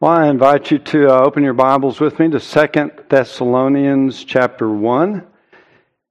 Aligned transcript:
Well, 0.00 0.12
I 0.12 0.30
invite 0.30 0.70
you 0.70 0.78
to 0.78 1.10
uh, 1.10 1.20
open 1.26 1.44
your 1.44 1.52
Bibles 1.52 2.00
with 2.00 2.18
me 2.18 2.30
to 2.30 2.40
Second 2.40 2.92
Thessalonians 3.10 4.24
chapter 4.24 4.66
1. 4.66 5.26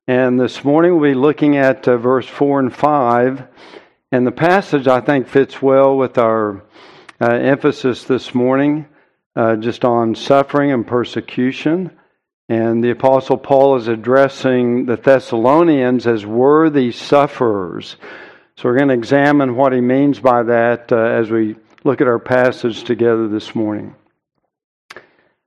And 0.07 0.39
this 0.39 0.63
morning 0.63 0.91
we'll 0.91 1.09
be 1.09 1.15
looking 1.15 1.57
at 1.57 1.87
uh, 1.87 1.97
verse 1.97 2.27
4 2.27 2.59
and 2.59 2.75
5. 2.75 3.47
And 4.11 4.27
the 4.27 4.31
passage 4.31 4.87
I 4.87 5.01
think 5.01 5.27
fits 5.27 5.59
well 5.59 5.97
with 5.97 6.19
our 6.19 6.61
uh, 7.19 7.31
emphasis 7.31 8.03
this 8.03 8.35
morning, 8.35 8.85
uh, 9.35 9.55
just 9.55 9.83
on 9.83 10.13
suffering 10.13 10.71
and 10.71 10.85
persecution. 10.85 11.89
And 12.47 12.83
the 12.83 12.91
Apostle 12.91 13.37
Paul 13.37 13.77
is 13.77 13.87
addressing 13.87 14.85
the 14.85 14.97
Thessalonians 14.97 16.05
as 16.05 16.27
worthy 16.27 16.91
sufferers. 16.91 17.95
So 18.55 18.69
we're 18.69 18.77
going 18.77 18.89
to 18.89 18.93
examine 18.93 19.55
what 19.55 19.73
he 19.73 19.81
means 19.81 20.19
by 20.19 20.43
that 20.43 20.91
uh, 20.91 20.97
as 20.97 21.31
we 21.31 21.55
look 21.83 22.01
at 22.01 22.07
our 22.07 22.19
passage 22.19 22.83
together 22.83 23.27
this 23.27 23.55
morning. 23.55 23.95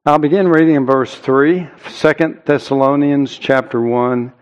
I'll 0.07 0.19
begin 0.19 0.49
reading 0.49 0.77
in 0.77 0.87
verse 0.87 1.15
3, 1.15 1.69
2 1.91 2.41
Thessalonians 2.45 3.37
chapter 3.37 3.81
1. 3.81 4.33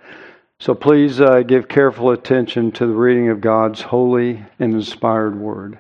So 0.61 0.75
please 0.75 1.21
uh, 1.21 1.41
give 1.41 1.69
careful 1.69 2.11
attention 2.13 2.71
to 2.73 2.87
the 2.87 2.95
reading 2.95 3.29
of 3.29 3.41
God's 3.41 3.81
holy 3.81 4.45
and 4.59 4.75
inspired 4.75 5.39
word. 5.39 5.79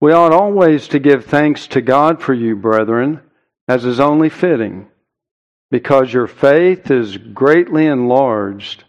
We 0.00 0.12
ought 0.12 0.32
always 0.32 0.88
to 0.88 0.98
give 0.98 1.24
thanks 1.24 1.66
to 1.68 1.80
God 1.80 2.20
for 2.20 2.34
you, 2.34 2.54
brethren, 2.56 3.20
as 3.66 3.84
is 3.84 4.00
only 4.00 4.28
fitting, 4.28 4.88
because 5.70 6.12
your 6.12 6.26
faith 6.26 6.90
is 6.90 7.16
greatly 7.16 7.86
enlarged, 7.86 8.84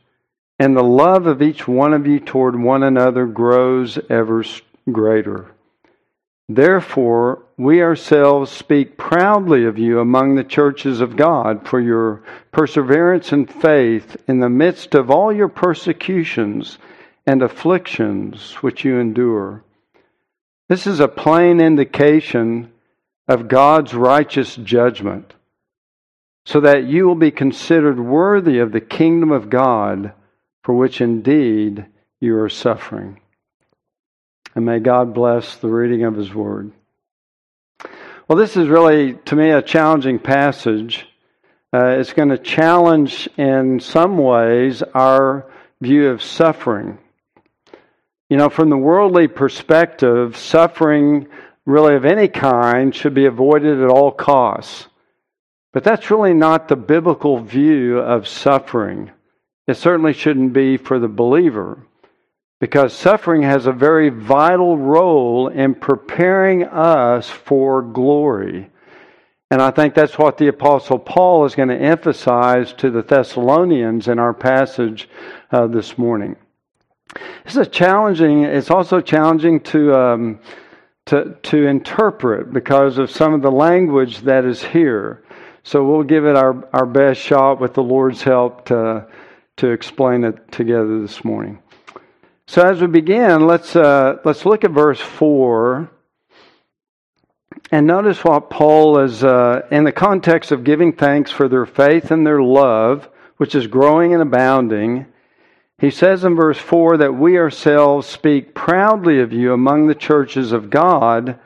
and 0.60 0.76
the 0.76 0.84
love 0.84 1.28
of 1.28 1.42
each 1.42 1.68
one 1.68 1.94
of 1.94 2.08
you 2.08 2.20
toward 2.20 2.60
one 2.60 2.84
another 2.84 3.26
grows 3.26 4.00
ever 4.10 4.44
greater. 4.92 5.52
Therefore, 6.50 7.44
we 7.58 7.82
ourselves 7.82 8.52
speak 8.52 8.98
proudly 8.98 9.66
of 9.66 9.80
you 9.80 10.00
among 10.00 10.36
the 10.36 10.44
churches 10.44 11.00
of 11.00 11.16
God 11.16 11.68
for 11.68 11.80
your 11.80 12.22
perseverance 12.52 13.32
and 13.32 13.50
faith 13.50 14.18
in 14.28 14.40
the 14.40 14.50
midst 14.50 14.94
of 14.94 15.10
all 15.10 15.32
your 15.32 15.48
persecutions 15.48 16.78
and 17.26 17.42
afflictions 17.42 18.56
which 18.56 18.84
you 18.84 19.00
endure. 19.00 19.64
This 20.68 20.86
is 20.86 21.00
a 21.00 21.08
plain 21.08 21.62
indication 21.62 22.72
of 23.28 23.48
God's 23.48 23.94
righteous 23.94 24.56
judgment, 24.58 25.34
so 26.46 26.60
that 26.60 26.84
you 26.84 27.08
will 27.08 27.16
be 27.16 27.32
considered 27.32 28.00
worthy 28.00 28.60
of 28.60 28.74
the 28.74 28.82
kingdom 28.82 29.32
of 29.32 29.50
God, 29.50 30.12
for 30.62 30.76
which 30.76 31.00
indeed 31.00 31.86
you 32.20 32.38
are 32.38 32.50
suffering. 32.50 33.22
And 34.56 34.66
may 34.66 34.80
God 34.80 35.14
bless 35.14 35.56
the 35.56 35.68
reading 35.68 36.04
of 36.04 36.16
His 36.16 36.34
Word. 36.34 36.72
Well, 38.28 38.38
this 38.38 38.56
is 38.56 38.68
really, 38.68 39.14
to 39.26 39.36
me, 39.36 39.50
a 39.50 39.62
challenging 39.62 40.20
passage. 40.20 41.08
Uh, 41.74 41.98
it's 41.98 42.14
going 42.14 42.30
to 42.30 42.38
challenge, 42.38 43.28
in 43.38 43.80
some 43.80 44.18
ways, 44.18 44.82
our 44.94 45.52
view 45.82 46.10
of 46.10 46.22
suffering. 46.22 47.00
You 48.30 48.38
know, 48.38 48.50
from 48.50 48.70
the 48.70 48.78
worldly 48.78 49.28
perspective, 49.28 50.38
suffering 50.38 51.28
really 51.66 51.96
of 51.96 52.06
any 52.06 52.28
kind 52.28 52.96
should 52.96 53.14
be 53.14 53.26
avoided 53.26 53.82
at 53.82 53.90
all 53.90 54.12
costs. 54.12 54.88
But 55.72 55.84
that's 55.84 56.12
really 56.12 56.34
not 56.34 56.68
the 56.68 56.76
biblical 56.76 57.40
view 57.40 57.98
of 57.98 58.28
suffering. 58.28 59.12
It 59.68 59.78
certainly 59.78 60.14
shouldn't 60.14 60.54
be 60.54 60.78
for 60.78 61.00
the 61.00 61.08
believer 61.08 61.80
because 62.64 62.94
suffering 62.94 63.42
has 63.42 63.66
a 63.66 63.74
very 63.74 64.08
vital 64.08 64.78
role 64.78 65.50
in 65.50 65.76
preparing 65.76 66.64
us 66.64 67.30
for 67.30 67.82
glory. 67.82 68.70
And 69.52 69.62
I 69.62 69.70
think 69.70 69.94
that's 69.94 70.18
what 70.18 70.38
the 70.38 70.48
Apostle 70.48 70.98
Paul 70.98 71.44
is 71.44 71.56
going 71.56 71.68
to 71.68 71.78
emphasize 71.78 72.72
to 72.76 72.90
the 72.90 73.02
Thessalonians 73.02 74.08
in 74.08 74.18
our 74.18 74.34
passage 74.34 75.10
uh, 75.52 75.68
this 75.68 75.98
morning. 75.98 76.38
This 77.44 77.58
is 77.58 77.68
challenging. 77.68 78.46
It's 78.46 78.72
also 78.72 79.02
challenging 79.02 79.60
to 79.64 79.94
um, 79.94 80.40
to 81.08 81.36
to 81.44 81.68
interpret 81.68 82.54
because 82.54 82.98
of 82.98 83.12
some 83.12 83.34
of 83.34 83.42
the 83.42 83.52
language 83.52 84.20
that 84.20 84.46
is 84.46 84.64
here. 84.64 85.26
So 85.64 85.84
we'll 85.84 86.04
give 86.04 86.26
it 86.26 86.38
our, 86.38 86.66
our 86.72 86.86
best 86.86 87.20
shot 87.20 87.60
with 87.60 87.74
the 87.74 87.84
Lord's 87.84 88.24
help 88.24 88.68
to 88.68 89.06
to 89.58 89.72
explain 89.72 90.24
it 90.24 90.50
together 90.50 91.02
this 91.02 91.26
morning. 91.26 91.60
So 92.48 92.62
as 92.62 92.82
we 92.82 92.88
begin, 92.88 93.48
let's 93.48 93.76
uh, 93.76 94.18
let's 94.26 94.46
look 94.46 94.64
at 94.66 94.72
verse 94.72 95.00
four, 95.00 95.90
and 97.72 97.88
notice 97.88 98.24
what 98.24 98.50
Paul 98.50 99.00
is 99.00 99.24
uh, 99.24 99.66
in 99.72 99.86
the 99.86 99.94
context 99.94 100.52
of 100.52 100.66
giving 100.66 100.94
thanks 100.94 101.32
for 101.32 101.48
their 101.48 101.66
faith 101.66 102.12
and 102.12 102.28
their 102.28 102.42
love, 102.42 103.10
which 103.38 103.56
is 103.56 103.68
growing 103.68 104.14
and 104.14 104.22
abounding. 104.22 105.06
He 105.80 105.90
says 105.90 106.26
in 106.26 106.36
verse 106.36 106.58
four 106.58 106.98
that 106.98 107.16
we 107.16 107.38
ourselves 107.38 108.08
speak 108.08 108.54
proudly 108.54 109.22
of 109.22 109.32
you 109.32 109.54
among 109.54 109.88
the 109.88 109.96
churches 109.96 110.52
of 110.52 110.70
God 110.70 111.40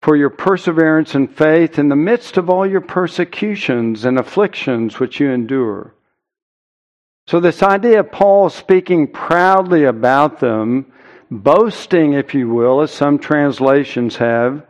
for 0.00 0.16
your 0.16 0.30
perseverance 0.30 1.16
and 1.16 1.30
faith 1.30 1.76
in 1.76 1.88
the 1.88 1.96
midst 1.96 2.36
of 2.36 2.48
all 2.48 2.64
your 2.64 2.80
persecutions 2.80 4.04
and 4.04 4.16
afflictions 4.16 5.00
which 5.00 5.18
you 5.18 5.30
endure 5.30 5.92
so, 7.28 7.40
this 7.40 7.62
idea 7.62 8.00
of 8.00 8.10
Paul 8.10 8.48
speaking 8.48 9.06
proudly 9.06 9.84
about 9.84 10.40
them, 10.40 10.90
boasting, 11.30 12.14
if 12.14 12.32
you 12.32 12.48
will, 12.48 12.80
as 12.80 12.90
some 12.90 13.18
translations 13.18 14.16
have, 14.16 14.66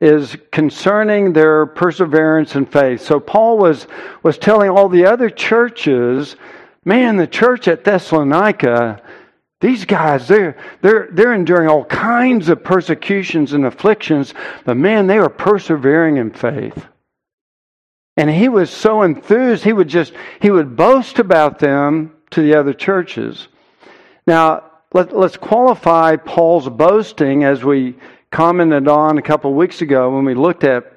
is 0.00 0.36
concerning 0.52 1.32
their 1.32 1.66
perseverance 1.66 2.54
and 2.54 2.70
faith. 2.70 3.00
So, 3.00 3.18
Paul 3.18 3.58
was, 3.58 3.88
was 4.22 4.38
telling 4.38 4.70
all 4.70 4.88
the 4.88 5.06
other 5.06 5.28
churches, 5.28 6.36
man, 6.84 7.16
the 7.16 7.26
church 7.26 7.66
at 7.66 7.82
Thessalonica, 7.82 9.02
these 9.60 9.84
guys, 9.84 10.28
they're, 10.28 10.56
they're, 10.82 11.08
they're 11.10 11.34
enduring 11.34 11.68
all 11.68 11.84
kinds 11.86 12.48
of 12.48 12.62
persecutions 12.62 13.54
and 13.54 13.66
afflictions, 13.66 14.34
but 14.64 14.76
man, 14.76 15.08
they 15.08 15.18
are 15.18 15.28
persevering 15.28 16.18
in 16.18 16.30
faith. 16.30 16.86
And 18.16 18.28
he 18.28 18.48
was 18.48 18.70
so 18.70 19.02
enthused, 19.02 19.64
he 19.64 19.72
would 19.72 19.88
just, 19.88 20.12
he 20.40 20.50
would 20.50 20.76
boast 20.76 21.18
about 21.18 21.58
them 21.58 22.12
to 22.30 22.42
the 22.42 22.54
other 22.54 22.74
churches. 22.74 23.48
Now, 24.26 24.70
let, 24.92 25.12
us 25.14 25.36
qualify 25.36 26.16
Paul's 26.16 26.68
boasting 26.68 27.44
as 27.44 27.64
we 27.64 27.96
commented 28.30 28.88
on 28.88 29.16
a 29.16 29.22
couple 29.22 29.50
of 29.50 29.56
weeks 29.56 29.80
ago 29.80 30.14
when 30.14 30.24
we 30.24 30.34
looked 30.34 30.64
at, 30.64 30.92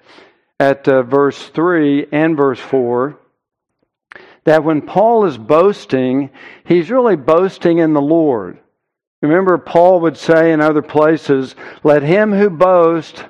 at 0.60 0.88
uh, 0.88 1.04
verse 1.04 1.48
3 1.50 2.08
and 2.12 2.36
verse 2.36 2.60
4. 2.60 3.18
That 4.44 4.64
when 4.64 4.82
Paul 4.82 5.26
is 5.26 5.38
boasting, 5.38 6.30
he's 6.66 6.92
really 6.92 7.16
boasting 7.16 7.78
in 7.78 7.94
the 7.94 8.02
Lord. 8.02 8.60
Remember, 9.22 9.58
Paul 9.58 10.02
would 10.02 10.18
say 10.18 10.52
in 10.52 10.62
other 10.62 10.82
places, 10.82 11.56
Let 11.84 12.04
him 12.04 12.32
who 12.32 12.50
boasts 12.50 13.24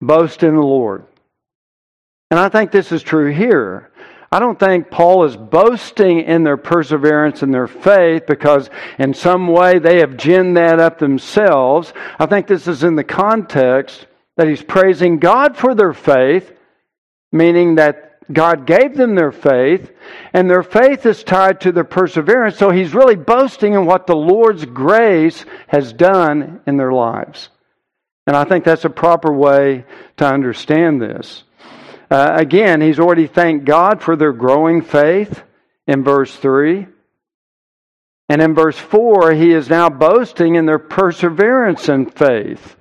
boast 0.00 0.42
in 0.42 0.54
the 0.54 0.62
Lord. 0.62 1.04
And 2.30 2.38
I 2.38 2.48
think 2.48 2.70
this 2.70 2.92
is 2.92 3.02
true 3.02 3.32
here. 3.32 3.90
I 4.30 4.38
don't 4.38 4.58
think 4.58 4.90
Paul 4.90 5.24
is 5.24 5.36
boasting 5.36 6.20
in 6.20 6.44
their 6.44 6.58
perseverance 6.58 7.42
and 7.42 7.52
their 7.52 7.66
faith 7.66 8.24
because 8.26 8.68
in 8.98 9.14
some 9.14 9.46
way 9.48 9.78
they 9.78 10.00
have 10.00 10.18
ginned 10.18 10.56
that 10.58 10.78
up 10.78 10.98
themselves. 10.98 11.94
I 12.18 12.26
think 12.26 12.46
this 12.46 12.68
is 12.68 12.84
in 12.84 12.94
the 12.94 13.04
context 13.04 14.06
that 14.36 14.48
he's 14.48 14.62
praising 14.62 15.18
God 15.18 15.56
for 15.56 15.74
their 15.74 15.94
faith, 15.94 16.52
meaning 17.32 17.76
that 17.76 18.04
God 18.30 18.66
gave 18.66 18.94
them 18.94 19.14
their 19.14 19.32
faith, 19.32 19.90
and 20.34 20.50
their 20.50 20.62
faith 20.62 21.06
is 21.06 21.24
tied 21.24 21.62
to 21.62 21.72
their 21.72 21.84
perseverance. 21.84 22.58
So 22.58 22.70
he's 22.70 22.94
really 22.94 23.16
boasting 23.16 23.72
in 23.72 23.86
what 23.86 24.06
the 24.06 24.16
Lord's 24.16 24.66
grace 24.66 25.46
has 25.68 25.94
done 25.94 26.60
in 26.66 26.76
their 26.76 26.92
lives. 26.92 27.48
And 28.26 28.36
I 28.36 28.44
think 28.44 28.64
that's 28.64 28.84
a 28.84 28.90
proper 28.90 29.32
way 29.32 29.86
to 30.18 30.26
understand 30.26 31.00
this. 31.00 31.44
Uh, 32.10 32.32
again, 32.36 32.80
he's 32.80 32.98
already 32.98 33.26
thanked 33.26 33.64
God 33.64 34.02
for 34.02 34.16
their 34.16 34.32
growing 34.32 34.82
faith 34.82 35.42
in 35.86 36.04
verse 36.04 36.34
3. 36.34 36.86
And 38.30 38.42
in 38.42 38.54
verse 38.54 38.78
4, 38.78 39.32
he 39.32 39.52
is 39.52 39.68
now 39.68 39.88
boasting 39.88 40.54
in 40.54 40.66
their 40.66 40.78
perseverance 40.78 41.88
in 41.88 42.06
faith. 42.06 42.76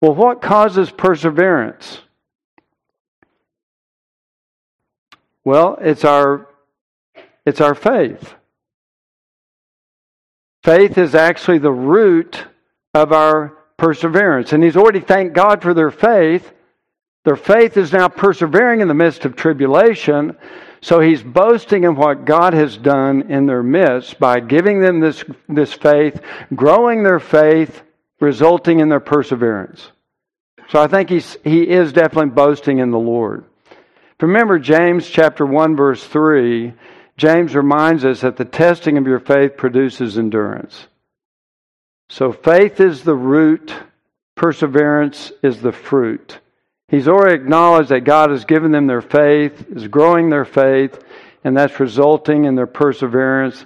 Well, 0.00 0.14
what 0.14 0.42
causes 0.42 0.90
perseverance? 0.90 2.00
Well, 5.44 5.78
it's 5.80 6.04
our 6.04 6.46
it's 7.46 7.60
our 7.60 7.74
faith. 7.74 8.34
Faith 10.62 10.98
is 10.98 11.14
actually 11.14 11.58
the 11.58 11.72
root 11.72 12.44
of 12.92 13.12
our 13.12 13.56
perseverance. 13.78 14.52
And 14.52 14.62
he's 14.62 14.76
already 14.76 15.00
thanked 15.00 15.34
God 15.34 15.62
for 15.62 15.72
their 15.72 15.90
faith. 15.90 16.52
Their 17.24 17.36
faith 17.36 17.76
is 17.76 17.92
now 17.92 18.08
persevering 18.08 18.80
in 18.80 18.88
the 18.88 18.94
midst 18.94 19.24
of 19.24 19.36
tribulation. 19.36 20.36
So 20.80 21.00
he's 21.00 21.22
boasting 21.22 21.84
in 21.84 21.94
what 21.94 22.24
God 22.24 22.54
has 22.54 22.76
done 22.76 23.30
in 23.30 23.46
their 23.46 23.62
midst 23.62 24.18
by 24.18 24.40
giving 24.40 24.80
them 24.80 25.00
this, 25.00 25.22
this 25.48 25.72
faith, 25.72 26.20
growing 26.54 27.02
their 27.02 27.20
faith, 27.20 27.82
resulting 28.20 28.80
in 28.80 28.88
their 28.88 29.00
perseverance. 29.00 29.90
So 30.70 30.80
I 30.80 30.86
think 30.86 31.10
he's, 31.10 31.36
he 31.44 31.68
is 31.68 31.92
definitely 31.92 32.30
boasting 32.30 32.78
in 32.78 32.90
the 32.90 32.98
Lord. 32.98 33.44
Remember 34.20 34.58
James 34.58 35.08
chapter 35.08 35.44
1 35.44 35.76
verse 35.76 36.04
3, 36.04 36.72
James 37.16 37.54
reminds 37.54 38.04
us 38.04 38.20
that 38.20 38.36
the 38.36 38.44
testing 38.44 38.96
of 38.96 39.06
your 39.06 39.20
faith 39.20 39.56
produces 39.56 40.16
endurance. 40.16 40.86
So 42.08 42.32
faith 42.32 42.80
is 42.80 43.02
the 43.02 43.14
root, 43.14 43.74
perseverance 44.36 45.32
is 45.42 45.60
the 45.60 45.72
fruit. 45.72 46.38
He's 46.90 47.06
already 47.06 47.36
acknowledged 47.36 47.90
that 47.90 48.00
God 48.00 48.30
has 48.30 48.44
given 48.44 48.72
them 48.72 48.88
their 48.88 49.00
faith, 49.00 49.64
is 49.70 49.86
growing 49.86 50.28
their 50.28 50.44
faith, 50.44 50.98
and 51.44 51.56
that's 51.56 51.78
resulting 51.78 52.44
in 52.46 52.56
their 52.56 52.66
perseverance. 52.66 53.64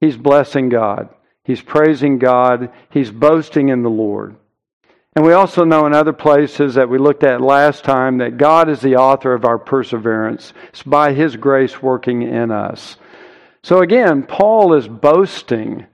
He's 0.00 0.16
blessing 0.16 0.70
God. 0.70 1.08
He's 1.44 1.62
praising 1.62 2.18
God. 2.18 2.72
He's 2.90 3.12
boasting 3.12 3.68
in 3.68 3.82
the 3.82 3.90
Lord. 3.90 4.34
And 5.14 5.24
we 5.24 5.32
also 5.32 5.64
know 5.64 5.86
in 5.86 5.94
other 5.94 6.12
places 6.12 6.74
that 6.74 6.88
we 6.88 6.98
looked 6.98 7.22
at 7.22 7.40
last 7.40 7.84
time 7.84 8.18
that 8.18 8.38
God 8.38 8.68
is 8.68 8.80
the 8.80 8.96
author 8.96 9.32
of 9.32 9.44
our 9.44 9.58
perseverance. 9.58 10.52
It's 10.70 10.82
by 10.82 11.12
His 11.12 11.36
grace 11.36 11.80
working 11.80 12.22
in 12.22 12.50
us. 12.50 12.96
So 13.62 13.78
again, 13.78 14.24
Paul 14.24 14.74
is 14.74 14.88
boasting 14.88 15.86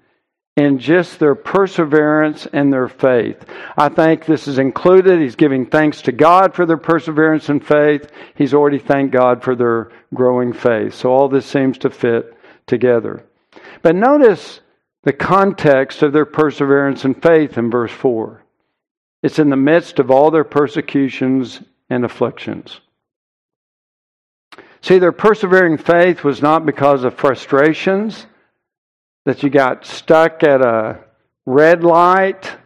in 0.60 0.78
just 0.78 1.18
their 1.18 1.34
perseverance 1.34 2.46
and 2.52 2.70
their 2.70 2.88
faith. 2.88 3.44
I 3.78 3.88
think 3.88 4.26
this 4.26 4.46
is 4.46 4.58
included. 4.58 5.18
He's 5.18 5.36
giving 5.36 5.64
thanks 5.64 6.02
to 6.02 6.12
God 6.12 6.54
for 6.54 6.66
their 6.66 6.76
perseverance 6.76 7.48
and 7.48 7.66
faith. 7.66 8.10
He's 8.34 8.52
already 8.52 8.78
thanked 8.78 9.12
God 9.12 9.42
for 9.42 9.56
their 9.56 9.90
growing 10.12 10.52
faith. 10.52 10.94
So 10.94 11.10
all 11.10 11.28
this 11.28 11.46
seems 11.46 11.78
to 11.78 11.90
fit 11.90 12.36
together. 12.66 13.24
But 13.80 13.96
notice 13.96 14.60
the 15.02 15.14
context 15.14 16.02
of 16.02 16.12
their 16.12 16.26
perseverance 16.26 17.06
and 17.06 17.20
faith 17.20 17.56
in 17.56 17.70
verse 17.70 17.92
4. 17.92 18.44
It's 19.22 19.38
in 19.38 19.48
the 19.48 19.56
midst 19.56 19.98
of 19.98 20.10
all 20.10 20.30
their 20.30 20.44
persecutions 20.44 21.62
and 21.88 22.04
afflictions. 22.04 22.80
See, 24.82 24.98
their 24.98 25.12
persevering 25.12 25.78
faith 25.78 26.22
was 26.22 26.42
not 26.42 26.66
because 26.66 27.04
of 27.04 27.14
frustrations, 27.14 28.26
that 29.26 29.43
you 29.43 29.50
got 29.50 29.84
stuck 29.84 30.43
at 30.43 30.61
a 30.61 30.99
red 31.46 31.84
light 31.84 32.56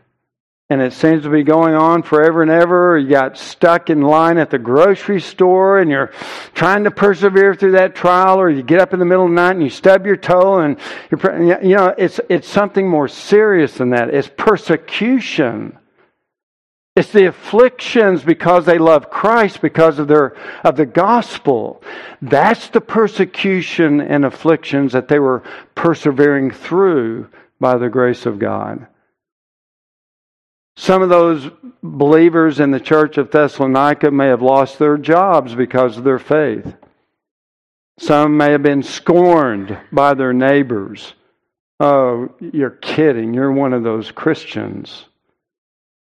and 0.71 0.81
it 0.81 0.95
seems 0.95 1.23
to 1.25 1.31
be 1.31 1.43
going 1.43 1.75
on 1.75 2.03
forever 2.03 2.41
and 2.41 2.51
ever, 2.51 2.95
or 2.95 2.99
you 2.99 3.11
got 3.11 3.37
stuck 3.37 3.91
in 3.91 4.01
line 4.01 4.39
at 4.39 4.51
the 4.51 4.59
grocery 4.59 5.21
store 5.21 5.79
and 5.79 5.91
you're 5.91 6.11
trying 6.55 6.85
to 6.85 6.91
persevere 6.91 7.55
through 7.55 7.73
that 7.73 7.95
trial, 7.95 8.41
or 8.41 8.49
you 8.49 8.62
get 8.62 8.81
up 8.81 8.95
in 8.95 8.99
the 8.99 9.05
middle 9.05 9.25
of 9.25 9.31
the 9.31 9.35
night 9.35 9.53
and 9.53 9.62
you 9.62 9.69
stub 9.69 10.06
your 10.06 10.17
toe, 10.17 10.61
and 10.61 10.79
you're, 11.11 11.62
you 11.62 11.77
know, 11.77 11.95
it's, 11.99 12.19
it's 12.31 12.49
something 12.49 12.89
more 12.89 13.09
serious 13.09 13.75
than 13.75 13.91
that. 13.91 14.12
It's 14.12 14.31
persecution. 14.39 15.79
It's 16.96 17.11
the 17.11 17.26
afflictions 17.26 18.23
because 18.23 18.67
they 18.67 18.79
love 18.79 19.11
Christ, 19.11 19.61
because 19.61 19.99
of 19.99 20.06
their 20.06 20.37
of 20.62 20.76
the 20.76 20.87
gospel. 20.87 21.82
That's 22.23 22.69
the 22.69 22.81
persecution 22.81 24.00
and 24.00 24.25
afflictions 24.25 24.93
that 24.93 25.08
they 25.08 25.19
were 25.19 25.43
persevering 25.75 26.52
through 26.52 27.29
by 27.58 27.79
the 27.79 27.88
grace 27.88 28.26
of 28.26 28.38
God. 28.38 28.87
Some 30.76 31.02
of 31.02 31.08
those 31.08 31.50
believers 31.82 32.61
in 32.61 32.70
the 32.70 32.81
church 32.81 33.19
of 33.19 33.31
Thessalonica 33.31 34.11
may 34.11 34.26
have 34.26 34.43
lost 34.43 34.79
their 34.79 34.97
jobs 34.97 35.55
because 35.55 35.97
of 35.97 36.05
their 36.05 36.19
faith. 36.19 36.75
Some 37.99 38.37
may 38.37 38.50
have 38.50 38.62
been 38.62 38.82
scorned 38.82 39.79
by 39.93 40.14
their 40.14 40.32
neighbors. 40.32 41.14
Oh, 41.79 42.32
you're 42.40 42.70
kidding. 42.70 43.35
You're 43.35 43.52
one 43.52 43.73
of 43.73 43.85
those 43.85 44.11
Christians. 44.11 45.06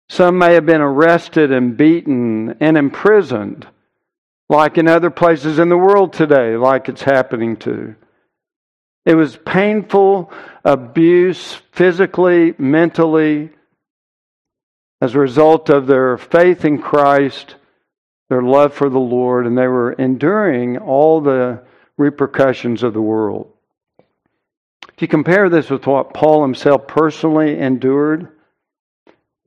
Some 0.09 0.39
may 0.39 0.55
have 0.55 0.65
been 0.65 0.81
arrested 0.81 1.51
and 1.51 1.77
beaten 1.77 2.57
and 2.59 2.77
imprisoned, 2.77 3.67
like 4.49 4.77
in 4.77 4.87
other 4.87 5.11
places 5.11 5.59
in 5.59 5.69
the 5.69 5.77
world 5.77 6.13
today, 6.13 6.57
like 6.57 6.89
it's 6.89 7.03
happening 7.03 7.57
to. 7.57 7.95
It 9.05 9.15
was 9.15 9.37
painful 9.37 10.33
abuse, 10.65 11.61
physically, 11.71 12.55
mentally, 12.57 13.51
as 14.99 15.15
a 15.15 15.19
result 15.19 15.69
of 15.69 15.87
their 15.87 16.17
faith 16.17 16.65
in 16.65 16.79
Christ, 16.79 17.55
their 18.29 18.41
love 18.41 18.73
for 18.73 18.89
the 18.89 18.99
Lord, 18.99 19.45
and 19.45 19.57
they 19.57 19.67
were 19.67 19.93
enduring 19.93 20.77
all 20.77 21.21
the 21.21 21.63
repercussions 21.97 22.83
of 22.83 22.93
the 22.93 23.01
world. 23.01 23.51
If 24.93 25.03
you 25.03 25.07
compare 25.07 25.49
this 25.49 25.69
with 25.69 25.87
what 25.87 26.13
Paul 26.13 26.41
himself 26.41 26.87
personally 26.87 27.57
endured, 27.57 28.27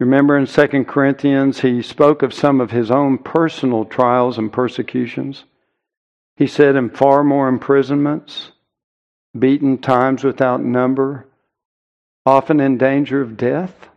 Remember 0.02 0.36
in 0.36 0.46
2 0.46 0.84
Corinthians, 0.84 1.60
he 1.60 1.80
spoke 1.80 2.24
of 2.24 2.34
some 2.34 2.60
of 2.60 2.72
his 2.72 2.90
own 2.90 3.18
personal 3.18 3.84
trials 3.84 4.36
and 4.36 4.52
persecutions. 4.52 5.44
He 6.36 6.48
said, 6.48 6.74
in 6.74 6.90
far 6.90 7.22
more 7.22 7.46
imprisonments, 7.46 8.50
beaten 9.38 9.78
times 9.78 10.24
without 10.24 10.60
number, 10.60 11.28
often 12.26 12.58
in 12.58 12.78
danger 12.78 13.20
of 13.20 13.36
death. 13.36 13.90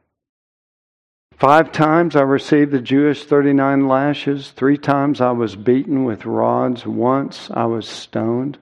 Five 1.37 1.71
times 1.71 2.15
I 2.15 2.21
received 2.21 2.71
the 2.71 2.81
Jewish 2.81 3.25
39 3.25 3.87
lashes. 3.87 4.51
Three 4.51 4.77
times 4.77 5.19
I 5.19 5.31
was 5.31 5.55
beaten 5.55 6.05
with 6.05 6.27
rods. 6.27 6.85
Once 6.85 7.49
I 7.51 7.65
was 7.65 7.89
stoned. 7.89 8.59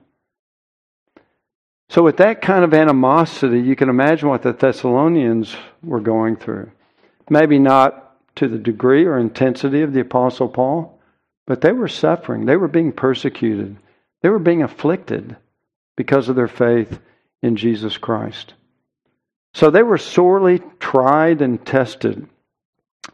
So, 1.90 2.02
with 2.02 2.16
that 2.16 2.40
kind 2.40 2.64
of 2.64 2.72
animosity, 2.72 3.60
you 3.60 3.76
can 3.76 3.90
imagine 3.90 4.30
what 4.30 4.40
the 4.40 4.54
Thessalonians 4.54 5.54
were 5.82 6.00
going 6.00 6.36
through. 6.36 6.70
Maybe 7.28 7.58
not 7.58 8.00
to 8.36 8.48
the 8.48 8.58
degree 8.58 9.04
or 9.04 9.18
intensity 9.18 9.82
of 9.82 9.92
the 9.92 10.00
Apostle 10.00 10.48
Paul, 10.48 10.98
but 11.46 11.60
they 11.60 11.72
were 11.72 11.88
suffering. 11.88 12.46
They 12.46 12.56
were 12.56 12.68
being 12.68 12.92
persecuted. 12.92 13.76
They 14.22 14.28
were 14.28 14.38
being 14.38 14.62
afflicted 14.62 15.36
because 15.96 16.28
of 16.28 16.36
their 16.36 16.48
faith 16.48 16.98
in 17.42 17.56
Jesus 17.56 17.98
Christ. 17.98 18.54
So 19.52 19.70
they 19.70 19.82
were 19.82 19.98
sorely 19.98 20.60
tried 20.80 21.42
and 21.42 21.64
tested. 21.64 22.26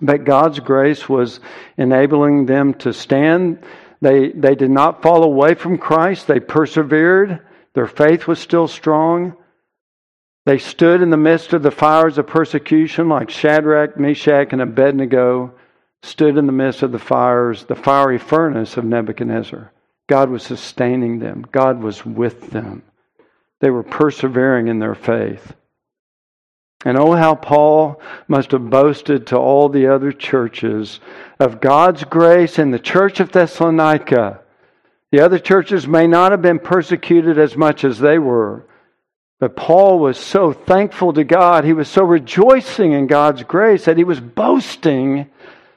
But 0.00 0.24
God's 0.24 0.60
grace 0.60 1.08
was 1.08 1.40
enabling 1.76 2.46
them 2.46 2.74
to 2.74 2.92
stand. 2.92 3.62
They, 4.00 4.30
they 4.30 4.54
did 4.54 4.70
not 4.70 5.02
fall 5.02 5.24
away 5.24 5.54
from 5.54 5.78
Christ. 5.78 6.26
They 6.26 6.40
persevered. 6.40 7.40
Their 7.74 7.86
faith 7.86 8.26
was 8.26 8.38
still 8.38 8.68
strong. 8.68 9.36
They 10.46 10.58
stood 10.58 11.02
in 11.02 11.10
the 11.10 11.16
midst 11.16 11.52
of 11.52 11.62
the 11.62 11.70
fires 11.70 12.16
of 12.18 12.26
persecution, 12.26 13.08
like 13.08 13.30
Shadrach, 13.30 13.98
Meshach, 13.98 14.52
and 14.52 14.62
Abednego 14.62 15.52
stood 16.02 16.38
in 16.38 16.46
the 16.46 16.52
midst 16.52 16.82
of 16.82 16.92
the 16.92 16.98
fires, 16.98 17.64
the 17.64 17.74
fiery 17.74 18.18
furnace 18.18 18.76
of 18.76 18.84
Nebuchadnezzar. 18.84 19.70
God 20.08 20.30
was 20.30 20.42
sustaining 20.42 21.18
them, 21.18 21.46
God 21.52 21.82
was 21.82 22.04
with 22.04 22.50
them. 22.50 22.82
They 23.60 23.70
were 23.70 23.82
persevering 23.82 24.68
in 24.68 24.78
their 24.78 24.94
faith. 24.94 25.54
And 26.84 26.96
oh, 26.98 27.12
how 27.12 27.34
Paul 27.34 28.00
must 28.26 28.52
have 28.52 28.70
boasted 28.70 29.26
to 29.28 29.36
all 29.36 29.68
the 29.68 29.88
other 29.88 30.12
churches 30.12 30.98
of 31.38 31.60
God's 31.60 32.04
grace 32.04 32.58
in 32.58 32.70
the 32.70 32.78
church 32.78 33.20
of 33.20 33.30
Thessalonica. 33.30 34.40
The 35.12 35.20
other 35.20 35.38
churches 35.38 35.86
may 35.86 36.06
not 36.06 36.32
have 36.32 36.40
been 36.40 36.58
persecuted 36.58 37.38
as 37.38 37.54
much 37.54 37.84
as 37.84 37.98
they 37.98 38.18
were, 38.18 38.64
but 39.40 39.56
Paul 39.56 39.98
was 39.98 40.18
so 40.18 40.52
thankful 40.52 41.14
to 41.14 41.24
God, 41.24 41.64
he 41.64 41.72
was 41.72 41.88
so 41.88 42.04
rejoicing 42.04 42.92
in 42.92 43.06
God's 43.06 43.42
grace 43.42 43.86
that 43.86 43.96
he 43.96 44.04
was 44.04 44.20
boasting 44.20 45.30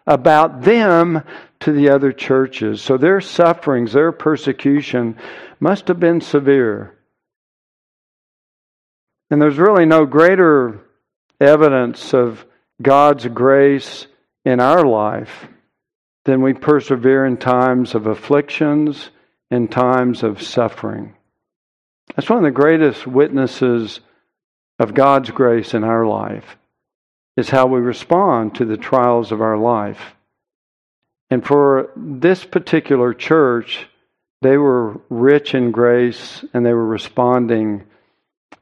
about 0.05 0.63
them 0.63 1.23
to 1.61 1.71
the 1.71 1.89
other 1.89 2.11
churches. 2.11 2.81
So 2.81 2.97
their 2.97 3.21
sufferings, 3.21 3.93
their 3.93 4.11
persecution 4.11 5.17
must 5.61 5.87
have 5.87 5.99
been 5.99 6.19
severe. 6.19 6.93
And 9.31 9.41
there's 9.41 9.57
really 9.57 9.85
no 9.85 10.05
greater 10.05 10.81
evidence 11.39 12.13
of 12.13 12.45
God's 12.81 13.25
grace 13.27 14.07
in 14.43 14.59
our 14.59 14.85
life 14.85 15.47
than 16.25 16.41
we 16.41 16.53
persevere 16.53 17.25
in 17.25 17.37
times 17.37 17.95
of 17.95 18.07
afflictions, 18.07 19.09
in 19.49 19.69
times 19.69 20.21
of 20.21 20.41
suffering. 20.41 21.15
That's 22.15 22.29
one 22.29 22.39
of 22.39 22.43
the 22.43 22.51
greatest 22.51 23.07
witnesses 23.07 23.99
of 24.79 24.93
God's 24.93 25.31
grace 25.31 25.73
in 25.73 25.83
our 25.83 26.05
life 26.05 26.57
is 27.35 27.49
how 27.49 27.67
we 27.67 27.79
respond 27.79 28.55
to 28.55 28.65
the 28.65 28.77
trials 28.77 29.31
of 29.31 29.41
our 29.41 29.57
life. 29.57 30.15
And 31.29 31.45
for 31.45 31.91
this 31.95 32.45
particular 32.45 33.13
church, 33.13 33.87
they 34.41 34.57
were 34.57 35.01
rich 35.09 35.55
in 35.55 35.71
grace 35.71 36.45
and 36.53 36.65
they 36.65 36.73
were 36.73 36.85
responding 36.85 37.85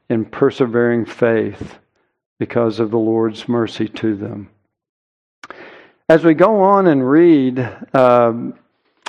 in 0.08 0.24
persevering 0.24 1.04
faith 1.04 1.78
because 2.38 2.80
of 2.80 2.90
the 2.90 2.98
Lord's 2.98 3.48
mercy 3.48 3.88
to 3.88 4.16
them. 4.16 4.48
As 6.08 6.24
we 6.24 6.34
go 6.34 6.62
on 6.62 6.86
and 6.86 7.08
read, 7.08 7.58
um, 7.94 8.54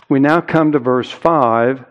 we 0.09 0.19
now 0.19 0.41
come 0.41 0.73
to 0.73 0.79
verse 0.79 1.09
5. 1.09 1.85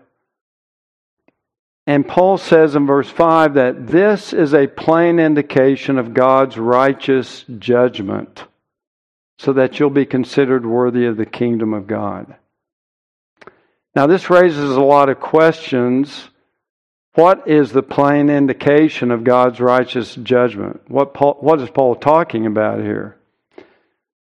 And 1.93 2.09
Paul 2.09 2.39
says 2.39 2.75
in 2.75 2.87
verse 2.87 3.11
5 3.11 3.53
that 3.53 3.87
this 3.87 4.33
is 4.33 4.55
a 4.55 4.67
plain 4.67 5.19
indication 5.19 5.99
of 5.99 6.15
God's 6.15 6.57
righteous 6.57 7.45
judgment. 7.59 8.45
so 9.43 9.53
that 9.55 9.81
you'll 9.81 9.91
be 9.91 10.07
considered 10.07 10.65
worthy 10.65 11.05
of 11.07 11.17
the 11.17 11.27
kingdom 11.27 11.75
of 11.75 11.89
God. 11.89 12.37
Now, 13.93 14.07
this 14.07 14.31
raises 14.31 14.71
a 14.71 14.81
lot 14.81 15.09
of 15.09 15.19
questions. 15.19 16.29
What 17.15 17.49
is 17.49 17.73
the 17.73 17.83
plain 17.83 18.31
indication 18.31 19.11
of 19.11 19.25
God's 19.25 19.61
righteous 19.61 20.15
judgment? 20.15 20.83
What, 20.87 21.13
Paul, 21.13 21.39
what 21.41 21.61
is 21.61 21.69
Paul 21.71 21.97
talking 21.97 22.47
about 22.47 22.79
here? 22.79 23.17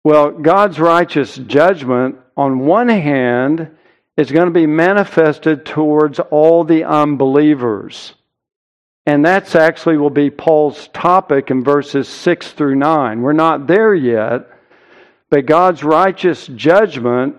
Well, 0.04 0.30
God's 0.30 0.80
righteous 0.80 1.36
judgment, 1.36 2.18
on 2.38 2.60
one 2.60 2.90
hand, 2.90 3.76
is 4.18 4.32
going 4.32 4.48
to 4.48 4.52
be 4.52 4.66
manifested 4.66 5.66
towards 5.66 6.20
all 6.20 6.64
the 6.64 6.84
unbelievers. 6.84 8.14
And 9.06 9.24
that's 9.24 9.56
actually 9.56 9.98
will 9.98 10.10
be 10.10 10.30
Paul's 10.30 10.90
topic 10.90 11.50
in 11.50 11.64
verses 11.64 12.10
6 12.10 12.52
through 12.52 12.76
9. 12.76 13.22
We're 13.22 13.32
not 13.32 13.68
there 13.68 13.96
yet, 13.96 14.50
but 15.30 15.46
God's 15.46 15.84
righteous 15.84 16.48
judgment 16.48 17.38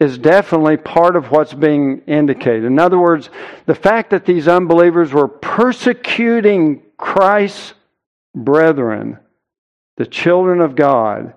is 0.00 0.16
definitely 0.16 0.76
part 0.76 1.16
of 1.16 1.30
what's 1.30 1.54
being 1.54 2.02
indicated. 2.06 2.64
In 2.64 2.78
other 2.78 2.98
words, 2.98 3.30
the 3.66 3.74
fact 3.74 4.10
that 4.10 4.24
these 4.24 4.48
unbelievers 4.48 5.12
were 5.12 5.28
persecuting 5.28 6.82
Christ's 6.96 7.74
brethren, 8.34 9.18
the 9.96 10.06
children 10.06 10.60
of 10.60 10.76
God, 10.76 11.34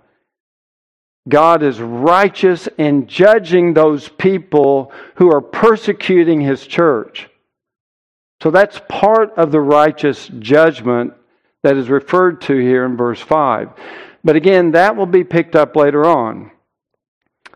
God 1.29 1.61
is 1.61 1.79
righteous 1.79 2.67
in 2.77 3.07
judging 3.07 3.73
those 3.73 4.09
people 4.09 4.91
who 5.15 5.31
are 5.31 5.41
persecuting 5.41 6.41
his 6.41 6.65
church. 6.65 7.29
So 8.41 8.49
that's 8.49 8.81
part 8.89 9.33
of 9.37 9.51
the 9.51 9.61
righteous 9.61 10.27
judgment 10.39 11.13
that 11.63 11.77
is 11.77 11.89
referred 11.89 12.41
to 12.41 12.57
here 12.57 12.85
in 12.85 12.97
verse 12.97 13.21
5. 13.21 13.69
But 14.23 14.35
again, 14.35 14.71
that 14.71 14.95
will 14.95 15.05
be 15.05 15.23
picked 15.23 15.55
up 15.55 15.75
later 15.75 16.05
on. 16.05 16.51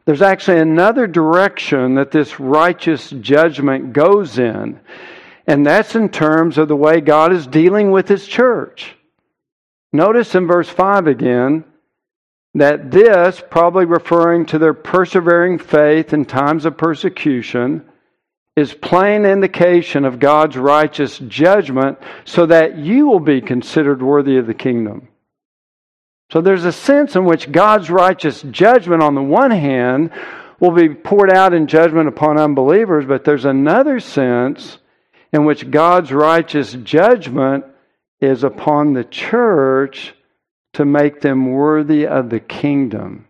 There's 0.05 0.21
actually 0.21 0.59
another 0.59 1.07
direction 1.07 1.95
that 1.95 2.11
this 2.11 2.39
righteous 2.39 3.09
judgment 3.09 3.93
goes 3.93 4.37
in, 4.37 4.79
and 5.47 5.65
that's 5.65 5.95
in 5.95 6.09
terms 6.09 6.59
of 6.59 6.67
the 6.67 6.75
way 6.75 7.01
God 7.01 7.33
is 7.33 7.47
dealing 7.47 7.89
with 7.89 8.07
his 8.07 8.27
church. 8.27 8.95
Notice 9.91 10.35
in 10.35 10.45
verse 10.45 10.69
5 10.69 11.07
again, 11.07 11.63
that 12.55 12.89
this, 12.89 13.43
probably 13.49 13.85
referring 13.85 14.45
to 14.47 14.57
their 14.57 14.73
persevering 14.73 15.59
faith 15.59 16.13
in 16.13 16.25
times 16.25 16.65
of 16.65 16.77
persecution, 16.77 17.83
is 18.55 18.73
plain 18.73 19.25
indication 19.25 20.05
of 20.05 20.19
God's 20.19 20.57
righteous 20.57 21.19
judgment 21.19 21.99
so 22.23 22.45
that 22.45 22.77
you 22.77 23.07
will 23.07 23.19
be 23.19 23.41
considered 23.41 24.01
worthy 24.01 24.37
of 24.37 24.47
the 24.47 24.53
kingdom. 24.53 25.09
So 26.31 26.39
there's 26.39 26.63
a 26.63 26.71
sense 26.71 27.15
in 27.17 27.25
which 27.25 27.51
God's 27.51 27.91
righteous 27.91 28.41
judgment, 28.41 29.03
on 29.03 29.13
the 29.13 29.21
one 29.21 29.51
hand, 29.51 30.11
will 30.59 30.71
be 30.71 30.89
poured 30.89 31.31
out 31.31 31.53
in 31.53 31.67
judgment 31.67 32.07
upon 32.07 32.39
unbelievers, 32.39 33.05
but 33.05 33.25
there's 33.25 33.45
another 33.45 33.99
sense 33.99 34.77
in 35.33 35.43
which 35.43 35.69
God's 35.69 36.13
righteous 36.13 36.71
judgment 36.71 37.65
is 38.21 38.45
upon 38.45 38.93
the 38.93 39.03
church 39.03 40.14
to 40.75 40.85
make 40.85 41.21
them 41.21 41.51
worthy 41.51 42.05
of 42.07 42.29
the 42.29 42.39
kingdom. 42.39 43.27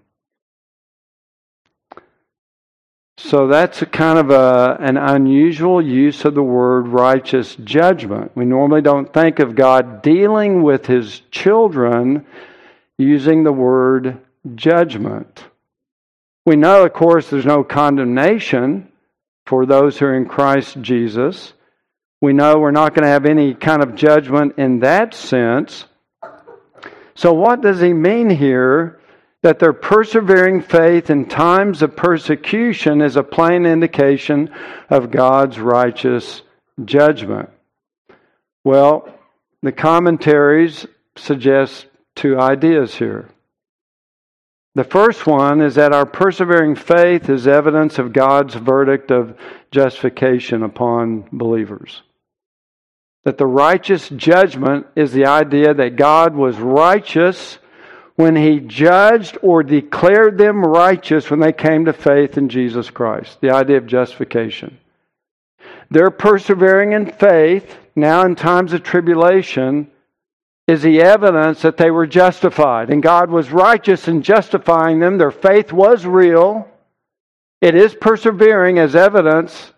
So 3.17 3.47
that's 3.47 3.81
a 3.81 3.85
kind 3.85 4.19
of 4.19 4.29
a, 4.29 4.77
an 4.79 4.97
unusual 4.97 5.81
use 5.81 6.25
of 6.25 6.35
the 6.35 6.43
word 6.43 6.87
righteous 6.87 7.55
judgment. 7.55 8.31
We 8.35 8.45
normally 8.45 8.81
don't 8.81 9.11
think 9.11 9.39
of 9.39 9.55
God 9.55 10.01
dealing 10.01 10.63
with 10.63 10.85
his 10.85 11.21
children 11.31 12.25
using 12.97 13.43
the 13.43 13.53
word 13.53 14.19
judgment. 14.55 15.43
We 16.45 16.55
know, 16.55 16.85
of 16.85 16.93
course, 16.93 17.29
there's 17.29 17.45
no 17.45 17.63
condemnation 17.63 18.91
for 19.45 19.65
those 19.65 19.97
who 19.97 20.05
are 20.07 20.15
in 20.15 20.27
Christ 20.27 20.81
Jesus. 20.81 21.53
We 22.21 22.33
know 22.33 22.57
we're 22.57 22.71
not 22.71 22.93
going 22.93 23.03
to 23.03 23.09
have 23.09 23.25
any 23.25 23.53
kind 23.53 23.81
of 23.81 23.95
judgment 23.95 24.57
in 24.57 24.79
that 24.79 25.13
sense. 25.13 25.85
So, 27.15 27.33
what 27.33 27.61
does 27.61 27.79
he 27.79 27.93
mean 27.93 28.29
here? 28.29 28.99
That 29.41 29.59
their 29.59 29.73
persevering 29.73 30.61
faith 30.61 31.09
in 31.09 31.27
times 31.27 31.81
of 31.81 31.95
persecution 31.95 33.01
is 33.01 33.15
a 33.15 33.23
plain 33.23 33.65
indication 33.65 34.49
of 34.89 35.11
God's 35.11 35.59
righteous 35.59 36.41
judgment. 36.83 37.49
Well, 38.63 39.07
the 39.61 39.71
commentaries 39.71 40.87
suggest 41.15 41.85
two 42.15 42.39
ideas 42.39 42.95
here. 42.95 43.29
The 44.73 44.83
first 44.83 45.27
one 45.27 45.61
is 45.61 45.75
that 45.75 45.93
our 45.93 46.07
persevering 46.07 46.75
faith 46.75 47.29
is 47.29 47.47
evidence 47.47 47.99
of 47.99 48.13
God's 48.13 48.55
verdict 48.55 49.11
of 49.11 49.37
justification 49.71 50.63
upon 50.63 51.29
believers 51.31 52.01
that 53.25 53.37
the 53.39 53.45
righteous 53.45 54.07
judgment 54.09 54.85
is 54.95 55.11
the 55.11 55.25
idea 55.25 55.73
that 55.73 55.95
God 55.95 56.35
was 56.35 56.57
righteous 56.57 57.57
when 58.15 58.35
he 58.35 58.59
judged 58.59 59.37
or 59.41 59.63
declared 59.63 60.37
them 60.37 60.63
righteous 60.63 61.29
when 61.29 61.39
they 61.39 61.51
came 61.51 61.85
to 61.85 61.93
faith 61.93 62.37
in 62.37 62.47
Jesus 62.47 62.89
Christ. 62.89 63.41
The 63.41 63.49
idea 63.49 63.77
of 63.77 63.87
justification. 63.87 64.77
Their 65.89 66.11
persevering 66.11 66.93
in 66.93 67.11
faith, 67.11 67.77
now 67.95 68.23
in 68.25 68.35
times 68.35 68.73
of 68.73 68.83
tribulation, 68.83 69.89
is 70.67 70.81
the 70.81 71.01
evidence 71.01 71.61
that 71.63 71.77
they 71.77 71.91
were 71.91 72.07
justified. 72.07 72.89
And 72.89 73.03
God 73.03 73.29
was 73.29 73.51
righteous 73.51 74.07
in 74.07 74.21
justifying 74.21 74.99
them. 74.99 75.17
Their 75.17 75.31
faith 75.31 75.73
was 75.73 76.05
real. 76.05 76.67
It 77.61 77.75
is 77.75 77.95
persevering 77.95 78.79
as 78.79 78.95
evidence 78.95 79.73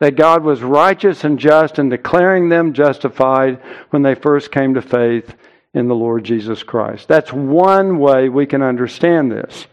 that 0.00 0.16
God 0.16 0.44
was 0.44 0.62
righteous 0.62 1.24
and 1.24 1.38
just 1.38 1.78
in 1.78 1.88
declaring 1.88 2.48
them 2.48 2.72
justified 2.72 3.60
when 3.90 4.02
they 4.02 4.14
first 4.14 4.52
came 4.52 4.74
to 4.74 4.82
faith 4.82 5.34
in 5.74 5.88
the 5.88 5.94
Lord 5.94 6.24
Jesus 6.24 6.62
Christ. 6.62 7.08
That's 7.08 7.32
one 7.32 7.98
way 7.98 8.28
we 8.28 8.46
can 8.46 8.62
understand 8.62 9.32
this. 9.32 9.66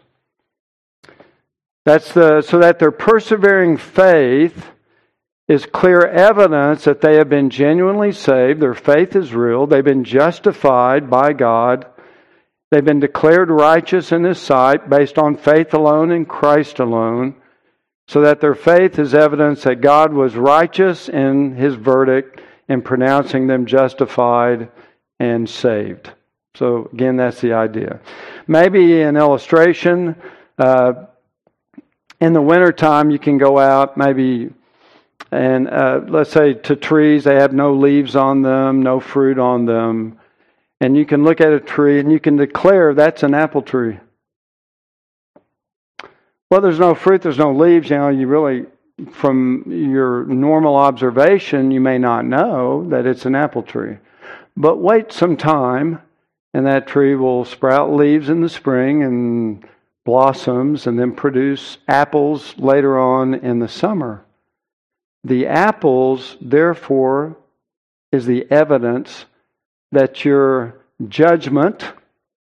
That's 1.85 2.11
the, 2.13 2.41
so 2.41 2.59
that 2.59 2.79
their 2.79 2.91
persevering 2.91 3.77
faith 3.77 4.71
is 5.47 5.67
clear 5.67 6.01
evidence 6.01 6.85
that 6.85 7.01
they 7.01 7.17
have 7.17 7.29
been 7.29 7.51
genuinely 7.51 8.11
saved. 8.11 8.59
Their 8.59 8.73
faith 8.73 9.15
is 9.15 9.33
real. 9.33 9.67
They've 9.67 9.83
been 9.83 10.03
justified 10.03 11.07
by 11.07 11.33
God. 11.33 11.85
They've 12.71 12.83
been 12.83 12.99
declared 12.99 13.51
righteous 13.51 14.11
in 14.11 14.23
His 14.23 14.39
sight 14.39 14.89
based 14.89 15.19
on 15.19 15.37
faith 15.37 15.75
alone 15.75 16.11
in 16.11 16.25
Christ 16.25 16.79
alone 16.79 17.35
so 18.07 18.21
that 18.21 18.39
their 18.39 18.55
faith 18.55 18.99
is 18.99 19.13
evidence 19.13 19.63
that 19.63 19.81
God 19.81 20.13
was 20.13 20.35
righteous 20.35 21.09
in 21.09 21.55
his 21.55 21.75
verdict 21.75 22.41
in 22.67 22.81
pronouncing 22.81 23.47
them 23.47 23.65
justified 23.65 24.69
and 25.19 25.49
saved. 25.49 26.11
So, 26.55 26.89
again, 26.93 27.17
that's 27.17 27.41
the 27.41 27.53
idea. 27.53 27.99
Maybe 28.47 29.01
an 29.01 29.17
illustration. 29.17 30.15
Uh, 30.57 31.05
in 32.21 32.33
the 32.33 32.41
wintertime, 32.41 33.11
you 33.11 33.19
can 33.19 33.37
go 33.37 33.59
out, 33.59 33.97
maybe, 33.97 34.51
and 35.31 35.67
uh, 35.67 36.01
let's 36.07 36.31
say 36.31 36.53
to 36.53 36.75
trees, 36.75 37.25
they 37.25 37.35
have 37.35 37.53
no 37.53 37.73
leaves 37.73 38.15
on 38.15 38.41
them, 38.41 38.81
no 38.81 38.99
fruit 38.99 39.37
on 39.37 39.65
them. 39.65 40.19
And 40.79 40.95
you 40.95 41.05
can 41.05 41.23
look 41.23 41.41
at 41.41 41.51
a 41.51 41.59
tree 41.59 41.99
and 41.99 42.11
you 42.11 42.19
can 42.19 42.37
declare 42.37 42.93
that's 42.93 43.23
an 43.23 43.33
apple 43.33 43.61
tree. 43.61 43.99
Well, 46.49 46.61
there's 46.61 46.79
no 46.79 46.93
fruit, 46.93 47.21
there's 47.21 47.37
no 47.37 47.53
leaves. 47.53 47.89
You 47.89 47.97
know, 47.97 48.09
you 48.09 48.27
really, 48.27 48.65
from 49.11 49.63
your 49.67 50.25
normal 50.25 50.75
observation, 50.75 51.71
you 51.71 51.81
may 51.81 51.97
not 51.97 52.25
know 52.25 52.87
that 52.89 53.05
it's 53.07 53.25
an 53.25 53.35
apple 53.35 53.63
tree. 53.63 53.97
But 54.55 54.77
wait 54.77 55.11
some 55.11 55.37
time, 55.37 56.01
and 56.53 56.65
that 56.67 56.87
tree 56.87 57.15
will 57.15 57.45
sprout 57.45 57.91
leaves 57.91 58.29
in 58.29 58.41
the 58.41 58.49
spring 58.49 59.03
and 59.03 59.67
blossoms 60.05 60.87
and 60.87 60.97
then 60.99 61.11
produce 61.11 61.79
apples 61.87 62.55
later 62.57 62.97
on 62.97 63.33
in 63.33 63.59
the 63.59 63.67
summer. 63.67 64.23
The 65.23 65.47
apples, 65.47 66.37
therefore, 66.39 67.35
is 68.11 68.27
the 68.27 68.45
evidence 68.51 69.25
that 69.91 70.23
your 70.23 70.79
judgment, 71.07 71.91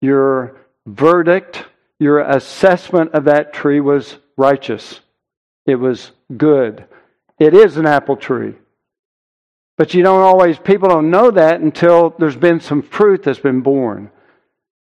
your 0.01 0.55
verdict, 0.85 1.65
your 1.99 2.19
assessment 2.19 3.11
of 3.13 3.25
that 3.25 3.53
tree 3.53 3.79
was 3.79 4.17
righteous. 4.35 4.99
It 5.65 5.75
was 5.75 6.11
good. 6.35 6.85
It 7.39 7.53
is 7.53 7.77
an 7.77 7.85
apple 7.85 8.15
tree. 8.15 8.55
But 9.77 9.93
you 9.93 10.03
don't 10.03 10.21
always, 10.21 10.57
people 10.57 10.89
don't 10.89 11.11
know 11.11 11.31
that 11.31 11.61
until 11.61 12.15
there's 12.17 12.35
been 12.35 12.59
some 12.59 12.81
fruit 12.81 13.23
that's 13.23 13.39
been 13.39 13.61
borne. 13.61 14.09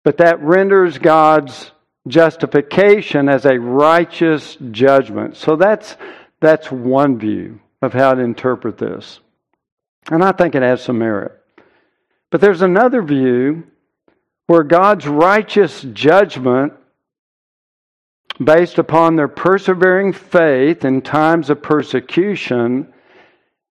But 0.03 0.19
that 0.19 0.43
renders 0.43 0.99
God's 0.99 1.71
justification 2.09 3.29
as 3.29 3.45
a 3.45 3.61
righteous 3.61 4.57
judgment. 4.71 5.37
So 5.37 5.57
that's, 5.57 5.97
that's 6.41 6.71
one 6.71 7.19
view 7.19 7.61
of 7.83 7.93
how 7.93 8.15
to 8.15 8.23
interpret 8.23 8.79
this. 8.79 9.21
And 10.11 10.25
I 10.25 10.33
think 10.33 10.55
it 10.55 10.63
has 10.63 10.83
some 10.83 10.99
merit. 10.99 11.33
But 12.31 12.41
there's 12.41 12.63
another 12.63 13.03
view 13.03 13.65
where 14.47 14.65
God's 14.65 15.07
righteous 15.07 15.83
judgment 15.93 16.73
based 18.43 18.79
upon 18.79 19.17
their 19.17 19.29
persevering 19.29 20.13
faith 20.13 20.85
in 20.85 21.03
times 21.03 21.51
of 21.51 21.63
persecution 21.63 22.93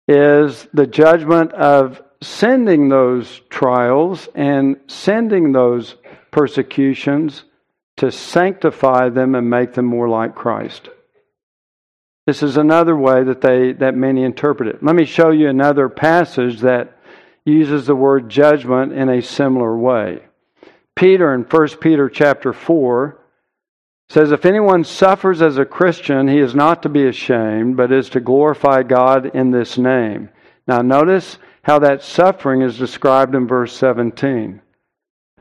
is 0.08 0.68
the 0.74 0.88
judgment 0.88 1.52
of 1.54 2.02
sending 2.22 2.90
those 2.90 3.42
trials 3.50 4.28
and 4.36 4.78
sending 4.88 5.52
those 5.52 5.96
persecutions 6.32 7.44
to 7.98 8.12
sanctify 8.12 9.10
them 9.10 9.36
and 9.36 9.50
make 9.50 9.74
them 9.74 9.86
more 9.86 10.10
like 10.10 10.36
Christ. 10.36 10.90
This 12.26 12.44
is 12.44 12.58
another 12.58 12.96
way 12.96 13.24
that 13.24 13.42
they 13.42 13.72
that 13.74 13.96
many 13.96 14.24
interpret 14.24 14.68
it. 14.68 14.84
Let 14.84 14.96
me 14.96 15.06
show 15.06 15.32
you 15.32 15.48
another 15.48 15.88
passage 15.88 16.60
that 16.60 16.98
uses 17.46 17.88
the 17.88 17.96
word 17.96 18.28
judgment 18.30 18.92
in 18.92 19.08
a 19.08 19.22
similar 19.22 19.78
way. 19.78 20.24
Peter 20.96 21.34
in 21.34 21.44
1 21.44 21.68
Peter 21.80 22.10
chapter 22.10 22.52
4 22.52 23.18
says 24.10 24.32
if 24.32 24.46
anyone 24.46 24.84
suffers 24.84 25.42
as 25.42 25.58
a 25.58 25.66
Christian, 25.66 26.28
he 26.28 26.40
is 26.40 26.56
not 26.56 26.84
to 26.84 26.90
be 26.90 27.08
ashamed, 27.08 27.76
but 27.76 27.92
is 27.92 28.10
to 28.12 28.20
glorify 28.20 28.84
God 28.84 29.36
in 29.36 29.52
this 29.52 29.78
name. 29.78 30.30
Now 30.66 30.82
notice 30.82 31.38
how 31.64 31.80
that 31.80 32.04
suffering 32.04 32.62
is 32.62 32.78
described 32.78 33.36
in 33.36 33.48
verse 33.48 33.76
17. 33.76 34.62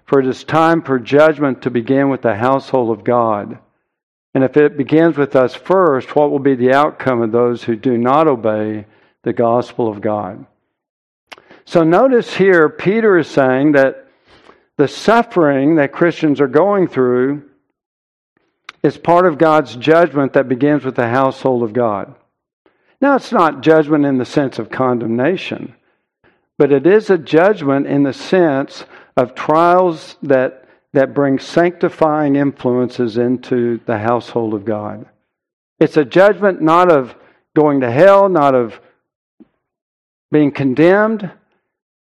For 0.07 0.21
it 0.21 0.27
is 0.27 0.45
time 0.45 0.83
for 0.83 0.99
judgment 0.99 1.63
to 1.63 1.71
begin 1.71 2.09
with 2.09 2.23
the 2.23 2.35
household 2.35 2.97
of 2.97 3.05
God. 3.05 3.59
And 4.35 4.45
if 4.45 4.57
it 4.57 4.77
begins 4.77 5.17
with 5.17 5.35
us 5.35 5.55
first, 5.55 6.15
what 6.15 6.31
will 6.31 6.41
be 6.41 6.55
the 6.55 6.73
outcome 6.73 7.23
of 7.23 7.33
those 7.33 7.65
who 7.65 7.75
do 7.75 7.97
not 7.97 8.29
obey 8.29 8.87
the 9.23 9.33
gospel 9.33 9.89
of 9.89 10.01
God? 10.01 10.45
So 11.65 11.83
notice 11.83 12.35
here, 12.35 12.69
Peter 12.69 13.19
is 13.19 13.29
saying 13.29 13.73
that 13.73 14.07
the 14.77 14.89
suffering 14.89 15.77
that 15.77 15.93
Christians 15.93 16.41
are 16.41 16.49
going 16.49 16.87
through 16.87 17.49
is 18.83 18.97
part 18.97 19.27
of 19.27 19.39
God's 19.39 19.77
judgment 19.77 20.33
that 20.35 20.49
begins 20.49 20.85
with 20.85 20.97
the 20.97 21.09
household 21.09 21.63
of 21.63 21.73
God. 21.73 22.15
Now, 23.01 23.17
it's 23.17 23.33
not 23.33 23.63
judgment 23.63 24.07
in 24.07 24.19
the 24.19 24.25
sense 24.25 24.59
of 24.59 24.71
condemnation, 24.71 25.75
but 26.59 26.73
it 26.73 26.87
is 26.87 27.11
a 27.11 27.19
judgment 27.19 27.87
in 27.87 28.05
the 28.05 28.13
sense 28.13 28.85
of 29.17 29.35
trials 29.35 30.17
that 30.23 30.67
that 30.97 31.13
brings 31.13 31.45
sanctifying 31.45 32.37
influences 32.37 33.19
into 33.19 33.79
the 33.85 33.99
household 33.99 34.55
of 34.55 34.65
God. 34.65 35.05
It's 35.79 35.99
a 35.99 36.07
judgment 36.07 36.63
not 36.63 36.91
of 36.91 37.15
going 37.55 37.83
to 37.83 37.91
hell, 37.91 38.31
not 38.31 38.55
of 38.55 38.81
being 40.33 40.53
condemned, 40.53 41.31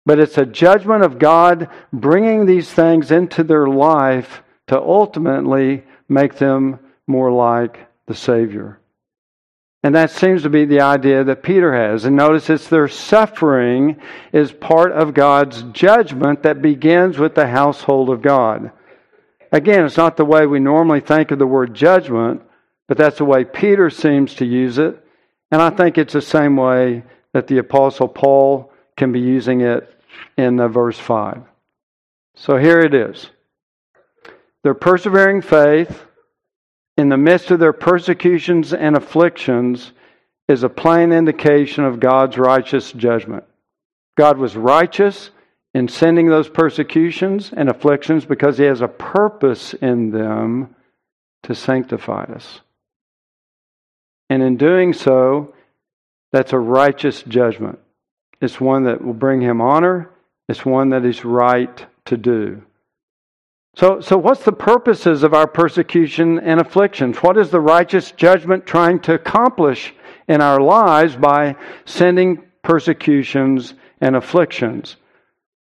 but 0.06 0.20
it's 0.20 0.38
a 0.38 0.46
judgment 0.46 1.02
of 1.02 1.18
God 1.18 1.68
bringing 1.92 2.46
these 2.46 2.70
things 2.70 3.10
into 3.10 3.42
their 3.42 3.66
life 3.66 4.44
to 4.68 4.80
ultimately 4.80 5.82
make 6.08 6.36
them 6.36 6.78
more 7.06 7.30
like 7.30 7.78
the 8.06 8.14
Savior. 8.14 8.80
And 9.82 9.94
that 9.94 10.10
seems 10.10 10.42
to 10.42 10.50
be 10.50 10.64
the 10.64 10.80
idea 10.80 11.24
that 11.24 11.42
Peter 11.42 11.74
has. 11.74 12.06
And 12.06 12.16
notice 12.16 12.48
it's 12.48 12.68
their 12.68 12.88
suffering 12.88 14.00
is 14.32 14.50
part 14.50 14.92
of 14.92 15.12
God's 15.12 15.62
judgment 15.72 16.42
that 16.42 16.62
begins 16.62 17.18
with 17.18 17.34
the 17.34 17.46
household 17.46 18.08
of 18.08 18.22
God. 18.22 18.72
Again, 19.52 19.84
it's 19.84 19.98
not 19.98 20.16
the 20.16 20.24
way 20.24 20.46
we 20.46 20.58
normally 20.58 21.00
think 21.00 21.30
of 21.30 21.38
the 21.38 21.46
word 21.46 21.74
judgment, 21.74 22.40
but 22.88 22.96
that's 22.96 23.18
the 23.18 23.26
way 23.26 23.44
Peter 23.44 23.90
seems 23.90 24.34
to 24.36 24.46
use 24.46 24.78
it. 24.78 24.98
And 25.50 25.60
I 25.60 25.68
think 25.68 25.98
it's 25.98 26.14
the 26.14 26.22
same 26.22 26.56
way 26.56 27.04
that 27.34 27.46
the 27.46 27.58
Apostle 27.58 28.08
Paul 28.08 28.72
can 28.96 29.12
be 29.12 29.20
using 29.20 29.60
it 29.60 29.94
in 30.38 30.58
uh, 30.60 30.68
verse 30.68 30.98
5. 30.98 31.42
So 32.36 32.56
here 32.56 32.80
it 32.80 32.94
is. 32.94 33.30
Their 34.64 34.74
persevering 34.74 35.42
faith 35.42 36.06
in 36.96 37.10
the 37.10 37.18
midst 37.18 37.50
of 37.50 37.60
their 37.60 37.74
persecutions 37.74 38.72
and 38.72 38.96
afflictions 38.96 39.92
is 40.48 40.62
a 40.62 40.68
plain 40.68 41.12
indication 41.12 41.84
of 41.84 42.00
God's 42.00 42.38
righteous 42.38 42.90
judgment. 42.92 43.44
God 44.16 44.38
was 44.38 44.56
righteous 44.56 45.30
in 45.74 45.88
sending 45.88 46.28
those 46.28 46.48
persecutions 46.48 47.52
and 47.54 47.68
afflictions 47.68 48.24
because 48.24 48.56
He 48.56 48.64
has 48.64 48.80
a 48.80 48.88
purpose 48.88 49.74
in 49.74 50.10
them 50.10 50.74
to 51.42 51.54
sanctify 51.54 52.24
us. 52.24 52.60
And 54.30 54.42
in 54.42 54.56
doing 54.56 54.94
so, 54.94 55.54
that's 56.32 56.54
a 56.54 56.58
righteous 56.58 57.22
judgment. 57.22 57.80
It's 58.40 58.60
one 58.60 58.84
that 58.84 59.04
will 59.04 59.14
bring 59.14 59.42
Him 59.42 59.60
honor, 59.60 60.10
it's 60.48 60.64
one 60.64 60.90
that 60.90 61.04
is 61.04 61.22
right 61.22 61.86
to 62.06 62.16
do. 62.16 62.62
So, 63.76 64.00
so 64.00 64.16
what's 64.16 64.44
the 64.44 64.52
purposes 64.52 65.24
of 65.24 65.34
our 65.34 65.48
persecution 65.48 66.38
and 66.38 66.60
afflictions? 66.60 67.18
What 67.18 67.36
is 67.36 67.50
the 67.50 67.60
righteous 67.60 68.12
judgment 68.12 68.66
trying 68.66 69.00
to 69.00 69.14
accomplish 69.14 69.92
in 70.28 70.40
our 70.40 70.60
lives 70.60 71.16
by 71.16 71.56
sending 71.84 72.44
persecutions 72.62 73.74
and 74.00 74.14
afflictions? 74.14 74.96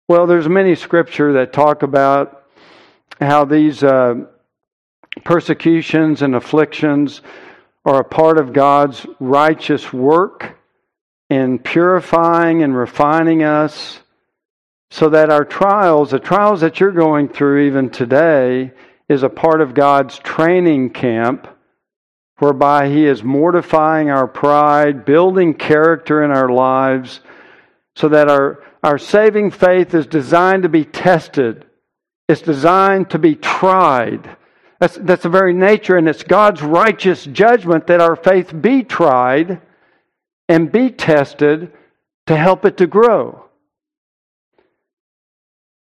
Well, 0.08 0.28
there's 0.28 0.48
many 0.48 0.76
scripture 0.76 1.32
that 1.34 1.52
talk 1.52 1.82
about 1.82 2.44
how 3.20 3.44
these 3.44 3.82
uh, 3.82 4.26
persecutions 5.24 6.22
and 6.22 6.36
afflictions 6.36 7.22
are 7.84 8.00
a 8.00 8.04
part 8.04 8.38
of 8.38 8.52
God's 8.52 9.04
righteous 9.18 9.92
work 9.92 10.56
in 11.28 11.58
purifying 11.58 12.62
and 12.62 12.76
refining 12.76 13.42
us 13.42 14.00
so 14.90 15.08
that 15.10 15.30
our 15.30 15.44
trials, 15.44 16.10
the 16.10 16.18
trials 16.18 16.60
that 16.60 16.80
you're 16.80 16.92
going 16.92 17.28
through 17.28 17.66
even 17.66 17.90
today, 17.90 18.72
is 19.08 19.22
a 19.22 19.28
part 19.28 19.60
of 19.60 19.74
God's 19.74 20.18
training 20.18 20.90
camp 20.90 21.48
whereby 22.38 22.88
He 22.88 23.06
is 23.06 23.22
mortifying 23.22 24.10
our 24.10 24.26
pride, 24.26 25.04
building 25.04 25.54
character 25.54 26.22
in 26.22 26.30
our 26.30 26.48
lives, 26.48 27.20
so 27.94 28.08
that 28.08 28.28
our 28.28 28.62
our 28.86 28.98
saving 28.98 29.50
faith 29.50 29.94
is 29.94 30.06
designed 30.06 30.62
to 30.62 30.68
be 30.68 30.84
tested. 30.84 31.64
It's 32.28 32.40
designed 32.40 33.10
to 33.10 33.18
be 33.18 33.34
tried. 33.34 34.36
That's, 34.78 34.96
that's 34.96 35.24
the 35.24 35.28
very 35.28 35.54
nature, 35.54 35.96
and 35.96 36.08
it's 36.08 36.22
God's 36.22 36.62
righteous 36.62 37.24
judgment 37.24 37.88
that 37.88 38.00
our 38.00 38.14
faith 38.14 38.52
be 38.60 38.84
tried 38.84 39.60
and 40.48 40.70
be 40.70 40.90
tested 40.90 41.72
to 42.26 42.36
help 42.36 42.64
it 42.64 42.76
to 42.76 42.86
grow. 42.86 43.45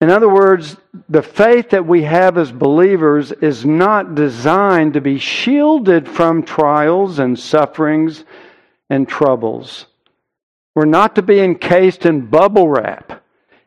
In 0.00 0.10
other 0.10 0.28
words, 0.28 0.76
the 1.08 1.22
faith 1.22 1.70
that 1.70 1.86
we 1.86 2.02
have 2.02 2.36
as 2.36 2.52
believers 2.52 3.32
is 3.32 3.64
not 3.64 4.14
designed 4.14 4.94
to 4.94 5.00
be 5.00 5.18
shielded 5.18 6.06
from 6.06 6.42
trials 6.42 7.18
and 7.18 7.38
sufferings 7.38 8.24
and 8.90 9.08
troubles. 9.08 9.86
We're 10.74 10.84
not 10.84 11.14
to 11.14 11.22
be 11.22 11.40
encased 11.40 12.04
in 12.04 12.26
bubble 12.26 12.68
wrap 12.68 13.22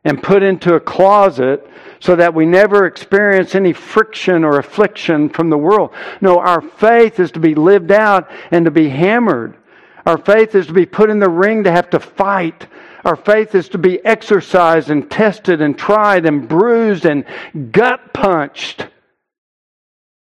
and 0.06 0.22
put 0.22 0.44
into 0.44 0.76
a 0.76 0.80
closet 0.80 1.68
so 2.00 2.16
that 2.16 2.36
we 2.36 2.46
never 2.46 2.86
experience 2.86 3.56
any 3.56 3.74
friction 3.74 4.44
or 4.44 4.60
affliction 4.60 5.30
from 5.30 5.50
the 5.50 5.58
world. 5.58 5.92
No, 6.22 6.40
our 6.40 6.62
faith 6.62 7.20
is 7.20 7.32
to 7.32 7.40
be 7.40 7.56
lived 7.56 7.92
out 7.92 8.30
and 8.52 8.66
to 8.66 8.72
be 8.72 8.88
hammered. 8.88 9.58
Our 10.06 10.18
faith 10.18 10.54
is 10.54 10.68
to 10.68 10.74
be 10.74 10.86
put 10.86 11.10
in 11.10 11.20
the 11.20 11.30
ring 11.30 11.64
to 11.64 11.72
have 11.72 11.90
to 11.90 12.00
fight. 12.00 12.68
Our 13.06 13.16
faith 13.16 13.56
is 13.56 13.70
to 13.70 13.78
be 13.78 14.04
exercised 14.06 14.90
and 14.90 15.10
tested 15.10 15.62
and 15.62 15.78
tried 15.78 16.26
and 16.26 16.48
bruised 16.48 17.06
and 17.06 17.26
gut 17.72 18.14
punched 18.14 18.88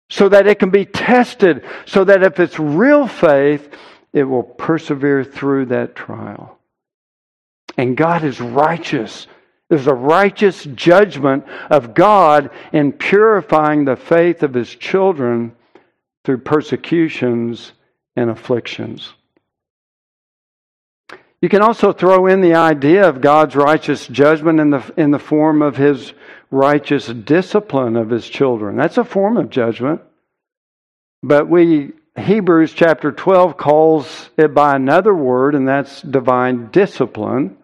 so 0.09 0.29
that 0.29 0.47
it 0.47 0.59
can 0.59 0.71
be 0.71 0.85
tested, 0.85 1.65
so 1.87 2.05
that 2.05 2.23
if 2.23 2.39
it's 2.39 2.59
real 2.59 3.07
faith, 3.07 3.75
it 4.13 4.25
will 4.25 4.43
persevere 4.43 5.25
through 5.25 5.67
that 5.67 5.97
trial. 5.97 6.59
And 7.79 7.97
God 7.97 8.23
is 8.23 8.41
righteous. 8.41 9.27
There's 9.71 9.87
a 9.87 9.95
righteous 9.95 10.65
judgment 10.65 11.47
of 11.71 11.95
God 11.95 12.51
in 12.73 12.93
purifying 12.93 13.87
the 13.87 13.97
faith 13.97 14.43
of 14.43 14.53
His 14.53 14.69
children 14.69 15.57
through 16.25 16.39
persecutions 16.39 17.73
and 18.15 18.29
afflictions. 18.29 19.15
You 21.43 21.49
can 21.49 21.61
also 21.61 21.93
throw 21.93 22.29
in 22.29 22.41
the 22.41 22.55
idea 22.55 23.09
of 23.09 23.21
God's 23.21 23.57
righteous 23.57 24.07
judgment 24.07 24.61
in 24.61 24.71
the, 24.71 24.95
in 24.97 25.11
the 25.11 25.19
form 25.19 25.61
of 25.61 25.77
His 25.77 26.13
righteous 26.53 27.09
discipline 27.09 27.97
of 27.97 28.11
His 28.11 28.29
children. 28.29 28.77
That's 28.77 28.97
a 28.97 29.05
form 29.05 29.37
of 29.37 29.51
judgment. 29.51 30.01
But 31.21 31.49
we, 31.49 31.95
Hebrews 32.17 32.73
chapter 32.75 33.11
12 33.11 33.57
calls 33.57 34.31
it 34.39 34.55
by 34.55 34.77
another 34.77 35.13
word, 35.13 35.57
and 35.57 35.67
that's 35.67 36.01
divine 36.01 36.71
discipline. 36.71 37.57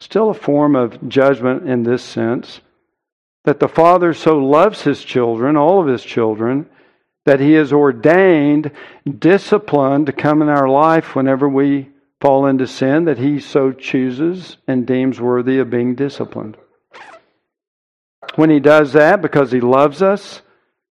Still 0.00 0.30
a 0.30 0.34
form 0.34 0.74
of 0.74 1.08
judgment 1.08 1.68
in 1.68 1.84
this 1.84 2.02
sense 2.02 2.60
that 3.44 3.60
the 3.60 3.68
Father 3.68 4.14
so 4.14 4.38
loves 4.38 4.82
his 4.82 5.02
children, 5.02 5.56
all 5.56 5.80
of 5.80 5.86
his 5.86 6.02
children, 6.02 6.66
that 7.24 7.38
he 7.38 7.52
has 7.52 7.72
ordained 7.72 8.72
discipline 9.18 10.06
to 10.06 10.12
come 10.12 10.42
in 10.42 10.48
our 10.48 10.68
life 10.68 11.14
whenever 11.14 11.48
we 11.48 11.88
fall 12.22 12.46
into 12.46 12.66
sin 12.66 13.04
that 13.04 13.18
he 13.18 13.38
so 13.38 13.72
chooses 13.72 14.56
and 14.66 14.86
deems 14.86 15.20
worthy 15.20 15.58
of 15.58 15.68
being 15.68 15.94
disciplined. 15.94 16.56
When 18.36 18.48
he 18.48 18.60
does 18.60 18.94
that, 18.94 19.20
because 19.20 19.52
he 19.52 19.60
loves 19.60 20.00
us, 20.00 20.40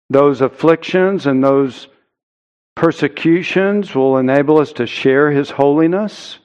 those 0.09 0.41
afflictions 0.41 1.27
and 1.27 1.45
those 1.45 1.89
Persecutions 2.77 3.95
will 3.95 4.19
enable 4.19 4.59
us 4.59 4.75
to 4.75 4.87
share 4.87 5.31
His 5.31 5.51
holiness, 5.51 6.39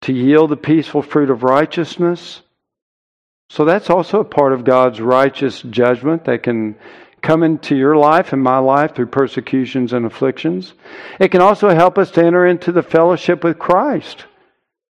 to 0.00 0.14
yield 0.14 0.50
the 0.50 0.56
peaceful 0.56 1.02
fruit 1.02 1.30
of 1.30 1.42
righteousness. 1.42 2.40
So 3.50 3.66
that's 3.66 3.90
also 3.90 4.20
a 4.20 4.24
part 4.24 4.54
of 4.54 4.64
God's 4.64 4.98
righteous 4.98 5.60
judgment 5.60 6.24
that 6.24 6.42
can 6.42 6.76
come 7.22 7.42
into 7.44 7.76
your 7.76 7.96
life 7.96 8.32
and 8.32 8.42
my 8.42 8.58
life 8.58 8.94
through 8.94 9.06
persecutions 9.06 9.92
and 9.92 10.04
afflictions. 10.04 10.74
It 11.20 11.28
can 11.28 11.40
also 11.40 11.70
help 11.70 11.96
us 11.96 12.10
to 12.12 12.24
enter 12.24 12.44
into 12.44 12.72
the 12.72 12.82
fellowship 12.82 13.44
with 13.44 13.58
Christ. 13.58 14.26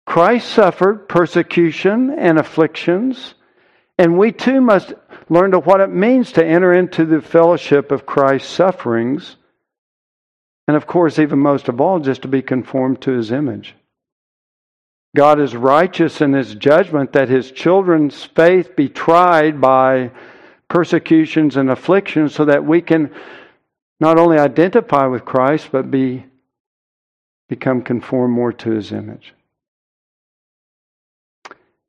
Christ 0.07 0.49
suffered 0.49 1.09
persecution 1.09 2.11
and 2.11 2.39
afflictions, 2.39 3.35
and 3.99 4.17
we 4.17 4.33
too 4.33 4.61
must 4.61 4.93
learn 5.29 5.51
to 5.51 5.59
what 5.59 5.81
it 5.81 5.91
means 5.91 6.33
to 6.33 6.45
enter 6.45 6.73
into 6.73 7.05
the 7.05 7.21
fellowship 7.21 7.93
of 7.93 8.07
Christ's 8.07 8.51
sufferings. 8.51 9.37
And 10.67 10.77
of 10.77 10.87
course, 10.87 11.19
even 11.19 11.39
most 11.41 11.69
of 11.69 11.81
all, 11.81 11.99
just 11.99 12.23
to 12.23 12.29
be 12.29 12.43
conformed 12.43 13.03
to 13.03 13.13
his 13.13 13.33
image. 13.33 13.75
God 15.17 15.41
is 15.41 15.57
righteous 15.57 16.21
in 16.21 16.33
his 16.33 16.55
judgment 16.55 17.13
that 17.13 17.29
his 17.29 17.51
children's 17.51 18.25
faith 18.25 18.77
be 18.77 18.89
tried 18.89 19.61
by 19.61 20.13
persecutions 20.71 21.57
and 21.57 21.69
afflictions 21.69 22.35
so 22.35 22.47
that 22.47 22.65
we 22.65 22.81
can 22.81 23.13
not 23.99 24.19
only 24.19 24.39
identify 24.39 25.05
with 25.05 25.27
Christ, 25.27 25.69
but 25.71 25.91
be, 25.91 26.25
become 27.49 27.83
conformed 27.83 28.33
more 28.33 28.53
to 28.55 28.71
his 28.71 28.93
image. 28.93 29.35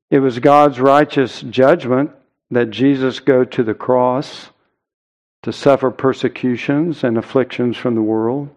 It 0.10 0.20
was 0.20 0.40
God's 0.40 0.82
righteous 0.82 1.42
judgment 1.42 2.12
that 2.50 2.72
Jesus 2.72 3.22
go 3.22 3.46
to 3.46 3.64
the 3.64 3.74
cross 3.74 4.50
to 5.44 5.54
suffer 5.54 5.90
persecutions 5.90 7.04
and 7.04 7.18
afflictions 7.18 7.78
from 7.78 7.96
the 7.96 8.02
world. 8.02 8.50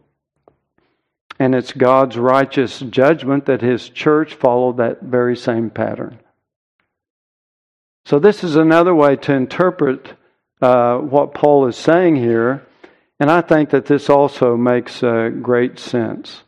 And 1.38 1.54
it's 1.54 1.72
God's 1.72 2.18
righteous 2.18 2.80
judgment 2.80 3.46
that 3.46 3.60
his 3.60 3.88
church 3.88 4.34
followed 4.34 4.78
that 4.78 5.02
very 5.02 5.36
same 5.36 5.70
pattern. 5.70 6.18
So, 8.06 8.18
this 8.18 8.44
is 8.44 8.56
another 8.56 8.94
way 8.94 9.16
to 9.16 9.32
interpret 9.32 10.12
uh, 10.60 10.98
what 10.98 11.32
Paul 11.32 11.66
is 11.68 11.76
saying 11.76 12.16
here, 12.16 12.66
and 13.18 13.30
I 13.30 13.40
think 13.40 13.70
that 13.70 13.86
this 13.86 14.10
also 14.10 14.56
makes 14.56 15.02
uh, 15.02 15.30
great 15.40 15.78
sense. 15.78 16.42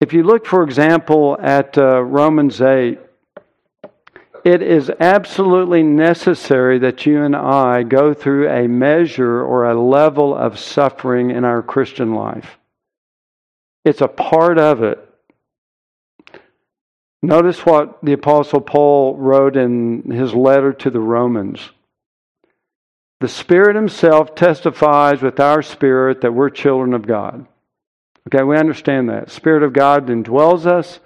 If 0.00 0.12
you 0.12 0.22
look, 0.22 0.46
for 0.46 0.62
example, 0.62 1.38
at 1.40 1.76
uh, 1.76 2.02
Romans 2.02 2.60
8, 2.60 2.98
it 4.44 4.62
is 4.62 4.90
absolutely 4.98 5.82
necessary 5.82 6.78
that 6.80 7.06
you 7.06 7.22
and 7.22 7.36
I 7.36 7.82
go 7.82 8.12
through 8.14 8.48
a 8.48 8.66
measure 8.66 9.42
or 9.42 9.64
a 9.64 9.80
level 9.80 10.34
of 10.34 10.58
suffering 10.58 11.30
in 11.30 11.44
our 11.44 11.62
Christian 11.62 12.14
life. 12.14 12.58
It's 13.84 14.00
a 14.00 14.08
part 14.08 14.58
of 14.58 14.82
it. 14.82 15.03
Notice 17.24 17.64
what 17.64 18.00
the 18.02 18.12
Apostle 18.12 18.60
Paul 18.60 19.16
wrote 19.16 19.56
in 19.56 20.10
his 20.10 20.34
letter 20.34 20.74
to 20.74 20.90
the 20.90 21.00
Romans. 21.00 21.70
The 23.20 23.28
Spirit 23.28 23.76
Himself 23.76 24.34
testifies 24.34 25.22
with 25.22 25.40
our 25.40 25.62
spirit 25.62 26.20
that 26.20 26.34
we're 26.34 26.50
children 26.50 26.92
of 26.92 27.06
God. 27.06 27.46
Okay, 28.28 28.44
we 28.44 28.58
understand 28.58 29.08
that. 29.08 29.30
Spirit 29.30 29.62
of 29.62 29.72
God 29.72 30.08
indwells 30.08 30.66
us, 30.66 31.00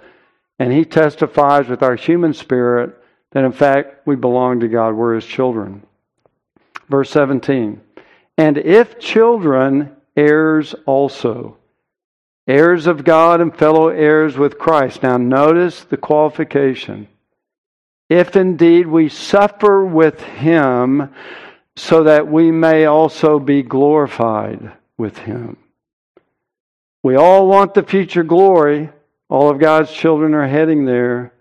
and 0.57 0.73
He 0.73 0.83
testifies 0.83 1.69
with 1.69 1.83
our 1.83 1.95
human 1.95 2.33
spirit 2.33 3.01
that 3.31 3.45
in 3.45 3.53
fact 3.53 4.05
we 4.05 4.17
belong 4.17 4.59
to 4.59 4.67
God, 4.67 4.95
we're 4.95 5.15
His 5.15 5.25
children. 5.25 5.83
Verse 6.89 7.09
17. 7.11 7.79
And 8.37 8.57
if 8.57 8.99
children, 8.99 9.95
heirs 10.17 10.75
also, 10.85 11.58
heirs 12.49 12.87
of 12.87 13.03
God 13.03 13.39
and 13.39 13.55
fellow 13.55 13.89
heirs 13.89 14.35
with 14.35 14.57
Christ. 14.57 15.03
Now 15.03 15.17
notice 15.17 15.83
the 15.83 15.97
qualification. 15.97 17.07
If 18.09 18.35
indeed 18.35 18.87
we 18.87 19.07
suffer 19.07 19.85
with 19.85 20.19
Him, 20.21 21.13
so 21.75 22.03
that 22.03 22.27
we 22.27 22.51
may 22.51 22.85
also 22.85 23.39
be 23.39 23.63
glorified 23.63 24.73
with 24.97 25.17
Him. 25.19 25.55
We 27.03 27.15
all 27.15 27.47
want 27.47 27.73
the 27.73 27.83
future 27.83 28.23
glory. 28.23 28.89
All 29.29 29.49
of 29.49 29.59
God's 29.59 29.91
children 29.91 30.33
are 30.33 30.47
heading 30.47 30.83
there. 30.83 31.31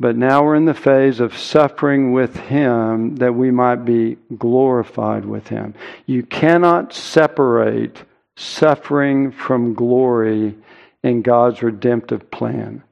But 0.00 0.16
now 0.16 0.44
we're 0.44 0.56
in 0.56 0.66
the 0.66 0.74
phase 0.74 1.20
of 1.20 1.38
suffering 1.38 2.12
with 2.12 2.36
Him 2.36 3.16
that 3.16 3.34
we 3.34 3.50
might 3.50 3.84
be 3.84 4.18
glorified 4.36 5.24
with 5.24 5.48
Him. 5.48 5.74
You 6.04 6.22
cannot 6.22 6.92
separate 6.92 8.02
suffering 8.38 9.32
from 9.32 9.74
glory 9.74 10.56
in 11.02 11.22
God's 11.22 11.62
redemptive 11.62 12.30
plan. 12.30 12.82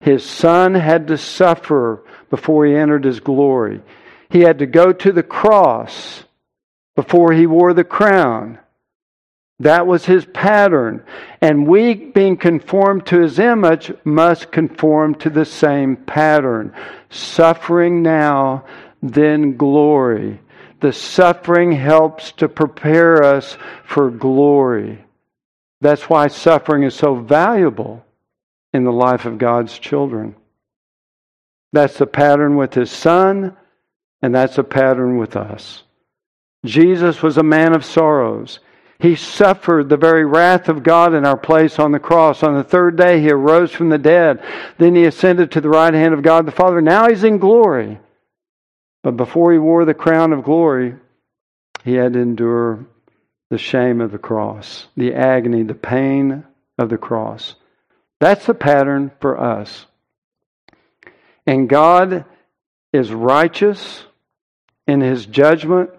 His 0.00 0.24
Son 0.24 0.74
had 0.74 1.08
to 1.08 1.18
suffer 1.18 2.04
before 2.30 2.66
He 2.66 2.74
entered 2.74 3.04
His 3.04 3.20
glory. 3.20 3.80
He 4.30 4.40
had 4.40 4.58
to 4.58 4.66
go 4.66 4.92
to 4.92 5.12
the 5.12 5.22
cross 5.22 6.24
before 6.94 7.32
He 7.32 7.46
wore 7.46 7.72
the 7.72 7.84
crown. 7.84 8.58
That 9.60 9.86
was 9.86 10.04
his 10.04 10.24
pattern. 10.24 11.02
And 11.40 11.66
we, 11.66 11.94
being 11.94 12.36
conformed 12.36 13.06
to 13.06 13.20
his 13.20 13.38
image, 13.38 13.92
must 14.04 14.52
conform 14.52 15.16
to 15.16 15.30
the 15.30 15.44
same 15.44 15.96
pattern. 15.96 16.72
Suffering 17.10 18.02
now, 18.02 18.64
then 19.02 19.56
glory. 19.56 20.40
The 20.80 20.92
suffering 20.92 21.72
helps 21.72 22.32
to 22.32 22.48
prepare 22.48 23.22
us 23.22 23.56
for 23.84 24.10
glory. 24.10 25.04
That's 25.80 26.08
why 26.08 26.28
suffering 26.28 26.84
is 26.84 26.94
so 26.94 27.16
valuable 27.16 28.04
in 28.72 28.84
the 28.84 28.92
life 28.92 29.24
of 29.24 29.38
God's 29.38 29.78
children. 29.78 30.36
That's 31.72 31.98
the 31.98 32.06
pattern 32.06 32.56
with 32.56 32.74
his 32.74 32.90
son, 32.90 33.56
and 34.22 34.34
that's 34.34 34.58
a 34.58 34.64
pattern 34.64 35.18
with 35.18 35.36
us. 35.36 35.82
Jesus 36.64 37.22
was 37.22 37.36
a 37.36 37.42
man 37.42 37.74
of 37.74 37.84
sorrows. 37.84 38.60
He 38.98 39.14
suffered 39.14 39.88
the 39.88 39.96
very 39.96 40.24
wrath 40.24 40.68
of 40.68 40.82
God 40.82 41.14
in 41.14 41.24
our 41.24 41.36
place 41.36 41.78
on 41.78 41.92
the 41.92 42.00
cross. 42.00 42.42
On 42.42 42.54
the 42.54 42.64
third 42.64 42.96
day, 42.96 43.20
he 43.20 43.30
arose 43.30 43.70
from 43.70 43.90
the 43.90 43.98
dead. 43.98 44.42
Then 44.76 44.96
he 44.96 45.04
ascended 45.04 45.52
to 45.52 45.60
the 45.60 45.68
right 45.68 45.94
hand 45.94 46.14
of 46.14 46.22
God 46.22 46.46
the 46.46 46.52
Father. 46.52 46.80
Now 46.80 47.08
he's 47.08 47.22
in 47.22 47.38
glory. 47.38 48.00
But 49.02 49.16
before 49.16 49.52
he 49.52 49.58
wore 49.58 49.84
the 49.84 49.94
crown 49.94 50.32
of 50.32 50.44
glory, 50.44 50.94
he 51.84 51.94
had 51.94 52.14
to 52.14 52.20
endure 52.20 52.86
the 53.50 53.58
shame 53.58 54.00
of 54.00 54.12
the 54.12 54.18
cross, 54.18 54.88
the 54.96 55.14
agony, 55.14 55.62
the 55.62 55.74
pain 55.74 56.44
of 56.76 56.90
the 56.90 56.98
cross. 56.98 57.54
That's 58.20 58.46
the 58.46 58.54
pattern 58.54 59.10
for 59.20 59.40
us. 59.40 59.86
And 61.46 61.68
God 61.68 62.24
is 62.92 63.12
righteous 63.12 64.04
in 64.86 65.00
his 65.00 65.26
judgment 65.26 65.90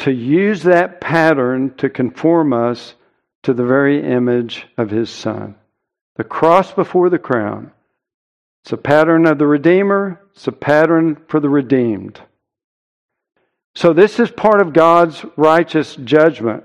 to 0.00 0.12
use 0.12 0.62
that 0.62 1.00
pattern 1.00 1.74
to 1.78 1.88
conform 1.88 2.52
us 2.52 2.94
to 3.42 3.54
the 3.54 3.64
very 3.64 4.02
image 4.02 4.66
of 4.76 4.90
his 4.90 5.10
Son. 5.10 5.56
The 6.16 6.24
cross 6.24 6.72
before 6.72 7.10
the 7.10 7.18
crown. 7.18 7.72
It's 8.62 8.72
a 8.72 8.76
pattern 8.76 9.26
of 9.26 9.38
the 9.38 9.46
Redeemer, 9.46 10.20
it's 10.36 10.46
a 10.46 10.52
pattern 10.52 11.16
for 11.28 11.40
the 11.40 11.48
redeemed. 11.48 12.20
So, 13.74 13.92
this 13.92 14.20
is 14.20 14.30
part 14.30 14.60
of 14.60 14.74
God's 14.74 15.24
righteous 15.36 15.96
judgment. 15.96 16.64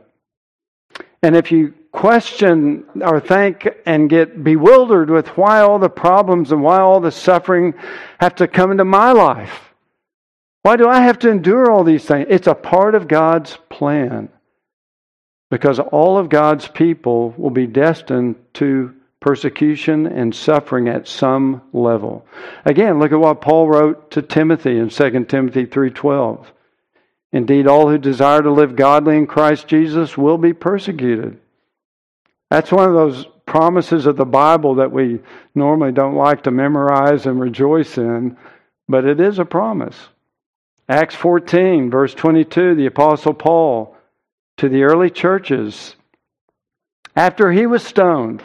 And 1.23 1.35
if 1.35 1.51
you 1.51 1.73
question 1.91 2.85
or 3.01 3.19
think 3.19 3.67
and 3.85 4.09
get 4.09 4.43
bewildered 4.43 5.09
with 5.09 5.27
why 5.37 5.61
all 5.61 5.79
the 5.79 5.89
problems 5.89 6.51
and 6.51 6.61
why 6.61 6.79
all 6.79 6.99
the 6.99 7.11
suffering 7.11 7.73
have 8.19 8.35
to 8.35 8.47
come 8.47 8.71
into 8.71 8.85
my 8.85 9.13
life, 9.13 9.73
why 10.63 10.75
do 10.75 10.87
I 10.87 11.01
have 11.01 11.19
to 11.19 11.29
endure 11.29 11.71
all 11.71 11.83
these 11.83 12.05
things? 12.05 12.27
It's 12.29 12.47
a 12.47 12.55
part 12.55 12.93
of 12.93 13.07
God's 13.07 13.57
plan. 13.69 14.29
Because 15.49 15.79
all 15.79 16.17
of 16.17 16.29
God's 16.29 16.67
people 16.67 17.33
will 17.37 17.49
be 17.49 17.67
destined 17.67 18.35
to 18.53 18.95
persecution 19.21 20.07
and 20.07 20.35
suffering 20.35 20.89
at 20.89 21.07
some 21.07 21.61
level. 21.71 22.25
Again, 22.65 22.99
look 22.99 23.11
at 23.13 23.19
what 23.19 23.39
Paul 23.39 23.69
wrote 23.69 24.11
to 24.11 24.21
Timothy 24.21 24.77
in 24.77 24.89
2 24.89 25.29
Timothy 25.29 25.65
3:12. 25.65 26.51
Indeed, 27.31 27.67
all 27.67 27.87
who 27.87 27.97
desire 27.97 28.41
to 28.41 28.51
live 28.51 28.75
godly 28.75 29.17
in 29.17 29.27
Christ 29.27 29.67
Jesus 29.67 30.17
will 30.17 30.37
be 30.37 30.51
persecuted. 30.51 31.37
That's 32.49 32.71
one 32.71 32.89
of 32.89 32.95
those 32.95 33.25
promises 33.45 34.05
of 34.05 34.17
the 34.17 34.25
Bible 34.25 34.75
that 34.75 34.91
we 34.91 35.19
normally 35.55 35.93
don't 35.93 36.15
like 36.15 36.43
to 36.43 36.51
memorize 36.51 37.25
and 37.25 37.39
rejoice 37.39 37.97
in, 37.97 38.37
but 38.89 39.05
it 39.05 39.21
is 39.21 39.39
a 39.39 39.45
promise. 39.45 40.09
Acts 40.89 41.15
14, 41.15 41.89
verse 41.89 42.13
22, 42.13 42.75
the 42.75 42.87
Apostle 42.87 43.33
Paul 43.33 43.95
to 44.57 44.67
the 44.67 44.83
early 44.83 45.09
churches, 45.09 45.95
after 47.15 47.51
he 47.51 47.65
was 47.65 47.83
stoned 47.83 48.43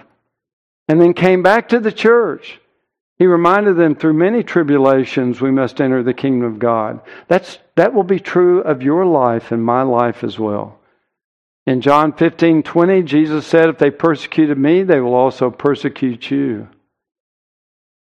and 0.88 1.00
then 1.00 1.14
came 1.14 1.42
back 1.42 1.68
to 1.68 1.80
the 1.80 1.92
church, 1.92 2.60
he 3.18 3.26
reminded 3.26 3.76
them 3.76 3.94
through 3.94 4.12
many 4.12 4.42
tribulations 4.42 5.40
we 5.40 5.50
must 5.50 5.80
enter 5.80 6.02
the 6.02 6.14
kingdom 6.14 6.52
of 6.52 6.58
God. 6.58 7.00
That's, 7.28 7.58
that 7.74 7.94
will 7.94 8.04
be 8.04 8.20
true 8.20 8.60
of 8.60 8.82
your 8.82 9.06
life 9.06 9.52
and 9.52 9.64
my 9.64 9.82
life 9.82 10.22
as 10.22 10.38
well. 10.38 10.78
In 11.66 11.80
John 11.80 12.12
15 12.12 12.62
20, 12.62 13.02
Jesus 13.02 13.46
said, 13.46 13.68
If 13.68 13.78
they 13.78 13.90
persecuted 13.90 14.58
me, 14.58 14.82
they 14.82 15.00
will 15.00 15.14
also 15.14 15.50
persecute 15.50 16.30
you. 16.30 16.68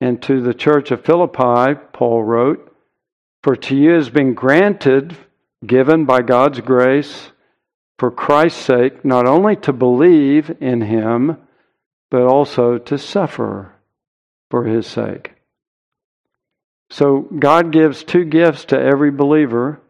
And 0.01 0.23
to 0.23 0.41
the 0.41 0.55
church 0.55 0.91
of 0.91 1.05
Philippi, 1.05 1.79
Paul 1.93 2.23
wrote, 2.23 2.75
For 3.43 3.57
to 3.57 3.77
you 3.77 3.91
has 3.91 4.09
been 4.09 4.33
granted, 4.33 5.15
given 5.67 6.07
by 6.07 6.23
God's 6.23 6.61
grace, 6.61 7.33
for 7.99 8.11
Christ's 8.11 8.65
sake, 8.65 9.05
not 9.05 9.27
only 9.27 9.57
to 9.57 9.75
believe 9.75 10.57
in 10.61 10.81
him, 10.81 11.37
but 12.11 12.23
also 12.23 12.79
to 12.79 12.99
suffer 12.99 13.73
for 14.51 14.65
his 14.65 14.87
sake. 14.87 15.33
So 16.91 17.21
God 17.39 17.71
gives 17.71 18.03
two 18.03 18.25
gifts 18.25 18.67
to 18.67 18.81
every 18.81 19.13
believer. 19.13 19.81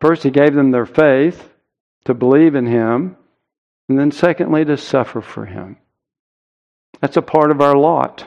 First, 0.00 0.22
he 0.22 0.30
gave 0.30 0.54
them 0.54 0.70
their 0.70 0.86
faith 0.86 1.50
to 2.06 2.14
believe 2.14 2.54
in 2.54 2.66
him, 2.66 3.16
and 3.88 3.98
then 3.98 4.10
secondly, 4.10 4.64
to 4.64 4.76
suffer 4.76 5.20
for 5.20 5.44
him. 5.44 5.76
That's 7.00 7.16
a 7.16 7.22
part 7.22 7.50
of 7.50 7.60
our 7.60 7.76
lot. 7.76 8.26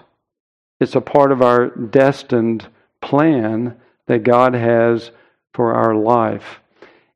It's 0.79 0.95
a 0.95 1.01
part 1.01 1.31
of 1.31 1.41
our 1.41 1.67
destined 1.69 2.67
plan 3.01 3.77
that 4.07 4.23
God 4.23 4.53
has 4.53 5.11
for 5.53 5.73
our 5.73 5.95
life. 5.95 6.59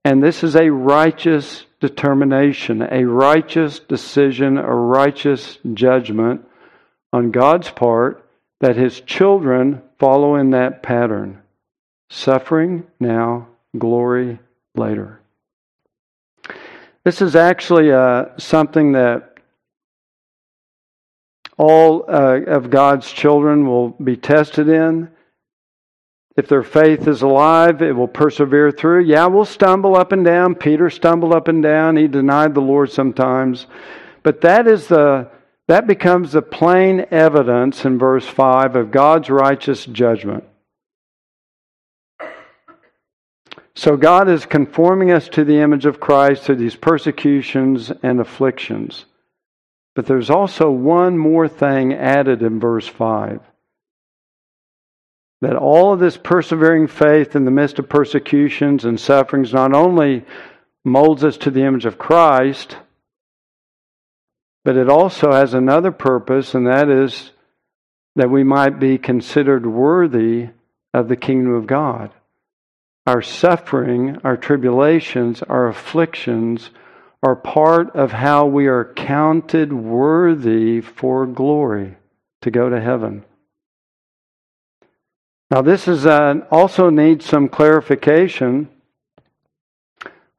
And 0.04 0.24
this 0.24 0.44
is 0.44 0.56
a 0.56 0.72
righteous 0.72 1.66
determination, 1.80 2.82
a 2.82 3.06
righteous 3.06 3.80
decision, 3.80 4.58
a 4.58 4.74
righteous 4.74 5.58
judgment 5.74 6.46
on 7.14 7.32
God's 7.32 7.70
part 7.72 8.26
that 8.60 8.76
his 8.76 9.02
children 9.02 9.82
follow 9.98 10.36
in 10.36 10.52
that 10.52 10.84
pattern. 10.84 11.42
Suffering 12.10 12.86
now, 13.00 13.48
glory 13.78 14.40
later. 14.76 15.22
This 17.04 17.22
is 17.22 17.36
actually 17.36 17.92
uh, 17.92 18.26
something 18.38 18.94
that 18.94 19.38
all 21.58 22.06
uh, 22.08 22.40
of 22.48 22.70
God's 22.70 23.12
children 23.12 23.68
will 23.68 23.90
be 23.90 24.16
tested 24.16 24.70
in. 24.70 25.10
If 26.40 26.48
their 26.48 26.64
faith 26.64 27.06
is 27.06 27.22
alive, 27.22 27.82
it 27.82 27.92
will 27.92 28.08
persevere 28.08 28.72
through. 28.72 29.04
Yeah, 29.04 29.26
we'll 29.26 29.44
stumble 29.44 29.98
up 29.98 30.14
and 30.14 30.24
down. 30.24 30.56
Peter 30.56 30.90
stumbled 30.90 31.34
up 31.34 31.50
and 31.50 31.62
down. 31.62 31.98
He 31.98 32.08
denied 32.08 32.54
the 32.54 32.62
Lord 32.62 32.90
sometimes. 32.92 33.68
But 34.24 34.40
that 34.40 34.66
is 34.66 34.88
the 34.88 35.30
that 35.68 35.86
becomes 35.86 36.32
the 36.32 36.42
plain 36.42 37.08
evidence 37.12 37.84
in 37.84 38.00
verse 38.00 38.26
5 38.26 38.78
of 38.78 38.90
God's 38.90 39.30
righteous 39.30 39.86
judgment. 39.86 40.46
So 43.76 43.98
God 43.98 44.30
is 44.30 44.46
conforming 44.46 45.12
us 45.12 45.28
to 45.30 45.44
the 45.44 45.60
image 45.60 45.86
of 45.86 46.00
Christ 46.00 46.44
through 46.44 46.56
these 46.56 46.78
persecutions 46.78 47.92
and 48.02 48.22
afflictions. 48.22 49.04
But 49.94 50.06
there's 50.06 50.30
also 50.30 50.72
one 50.72 51.18
more 51.18 51.50
thing 51.50 51.94
added 51.94 52.42
in 52.44 52.62
verse 52.62 52.88
5 52.88 53.42
that 55.42 55.56
all 55.56 55.94
of 55.94 56.00
this 56.00 56.18
persevering 56.18 56.88
faith 56.88 57.36
in 57.36 57.46
the 57.46 57.52
midst 57.52 57.80
of 57.80 57.88
persecutions 57.88 58.86
and 58.86 59.00
sufferings 59.00 59.54
not 59.54 59.74
only 59.74 60.26
molds 60.84 61.24
us 61.24 61.38
to 61.38 61.52
the 61.52 61.64
image 61.64 61.86
of 61.86 61.98
Christ, 61.98 62.76
but 64.66 64.76
it 64.76 64.90
also 64.90 65.32
has 65.32 65.54
another 65.54 65.92
purpose, 65.92 66.54
and 66.54 66.68
that 66.68 66.90
is 66.90 67.32
that 68.16 68.30
we 68.30 68.44
might 68.44 68.80
be 68.80 68.98
considered 68.98 69.66
worthy 69.66 70.50
of 70.94 71.08
the 71.08 71.16
kingdom 71.16 71.54
of 71.54 71.68
God. 71.68 72.12
Our 73.08 73.22
suffering, 73.22 74.18
our 74.24 74.36
tribulations, 74.36 75.42
our 75.44 75.68
afflictions 75.68 76.70
are 77.24 77.36
part 77.36 77.96
of 77.96 78.12
how 78.12 78.46
we 78.46 78.68
are 78.68 78.94
counted 78.94 79.72
worthy 79.74 80.82
for 80.82 81.26
glory 81.26 81.98
to 82.42 82.52
go 82.52 82.70
to 82.70 82.80
heaven. 82.80 83.24
Now, 85.52 85.62
this 85.62 85.88
is 85.88 86.06
uh, 86.06 86.42
also 86.52 86.90
needs 86.90 87.26
some 87.26 87.50
clarification. 87.50 88.70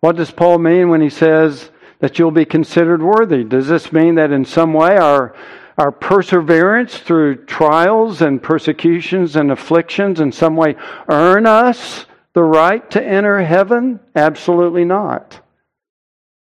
What 0.00 0.16
does 0.16 0.30
Paul 0.30 0.58
mean 0.58 0.88
when 0.88 1.00
he 1.00 1.10
says 1.10 1.70
that 1.98 2.18
you'll 2.18 2.30
be 2.30 2.44
considered 2.44 3.02
worthy? 3.02 3.44
Does 3.44 3.66
this 3.66 3.92
mean 3.92 4.14
that 4.14 4.30
in 4.30 4.44
some 4.44 4.72
way 4.72 4.96
our 4.96 5.34
our 5.80 5.90
perseverance 5.90 6.98
through 6.98 7.46
trials 7.46 8.20
and 8.20 8.42
persecutions 8.42 9.34
and 9.34 9.50
afflictions 9.50 10.20
in 10.20 10.30
some 10.30 10.54
way 10.54 10.76
earn 11.08 11.46
us 11.46 12.04
the 12.34 12.42
right 12.42 12.88
to 12.90 13.02
enter 13.02 13.42
heaven? 13.42 13.98
Absolutely 14.14 14.84
not. 14.84 15.40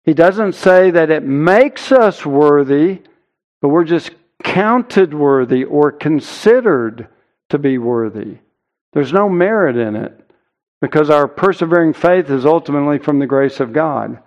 He 0.04 0.12
doesn't 0.12 0.54
say 0.54 0.90
that 0.90 1.10
it 1.10 1.22
makes 1.22 1.92
us 1.92 2.26
worthy, 2.26 3.02
but 3.60 3.68
we're 3.68 3.84
just 3.84 4.10
counted 4.42 5.14
worthy 5.14 5.62
or 5.62 5.92
considered 5.92 7.06
to 7.52 7.58
be 7.58 7.78
worthy. 7.78 8.38
There's 8.92 9.12
no 9.12 9.28
merit 9.28 9.76
in 9.76 9.96
it 9.96 10.18
because 10.80 11.08
our 11.08 11.28
persevering 11.28 11.92
faith 11.94 12.28
is 12.28 12.44
ultimately 12.44 12.98
from 12.98 13.18
the 13.18 13.26
grace 13.26 13.60
of 13.60 13.72
God. 13.72 14.18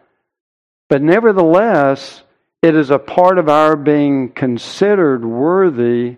But 0.90 1.02
nevertheless, 1.02 2.24
it 2.62 2.76
is 2.76 2.90
a 2.90 3.00
part 3.00 3.38
of 3.38 3.50
our 3.50 3.76
being 3.76 4.30
considered 4.30 5.26
worthy 5.26 6.18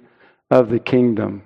of 0.52 0.70
the 0.70 0.80
kingdom. 0.80 1.43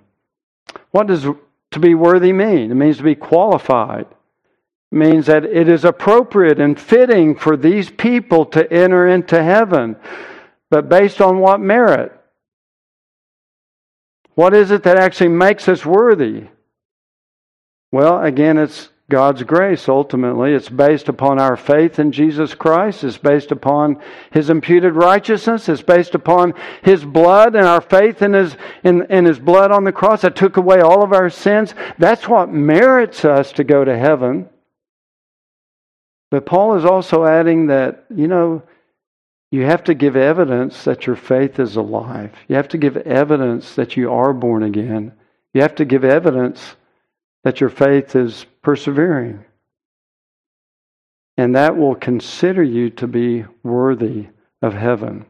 What 0.92 1.08
does 1.08 1.26
to 1.72 1.80
be 1.80 1.96
worthy 1.96 2.34
mean? 2.34 2.70
It 2.70 2.76
means 2.76 2.98
to 2.98 3.04
be 3.04 3.16
qualified. 3.16 4.08
It 4.92 4.96
means 4.96 5.28
that 5.28 5.46
it 5.46 5.70
is 5.70 5.86
appropriate 5.86 6.60
and 6.60 6.80
fitting 6.80 7.36
for 7.36 7.56
these 7.56 7.90
people 7.90 8.46
to 8.48 8.72
enter 8.72 9.08
into 9.08 9.42
heaven. 9.42 9.96
But 10.70 10.90
based 10.90 11.22
on 11.22 11.40
what 11.40 11.60
merit? 11.60 12.12
What 14.42 14.56
is 14.56 14.72
it 14.72 14.82
that 14.86 14.98
actually 14.98 15.28
makes 15.28 15.68
us 15.68 15.86
worthy? 15.86 16.46
Well, 17.92 18.24
again, 18.24 18.58
it's 18.58 18.90
God's 19.08 19.44
grace 19.44 19.88
ultimately. 19.88 20.56
It's 20.56 20.68
based 20.68 21.10
upon 21.10 21.40
our 21.40 21.56
faith 21.56 22.00
in 22.00 22.12
Jesus 22.12 22.56
Christ. 22.56 23.04
It's 23.04 23.20
based 23.20 23.52
upon 23.52 24.02
His 24.32 24.50
imputed 24.50 24.96
righteousness. 24.96 25.70
It's 25.70 25.84
based 25.84 26.16
upon 26.16 26.56
His 26.82 27.06
blood 27.06 27.56
and 27.56 27.68
our 27.68 27.82
faith 27.82 28.24
in 28.24 28.34
His, 28.34 28.58
in, 28.84 29.04
in 29.12 29.26
His 29.26 29.38
blood 29.38 29.72
on 29.72 29.84
the 29.84 29.92
cross 29.92 30.24
that 30.24 30.36
took 30.36 30.58
away 30.58 30.80
all 30.80 31.04
of 31.04 31.14
our 31.14 31.30
sins. 31.30 31.76
That's 32.00 32.28
what 32.28 32.50
merits 32.50 33.24
us 33.24 33.52
to 33.52 33.64
go 33.64 33.86
to 33.86 33.96
heaven. 33.96 34.50
But 36.32 36.48
Paul 36.48 36.78
is 36.78 36.86
also 36.86 37.26
adding 37.26 37.68
that, 37.68 38.06
you 38.10 38.28
know, 38.28 38.64
you 39.52 39.64
have 39.66 39.84
to 39.84 39.94
give 39.94 40.16
evidence 40.16 40.86
that 40.86 41.06
your 41.06 41.18
faith 41.18 41.60
is 41.60 41.76
alive. 41.76 42.32
You 42.48 42.56
have 42.56 42.70
to 42.70 42.78
give 42.78 42.96
evidence 42.96 43.76
that 43.76 43.98
you 43.98 44.12
are 44.12 44.34
born 44.34 44.64
again. 44.64 45.12
You 45.54 45.62
have 45.62 45.76
to 45.76 45.86
give 45.86 46.06
evidence 46.06 46.76
that 47.44 47.60
your 47.60 47.70
faith 47.70 48.16
is 48.16 48.46
persevering. 48.62 49.44
And 51.38 51.56
that 51.56 51.76
will 51.76 51.96
consider 51.96 52.64
you 52.64 52.92
to 52.92 53.08
be 53.08 53.44
worthy 53.62 54.28
of 54.62 54.74
heaven. 54.74 55.26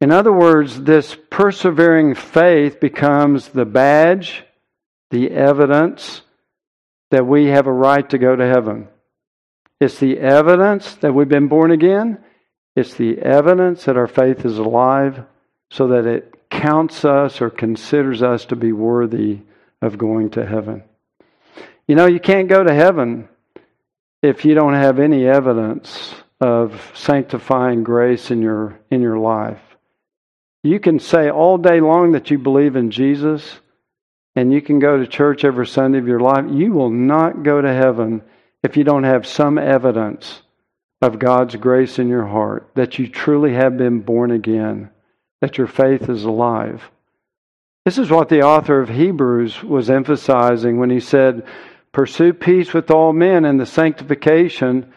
In 0.00 0.10
other 0.10 0.32
words, 0.32 0.82
this 0.82 1.16
persevering 1.30 2.16
faith 2.16 2.80
becomes 2.80 3.48
the 3.48 3.64
badge, 3.64 4.44
the 5.10 5.30
evidence 5.30 6.22
that 7.12 7.26
we 7.26 7.46
have 7.46 7.66
a 7.66 7.72
right 7.72 8.08
to 8.10 8.18
go 8.18 8.34
to 8.34 8.46
heaven. 8.46 8.88
It's 9.80 9.98
the 9.98 10.18
evidence 10.18 10.94
that 10.96 11.14
we've 11.14 11.28
been 11.28 11.48
born 11.48 11.70
again. 11.70 12.18
It's 12.76 12.94
the 12.94 13.18
evidence 13.18 13.86
that 13.86 13.96
our 13.96 14.06
faith 14.06 14.44
is 14.44 14.58
alive 14.58 15.24
so 15.70 15.88
that 15.88 16.06
it 16.06 16.34
counts 16.50 17.04
us 17.06 17.40
or 17.40 17.48
considers 17.48 18.22
us 18.22 18.44
to 18.46 18.56
be 18.56 18.72
worthy 18.72 19.40
of 19.80 19.98
going 19.98 20.30
to 20.30 20.44
heaven. 20.44 20.84
You 21.88 21.94
know, 21.94 22.06
you 22.06 22.20
can't 22.20 22.48
go 22.48 22.62
to 22.62 22.74
heaven 22.74 23.28
if 24.22 24.44
you 24.44 24.54
don't 24.54 24.74
have 24.74 24.98
any 24.98 25.26
evidence 25.26 26.14
of 26.40 26.92
sanctifying 26.94 27.82
grace 27.82 28.30
in 28.30 28.42
your 28.42 28.78
in 28.90 29.00
your 29.00 29.18
life. 29.18 29.60
You 30.62 30.78
can 30.78 30.98
say 30.98 31.30
all 31.30 31.56
day 31.56 31.80
long 31.80 32.12
that 32.12 32.30
you 32.30 32.38
believe 32.38 32.76
in 32.76 32.90
Jesus 32.90 33.60
and 34.34 34.52
you 34.52 34.60
can 34.60 34.80
go 34.80 34.98
to 34.98 35.06
church 35.06 35.44
every 35.44 35.66
Sunday 35.66 35.98
of 35.98 36.06
your 36.06 36.20
life. 36.20 36.44
You 36.50 36.72
will 36.72 36.90
not 36.90 37.42
go 37.42 37.62
to 37.62 37.72
heaven 37.72 38.22
if 38.62 38.76
you 38.76 38.84
don't 38.84 39.04
have 39.04 39.26
some 39.26 39.56
evidence 39.56 40.42
of 41.02 41.18
God's 41.18 41.56
grace 41.56 41.98
in 41.98 42.08
your 42.08 42.26
heart, 42.26 42.68
that 42.74 42.98
you 42.98 43.08
truly 43.08 43.54
have 43.54 43.76
been 43.76 44.00
born 44.00 44.30
again, 44.30 44.90
that 45.40 45.58
your 45.58 45.66
faith 45.66 46.08
is 46.08 46.24
alive. 46.24 46.90
This 47.84 47.98
is 47.98 48.10
what 48.10 48.28
the 48.28 48.42
author 48.42 48.80
of 48.80 48.88
Hebrews 48.88 49.62
was 49.62 49.90
emphasizing 49.90 50.78
when 50.78 50.90
he 50.90 51.00
said, 51.00 51.46
Pursue 51.92 52.32
peace 52.32 52.74
with 52.74 52.90
all 52.90 53.12
men 53.12 53.44
and 53.44 53.60
the 53.60 53.66
sanctification 53.66 54.92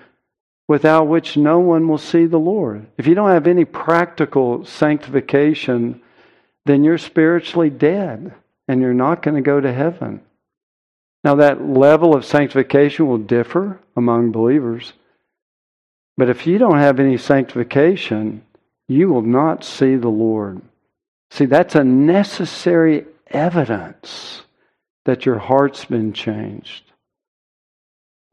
without 0.68 1.08
which 1.08 1.38
no 1.38 1.60
one 1.60 1.88
will 1.88 1.98
see 1.98 2.26
the 2.26 2.38
Lord. 2.38 2.86
If 2.98 3.08
you 3.08 3.16
don't 3.16 3.30
have 3.30 3.48
any 3.48 3.66
practical 3.66 4.66
sanctification, 4.66 6.02
then 6.66 6.84
you're 6.84 6.98
spiritually 6.98 7.70
dead 7.70 8.34
and 8.68 8.82
you're 8.82 8.94
not 8.94 9.24
going 9.24 9.36
to 9.36 9.42
go 9.42 9.60
to 9.60 9.74
heaven. 9.74 10.22
Now, 11.24 11.36
that 11.36 11.68
level 11.68 12.16
of 12.16 12.24
sanctification 12.24 13.08
will 13.08 13.18
differ 13.18 13.80
among 13.98 14.32
believers. 14.32 14.94
But 16.20 16.30
if 16.30 16.46
you 16.46 16.58
don't 16.58 16.80
have 16.80 17.00
any 17.00 17.16
sanctification, 17.16 18.44
you 18.90 19.08
will 19.08 19.22
not 19.22 19.64
see 19.64 19.96
the 19.96 20.10
Lord. 20.10 20.62
See, 21.32 21.46
that's 21.46 21.76
a 21.76 21.84
necessary 21.86 23.06
evidence 23.28 24.42
that 25.06 25.26
your 25.26 25.38
heart's 25.38 25.86
been 25.86 26.12
changed. 26.12 26.84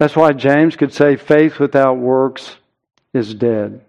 That's 0.01 0.17
why 0.17 0.33
James 0.33 0.75
could 0.75 0.93
say 0.93 1.15
faith 1.15 1.61
without 1.61 1.99
works 1.99 2.57
is 3.15 3.33
dead. 3.35 3.83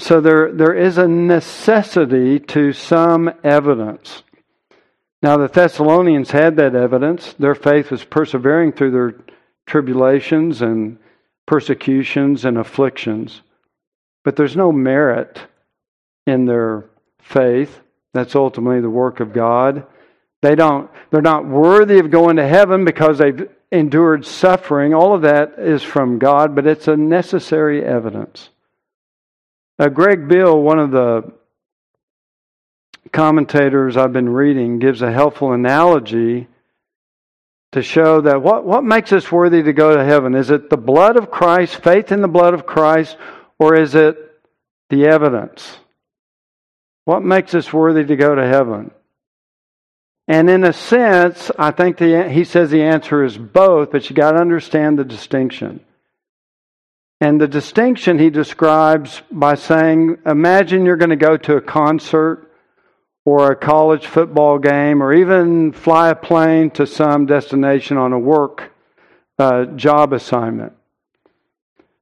So 0.00 0.20
there, 0.20 0.50
there 0.50 0.74
is 0.74 0.98
a 0.98 1.06
necessity 1.06 2.40
to 2.40 2.72
some 2.72 3.32
evidence. 3.44 4.24
Now, 5.22 5.36
the 5.36 5.46
Thessalonians 5.46 6.32
had 6.32 6.56
that 6.56 6.74
evidence. 6.74 7.32
Their 7.34 7.54
faith 7.54 7.92
was 7.92 8.02
persevering 8.02 8.72
through 8.72 8.90
their 8.90 9.14
tribulations 9.66 10.62
and 10.62 10.98
persecutions 11.46 12.44
and 12.44 12.58
afflictions. 12.58 13.42
But 14.24 14.36
there's 14.36 14.56
no 14.56 14.72
merit 14.72 15.40
in 16.26 16.44
their 16.44 16.84
faith. 17.20 17.80
That's 18.14 18.36
ultimately 18.36 18.80
the 18.80 18.90
work 18.90 19.20
of 19.20 19.32
God. 19.32 19.86
They 20.42 20.54
don't, 20.54 20.90
they're 21.10 21.22
not 21.22 21.46
worthy 21.46 21.98
of 21.98 22.10
going 22.10 22.36
to 22.36 22.46
heaven 22.46 22.84
because 22.84 23.18
they've 23.18 23.48
endured 23.70 24.26
suffering. 24.26 24.92
All 24.92 25.14
of 25.14 25.22
that 25.22 25.54
is 25.58 25.82
from 25.82 26.18
God, 26.18 26.54
but 26.54 26.66
it's 26.66 26.88
a 26.88 26.96
necessary 26.96 27.84
evidence. 27.84 28.50
Uh, 29.78 29.88
Greg 29.88 30.28
Beale, 30.28 30.60
one 30.60 30.78
of 30.78 30.90
the 30.90 31.32
commentators 33.12 33.96
I've 33.96 34.12
been 34.12 34.28
reading, 34.28 34.78
gives 34.78 35.00
a 35.02 35.10
helpful 35.10 35.52
analogy 35.52 36.48
to 37.72 37.82
show 37.82 38.20
that 38.20 38.42
what, 38.42 38.64
what 38.64 38.84
makes 38.84 39.12
us 39.12 39.32
worthy 39.32 39.62
to 39.62 39.72
go 39.72 39.96
to 39.96 40.04
heaven? 40.04 40.34
Is 40.34 40.50
it 40.50 40.70
the 40.70 40.76
blood 40.76 41.16
of 41.16 41.30
Christ, 41.30 41.82
faith 41.82 42.12
in 42.12 42.20
the 42.20 42.28
blood 42.28 42.54
of 42.54 42.66
Christ, 42.66 43.16
or 43.58 43.74
is 43.74 43.94
it 43.94 44.16
the 44.90 45.06
evidence? 45.06 45.78
What 47.04 47.22
makes 47.22 47.54
us 47.54 47.72
worthy 47.72 48.04
to 48.04 48.16
go 48.16 48.34
to 48.34 48.46
heaven? 48.46 48.92
And 50.28 50.48
in 50.48 50.64
a 50.64 50.72
sense, 50.72 51.50
I 51.58 51.72
think 51.72 51.96
the, 51.96 52.28
he 52.28 52.44
says 52.44 52.70
the 52.70 52.84
answer 52.84 53.24
is 53.24 53.36
both, 53.36 53.90
but 53.90 54.08
you 54.08 54.14
got 54.14 54.32
to 54.32 54.38
understand 54.38 54.98
the 54.98 55.04
distinction. 55.04 55.80
And 57.20 57.40
the 57.40 57.48
distinction 57.48 58.18
he 58.18 58.30
describes 58.30 59.22
by 59.30 59.54
saying, 59.54 60.18
imagine 60.26 60.84
you're 60.84 60.96
going 60.96 61.10
to 61.10 61.16
go 61.16 61.36
to 61.36 61.56
a 61.56 61.60
concert 61.60 62.51
or 63.24 63.52
a 63.52 63.56
college 63.56 64.06
football 64.06 64.58
game 64.58 65.02
or 65.02 65.12
even 65.12 65.72
fly 65.72 66.10
a 66.10 66.14
plane 66.14 66.70
to 66.70 66.86
some 66.86 67.26
destination 67.26 67.96
on 67.96 68.12
a 68.12 68.18
work 68.18 68.72
uh, 69.38 69.64
job 69.64 70.12
assignment. 70.12 70.72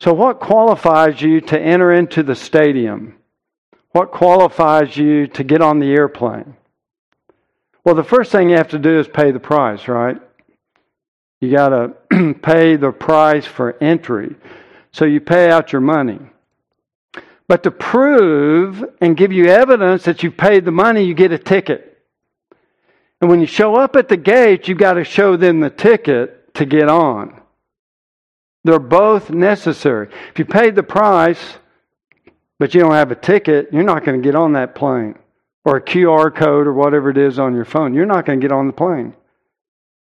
So, 0.00 0.14
what 0.14 0.40
qualifies 0.40 1.20
you 1.20 1.40
to 1.42 1.60
enter 1.60 1.92
into 1.92 2.22
the 2.22 2.34
stadium? 2.34 3.16
What 3.92 4.12
qualifies 4.12 4.96
you 4.96 5.26
to 5.28 5.44
get 5.44 5.60
on 5.60 5.78
the 5.78 5.92
airplane? 5.92 6.56
Well, 7.84 7.94
the 7.94 8.04
first 8.04 8.30
thing 8.32 8.50
you 8.50 8.56
have 8.56 8.68
to 8.68 8.78
do 8.78 8.98
is 8.98 9.08
pay 9.08 9.30
the 9.30 9.40
price, 9.40 9.88
right? 9.88 10.20
You 11.40 11.50
got 11.50 11.70
to 11.70 12.34
pay 12.42 12.76
the 12.76 12.92
price 12.92 13.46
for 13.46 13.76
entry. 13.82 14.36
So 14.92 15.04
you 15.04 15.20
pay 15.20 15.50
out 15.50 15.72
your 15.72 15.80
money. 15.80 16.20
But 17.50 17.64
to 17.64 17.72
prove 17.72 18.84
and 19.00 19.16
give 19.16 19.32
you 19.32 19.46
evidence 19.46 20.04
that 20.04 20.22
you 20.22 20.30
paid 20.30 20.64
the 20.64 20.70
money, 20.70 21.02
you 21.02 21.14
get 21.14 21.32
a 21.32 21.38
ticket. 21.38 22.00
And 23.20 23.28
when 23.28 23.40
you 23.40 23.46
show 23.46 23.74
up 23.74 23.96
at 23.96 24.08
the 24.08 24.16
gate, 24.16 24.68
you've 24.68 24.78
got 24.78 24.92
to 24.92 25.02
show 25.02 25.36
them 25.36 25.58
the 25.58 25.68
ticket 25.68 26.54
to 26.54 26.64
get 26.64 26.88
on. 26.88 27.40
They're 28.62 28.78
both 28.78 29.30
necessary. 29.30 30.10
If 30.30 30.38
you 30.38 30.44
paid 30.44 30.76
the 30.76 30.84
price, 30.84 31.58
but 32.60 32.72
you 32.72 32.82
don't 32.82 32.92
have 32.92 33.10
a 33.10 33.16
ticket, 33.16 33.72
you're 33.72 33.82
not 33.82 34.04
going 34.04 34.22
to 34.22 34.24
get 34.24 34.36
on 34.36 34.52
that 34.52 34.76
plane 34.76 35.16
or 35.64 35.74
a 35.74 35.82
QR 35.82 36.32
code 36.32 36.68
or 36.68 36.72
whatever 36.72 37.10
it 37.10 37.18
is 37.18 37.40
on 37.40 37.56
your 37.56 37.64
phone. 37.64 37.94
You're 37.94 38.06
not 38.06 38.26
going 38.26 38.38
to 38.38 38.44
get 38.44 38.52
on 38.52 38.68
the 38.68 38.72
plane. 38.72 39.12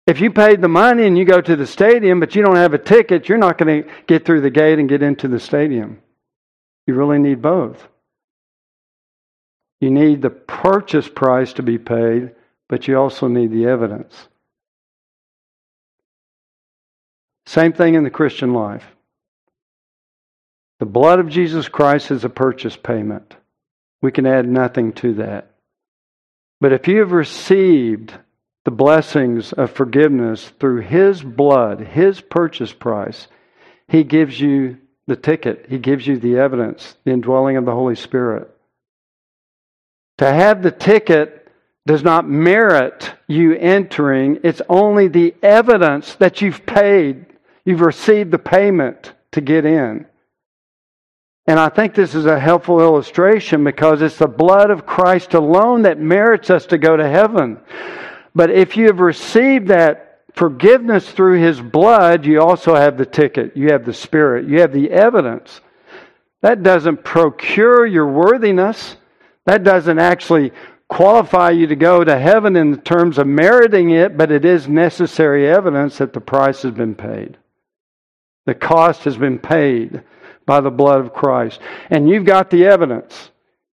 If 0.06 0.20
you 0.20 0.30
paid 0.30 0.60
the 0.60 0.68
money 0.68 1.06
and 1.06 1.16
you 1.16 1.24
go 1.24 1.40
to 1.40 1.56
the 1.56 1.66
stadium, 1.66 2.20
but 2.20 2.34
you 2.34 2.42
don't 2.42 2.56
have 2.56 2.74
a 2.74 2.78
ticket, 2.78 3.26
you're 3.26 3.38
not 3.38 3.56
going 3.56 3.84
to 3.84 3.90
get 4.06 4.26
through 4.26 4.42
the 4.42 4.50
gate 4.50 4.78
and 4.78 4.86
get 4.86 5.02
into 5.02 5.28
the 5.28 5.40
stadium. 5.40 6.01
You 6.86 6.94
really 6.94 7.18
need 7.18 7.42
both. 7.42 7.88
You 9.80 9.90
need 9.90 10.22
the 10.22 10.30
purchase 10.30 11.08
price 11.08 11.52
to 11.54 11.62
be 11.62 11.78
paid, 11.78 12.32
but 12.68 12.86
you 12.86 12.96
also 12.96 13.28
need 13.28 13.50
the 13.50 13.66
evidence. 13.66 14.28
Same 17.46 17.72
thing 17.72 17.94
in 17.94 18.04
the 18.04 18.10
Christian 18.10 18.54
life. 18.54 18.84
The 20.78 20.86
blood 20.86 21.18
of 21.18 21.28
Jesus 21.28 21.68
Christ 21.68 22.10
is 22.10 22.24
a 22.24 22.28
purchase 22.28 22.76
payment. 22.76 23.36
We 24.00 24.10
can 24.10 24.26
add 24.26 24.48
nothing 24.48 24.92
to 24.94 25.14
that. 25.14 25.50
But 26.60 26.72
if 26.72 26.86
you 26.88 27.00
have 27.00 27.12
received 27.12 28.14
the 28.64 28.70
blessings 28.70 29.52
of 29.52 29.72
forgiveness 29.72 30.52
through 30.60 30.82
His 30.82 31.22
blood, 31.22 31.80
His 31.80 32.20
purchase 32.20 32.72
price, 32.72 33.26
He 33.88 34.04
gives 34.04 34.40
you 34.40 34.78
the 35.06 35.16
ticket, 35.16 35.66
He 35.68 35.78
gives 35.78 36.06
you 36.06 36.18
the 36.18 36.38
evidence, 36.38 36.96
the 37.04 37.12
indwelling 37.12 37.56
of 37.56 37.64
the 37.64 37.72
Holy 37.72 37.96
Spirit. 37.96 38.48
To 40.18 40.32
have 40.32 40.62
the 40.62 40.70
ticket 40.70 41.48
does 41.86 42.04
not 42.04 42.28
merit 42.28 43.12
you 43.26 43.54
entering, 43.54 44.38
it's 44.44 44.62
only 44.68 45.08
the 45.08 45.34
evidence 45.42 46.14
that 46.16 46.40
you've 46.40 46.64
paid, 46.64 47.26
you've 47.64 47.80
received 47.80 48.30
the 48.30 48.38
payment 48.38 49.12
to 49.32 49.40
get 49.40 49.64
in. 49.64 50.06
And 51.46 51.58
I 51.58 51.70
think 51.70 51.94
this 51.94 52.14
is 52.14 52.26
a 52.26 52.38
helpful 52.38 52.80
illustration 52.80 53.64
because 53.64 54.00
it's 54.00 54.18
the 54.18 54.28
blood 54.28 54.70
of 54.70 54.86
Christ 54.86 55.34
alone 55.34 55.82
that 55.82 55.98
merits 55.98 56.50
us 56.50 56.66
to 56.66 56.78
go 56.78 56.96
to 56.96 57.08
heaven. 57.08 57.58
But 58.32 58.50
if 58.50 58.76
you 58.76 58.86
have 58.86 59.00
received 59.00 59.68
that 59.68 60.11
forgiveness 60.34 61.10
through 61.10 61.40
His 61.40 61.60
blood, 61.60 62.24
you 62.24 62.40
also 62.40 62.74
have 62.74 62.96
the 62.96 63.06
ticket. 63.06 63.56
You 63.56 63.72
have 63.72 63.84
the 63.84 63.94
Spirit. 63.94 64.48
You 64.48 64.60
have 64.60 64.72
the 64.72 64.90
evidence. 64.90 65.60
That 66.42 66.62
doesn't 66.62 67.04
procure 67.04 67.86
your 67.86 68.08
worthiness. 68.08 68.96
That 69.46 69.64
doesn't 69.64 69.98
actually 69.98 70.52
qualify 70.88 71.50
you 71.50 71.66
to 71.68 71.76
go 71.76 72.04
to 72.04 72.18
heaven 72.18 72.56
in 72.56 72.80
terms 72.82 73.16
of 73.16 73.26
meriting 73.26 73.90
it, 73.90 74.16
but 74.16 74.30
it 74.30 74.44
is 74.44 74.68
necessary 74.68 75.48
evidence 75.48 75.98
that 75.98 76.12
the 76.12 76.20
price 76.20 76.62
has 76.62 76.72
been 76.72 76.94
paid. 76.94 77.38
The 78.44 78.54
cost 78.54 79.04
has 79.04 79.16
been 79.16 79.38
paid 79.38 80.02
by 80.44 80.60
the 80.60 80.70
blood 80.70 81.00
of 81.00 81.14
Christ. 81.14 81.60
And 81.90 82.08
you've 82.08 82.24
got 82.24 82.50
the 82.50 82.66
evidence. 82.66 83.30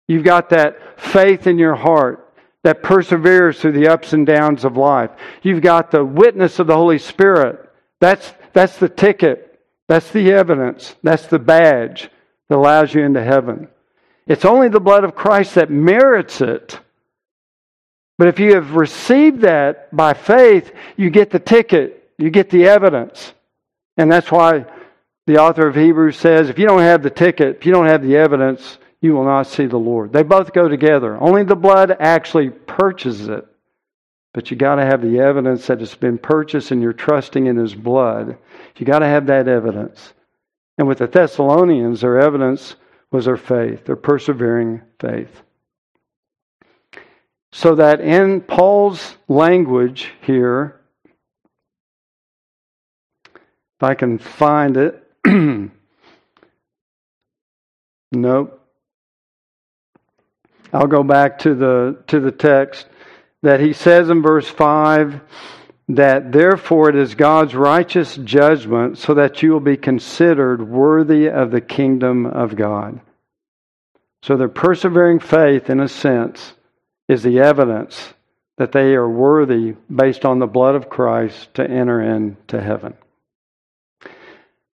You've 0.08 0.24
got 0.24 0.50
that 0.50 1.00
faith 1.00 1.46
in 1.46 1.58
your 1.58 1.74
heart 1.74 2.21
that 2.64 2.82
perseveres 2.82 3.60
through 3.60 3.72
the 3.72 3.88
ups 3.88 4.12
and 4.12 4.26
downs 4.26 4.64
of 4.64 4.76
life. 4.76 5.10
You've 5.42 5.62
got 5.62 5.90
the 5.90 6.04
witness 6.04 6.58
of 6.58 6.66
the 6.66 6.76
Holy 6.76 6.98
Spirit. 6.98 7.68
That's, 8.00 8.32
that's 8.52 8.76
the 8.78 8.88
ticket. 8.88 9.60
That's 9.88 10.10
the 10.10 10.32
evidence. 10.32 10.94
That's 11.02 11.26
the 11.26 11.38
badge 11.38 12.08
that 12.48 12.56
allows 12.56 12.94
you 12.94 13.02
into 13.02 13.22
heaven. 13.22 13.68
It's 14.26 14.44
only 14.44 14.68
the 14.68 14.80
blood 14.80 15.04
of 15.04 15.14
Christ 15.14 15.56
that 15.56 15.70
merits 15.70 16.40
it. 16.40 16.78
But 18.18 18.28
if 18.28 18.38
you 18.38 18.54
have 18.54 18.76
received 18.76 19.40
that 19.40 19.94
by 19.94 20.14
faith, 20.14 20.72
you 20.96 21.10
get 21.10 21.30
the 21.30 21.40
ticket, 21.40 22.10
you 22.18 22.30
get 22.30 22.50
the 22.50 22.66
evidence. 22.66 23.32
And 23.96 24.10
that's 24.10 24.30
why 24.30 24.66
the 25.26 25.38
author 25.38 25.66
of 25.66 25.74
Hebrews 25.74 26.16
says 26.16 26.48
if 26.48 26.58
you 26.58 26.66
don't 26.66 26.80
have 26.80 27.02
the 27.02 27.10
ticket, 27.10 27.56
if 27.56 27.66
you 27.66 27.72
don't 27.72 27.86
have 27.86 28.02
the 28.02 28.16
evidence, 28.16 28.78
you 29.02 29.12
will 29.14 29.24
not 29.24 29.48
see 29.48 29.66
the 29.66 29.76
Lord. 29.76 30.12
They 30.12 30.22
both 30.22 30.52
go 30.52 30.68
together. 30.68 31.20
Only 31.20 31.42
the 31.42 31.56
blood 31.56 31.96
actually 31.98 32.50
purchases 32.50 33.28
it. 33.28 33.44
But 34.32 34.50
you 34.50 34.56
got 34.56 34.76
to 34.76 34.86
have 34.86 35.02
the 35.02 35.18
evidence 35.18 35.66
that 35.66 35.82
it's 35.82 35.96
been 35.96 36.16
purchased 36.16 36.70
and 36.70 36.80
you're 36.80 36.94
trusting 36.94 37.46
in 37.46 37.56
his 37.56 37.74
blood. 37.74 38.38
You 38.76 38.86
got 38.86 39.00
to 39.00 39.06
have 39.06 39.26
that 39.26 39.48
evidence. 39.48 40.14
And 40.78 40.86
with 40.88 40.98
the 40.98 41.08
Thessalonians, 41.08 42.00
their 42.00 42.18
evidence 42.18 42.76
was 43.10 43.24
their 43.26 43.36
faith, 43.36 43.84
their 43.84 43.96
persevering 43.96 44.80
faith. 45.00 45.42
So 47.52 47.74
that 47.74 48.00
in 48.00 48.40
Paul's 48.40 49.16
language 49.28 50.12
here, 50.22 50.80
if 53.34 53.82
I 53.82 53.94
can 53.94 54.16
find 54.18 54.76
it, 54.76 55.06
nope. 58.12 58.61
I'll 60.72 60.86
go 60.86 61.02
back 61.02 61.38
to 61.40 61.54
the 61.54 62.02
to 62.08 62.20
the 62.20 62.32
text 62.32 62.86
that 63.42 63.60
he 63.60 63.72
says 63.72 64.08
in 64.08 64.22
verse 64.22 64.48
5 64.48 65.20
that 65.88 66.32
therefore 66.32 66.88
it 66.88 66.96
is 66.96 67.14
God's 67.14 67.54
righteous 67.54 68.16
judgment 68.16 68.98
so 68.98 69.14
that 69.14 69.42
you 69.42 69.52
will 69.52 69.60
be 69.60 69.76
considered 69.76 70.66
worthy 70.66 71.28
of 71.28 71.50
the 71.50 71.60
kingdom 71.60 72.24
of 72.24 72.56
God. 72.56 73.00
So 74.22 74.36
their 74.36 74.48
persevering 74.48 75.18
faith 75.18 75.68
in 75.68 75.80
a 75.80 75.88
sense 75.88 76.54
is 77.08 77.22
the 77.22 77.40
evidence 77.40 78.14
that 78.56 78.72
they 78.72 78.94
are 78.94 79.08
worthy 79.08 79.74
based 79.94 80.24
on 80.24 80.38
the 80.38 80.46
blood 80.46 80.74
of 80.74 80.88
Christ 80.88 81.52
to 81.54 81.68
enter 81.68 82.00
into 82.00 82.60
heaven. 82.60 82.94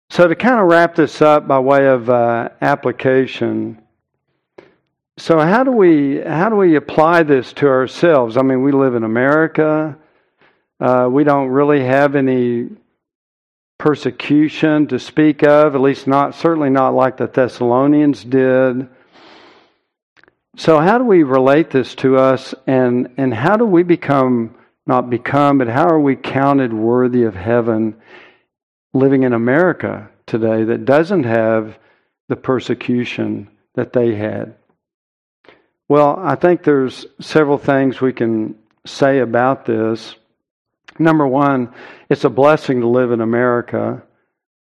So, 0.10 0.28
to 0.28 0.36
kind 0.36 0.60
of 0.60 0.68
wrap 0.68 0.96
this 0.96 1.22
up 1.22 1.48
by 1.48 1.60
way 1.60 1.88
of 1.88 2.08
uh, 2.10 2.50
application, 2.62 3.83
so 5.24 5.40
how 5.40 5.64
do 5.64 5.72
we 5.72 6.20
how 6.20 6.50
do 6.50 6.58
we 6.58 6.76
apply 6.76 7.24
this 7.24 7.54
to 7.54 7.68
ourselves? 7.68 8.36
I 8.36 8.42
mean, 8.42 8.62
we 8.62 8.74
live 8.74 8.94
in 8.94 9.06
America. 9.06 9.98
Uh, 10.82 11.08
we 11.10 11.24
don't 11.24 11.48
really 11.48 11.82
have 11.82 12.18
any 12.18 12.68
persecution 13.78 14.88
to 14.88 15.00
speak 15.00 15.42
of, 15.44 15.76
at 15.76 15.80
least 15.80 16.08
not 16.08 16.36
certainly 16.36 16.70
not 16.70 16.94
like 16.94 17.16
the 17.16 17.28
Thessalonians 17.28 18.26
did. 18.26 18.90
So 20.58 20.82
how 20.82 20.98
do 20.98 21.06
we 21.06 21.24
relate 21.24 21.70
this 21.70 21.96
to 22.04 22.18
us 22.18 22.54
and 22.68 23.14
and 23.16 23.34
how 23.34 23.56
do 23.56 23.64
we 23.64 23.84
become 23.84 24.54
not 24.86 25.10
become, 25.10 25.58
but 25.58 25.70
how 25.70 25.88
are 25.88 26.02
we 26.02 26.18
counted 26.18 26.74
worthy 26.74 27.24
of 27.24 27.34
heaven 27.34 27.96
living 28.94 29.24
in 29.24 29.32
America 29.32 30.10
today 30.26 30.66
that 30.66 30.84
doesn't 30.84 31.24
have 31.24 31.80
the 32.28 32.36
persecution 32.36 33.48
that 33.76 33.94
they 33.94 34.16
had? 34.16 34.56
Well, 35.90 36.18
I 36.20 36.36
think 36.36 36.64
there's 36.64 37.06
several 37.20 37.58
things 37.58 38.00
we 38.00 38.14
can 38.14 38.56
say 38.86 39.20
about 39.20 39.66
this. 39.66 40.16
Number 40.98 41.28
one, 41.28 41.74
it's 42.10 42.24
a 42.24 42.30
blessing 42.30 42.82
to 42.82 42.88
live 42.88 43.12
in 43.12 43.22
America. 43.22 44.02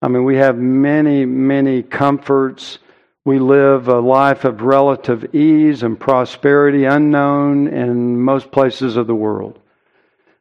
I 0.01 0.09
mean, 0.09 0.25
we 0.25 0.37
have 0.37 0.57
many, 0.57 1.25
many 1.25 1.83
comforts. 1.83 2.79
We 3.25 3.39
live 3.39 3.87
a 3.87 4.01
life 4.01 4.45
of 4.45 4.63
relative 4.63 5.35
ease 5.35 5.85
and 5.85 5.99
prosperity 5.99 6.87
unknown 6.87 7.69
in 7.69 8.21
most 8.21 8.51
places 8.51 8.97
of 8.97 9.07
the 9.07 9.15
world. 9.15 9.61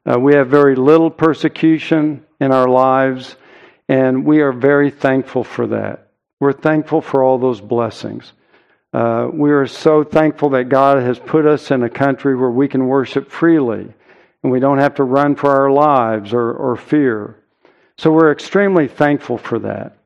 Uh, 0.04 0.20
we 0.20 0.34
have 0.34 0.48
very 0.48 0.76
little 0.76 1.12
persecution 1.12 2.26
in 2.40 2.52
our 2.52 2.68
lives, 2.68 3.36
and 3.88 4.26
we 4.26 4.42
are 4.42 4.52
very 4.52 4.90
thankful 4.90 5.44
for 5.44 5.68
that. 5.68 6.08
We're 6.40 6.54
thankful 6.54 7.02
for 7.02 7.22
all 7.22 7.38
those 7.38 7.62
blessings. 7.62 8.34
Uh, 8.94 9.30
we 9.32 9.52
are 9.52 9.68
so 9.68 10.04
thankful 10.04 10.50
that 10.50 10.66
God 10.66 11.02
has 11.02 11.18
put 11.18 11.46
us 11.46 11.72
in 11.72 11.84
a 11.84 11.90
country 11.90 12.36
where 12.36 12.50
we 12.50 12.68
can 12.68 12.88
worship 12.88 13.32
freely 13.32 13.94
and 14.44 14.52
we 14.52 14.60
don't 14.60 14.80
have 14.80 14.96
to 14.96 15.04
run 15.04 15.36
for 15.36 15.52
our 15.52 15.72
lives 15.72 16.34
or, 16.34 16.52
or 16.52 16.76
fear. 16.76 17.38
So 17.98 18.12
we're 18.12 18.32
extremely 18.32 18.88
thankful 18.88 19.38
for 19.38 19.60
that. 19.60 19.98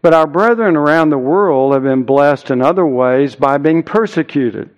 But 0.00 0.14
our 0.14 0.26
brethren 0.26 0.76
around 0.76 1.10
the 1.10 1.18
world 1.18 1.74
have 1.74 1.84
been 1.84 2.02
blessed 2.02 2.50
in 2.50 2.60
other 2.60 2.86
ways 2.86 3.36
by 3.36 3.58
being 3.58 3.84
persecuted. 3.84 4.70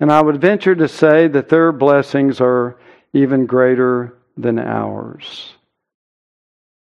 And 0.00 0.10
I 0.10 0.20
would 0.20 0.40
venture 0.40 0.74
to 0.74 0.88
say 0.88 1.28
that 1.28 1.48
their 1.48 1.70
blessings 1.70 2.40
are 2.40 2.76
even 3.12 3.46
greater 3.46 4.16
than 4.36 4.58
ours. 4.58 5.52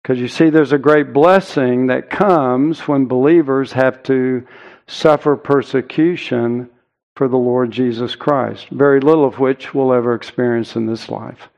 Because 0.03 0.20
you 0.20 0.29
see, 0.29 0.51
there's 0.51 0.72
a 0.72 0.79
great 0.79 1.12
blessing 1.12 1.89
that 1.89 2.11
comes 2.11 2.87
when 2.87 3.07
believers 3.07 3.72
have 3.72 4.05
to 4.05 4.47
suffer 4.87 5.37
persecution 5.37 6.70
for 7.16 7.28
the 7.28 7.37
Lord 7.37 7.70
Jesus 7.70 8.14
Christ, 8.14 8.68
very 8.70 9.01
little 9.01 9.24
of 9.24 9.39
which 9.39 9.74
we'll 9.74 9.93
ever 9.93 10.14
experience 10.14 10.76
in 10.76 10.87
this 10.87 11.09
life. 11.09 11.49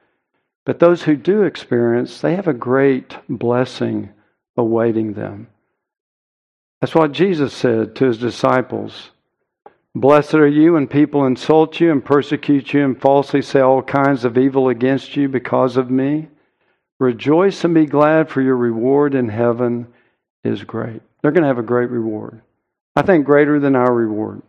But 0.65 0.79
those 0.79 1.03
who 1.03 1.17
do 1.17 1.43
experience, 1.43 2.21
they 2.21 2.37
have 2.37 2.49
a 2.49 2.53
great 2.53 3.17
blessing 3.29 4.11
awaiting 4.57 5.15
them. 5.15 5.49
That's 6.81 6.95
what 6.95 7.13
Jesus 7.13 7.53
said 7.53 7.97
to 7.97 8.07
his 8.07 8.19
disciples. 8.19 9.11
Blessed 9.95 10.35
are 10.35 10.47
you 10.47 10.75
when 10.75 10.87
people 10.87 11.27
insult 11.27 11.81
you 11.81 11.91
and 11.91 12.05
persecute 12.05 12.73
you 12.73 12.85
and 12.85 13.01
falsely 13.01 13.43
say 13.43 13.61
all 13.61 13.83
kinds 13.83 14.25
of 14.25 14.39
evil 14.39 14.69
against 14.69 15.17
you 15.17 15.29
because 15.29 15.77
of 15.77 15.91
me. 15.91 16.29
Rejoice 17.01 17.65
and 17.65 17.75
be 17.75 17.87
glad, 17.87 18.29
for 18.29 18.43
your 18.43 18.57
reward 18.57 19.15
in 19.15 19.29
heaven 19.29 19.89
is 20.45 20.63
great. 20.63 21.01
They're 21.21 21.33
going 21.33 21.43
to 21.43 21.49
have 21.49 21.59
a 21.59 21.63
great 21.63 21.91
reward. 21.91 22.43
I 22.99 23.03
think 23.03 23.27
greater 23.27 23.61
than 23.61 23.77
our 23.77 23.95
reward. 23.95 24.43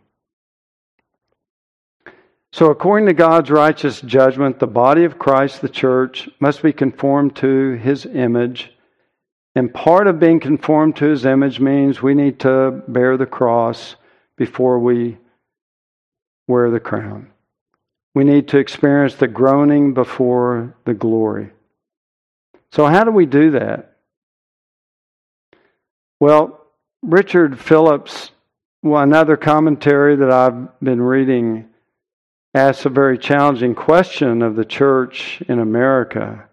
So, 2.52 2.70
according 2.72 3.06
to 3.06 3.14
God's 3.14 3.48
righteous 3.48 4.00
judgment, 4.00 4.58
the 4.58 4.66
body 4.66 5.04
of 5.04 5.20
Christ, 5.20 5.60
the 5.60 5.68
church, 5.68 6.28
must 6.40 6.60
be 6.60 6.72
conformed 6.72 7.36
to 7.36 7.74
his 7.74 8.06
image. 8.06 8.72
And 9.54 9.72
part 9.72 10.08
of 10.08 10.18
being 10.18 10.40
conformed 10.40 10.96
to 10.96 11.04
his 11.04 11.24
image 11.24 11.60
means 11.60 12.02
we 12.02 12.14
need 12.14 12.40
to 12.40 12.82
bear 12.88 13.16
the 13.16 13.24
cross 13.24 13.94
before 14.36 14.80
we 14.80 15.16
wear 16.48 16.72
the 16.72 16.80
crown. 16.80 17.30
We 18.16 18.24
need 18.24 18.48
to 18.48 18.58
experience 18.58 19.14
the 19.14 19.28
groaning 19.28 19.94
before 19.94 20.74
the 20.86 20.94
glory. 20.94 21.50
So, 22.72 22.86
how 22.86 23.04
do 23.04 23.12
we 23.12 23.26
do 23.26 23.52
that? 23.52 23.94
Well, 26.18 26.66
Richard 27.00 27.56
Phillips 27.56 28.32
well, 28.82 29.02
another 29.02 29.36
commentary 29.36 30.16
that 30.16 30.30
I've 30.30 30.80
been 30.80 31.02
reading 31.02 31.66
asks 32.54 32.86
a 32.86 32.88
very 32.88 33.18
challenging 33.18 33.74
question 33.74 34.42
of 34.42 34.56
the 34.56 34.64
church 34.64 35.42
in 35.48 35.58
America. 35.58 36.48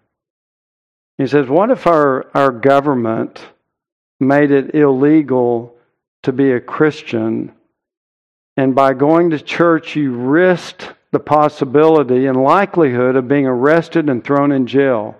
He 1.16 1.26
says, 1.26 1.48
What 1.48 1.70
if 1.70 1.86
our, 1.86 2.26
our 2.34 2.52
government 2.52 3.44
made 4.20 4.50
it 4.50 4.74
illegal 4.74 5.74
to 6.22 6.32
be 6.32 6.52
a 6.52 6.60
Christian, 6.60 7.52
and 8.56 8.74
by 8.74 8.92
going 8.92 9.30
to 9.30 9.40
church, 9.40 9.96
you 9.96 10.12
risked 10.12 10.92
the 11.12 11.20
possibility 11.20 12.26
and 12.26 12.42
likelihood 12.42 13.16
of 13.16 13.28
being 13.28 13.46
arrested 13.46 14.10
and 14.10 14.22
thrown 14.22 14.52
in 14.52 14.66
jail, 14.66 15.16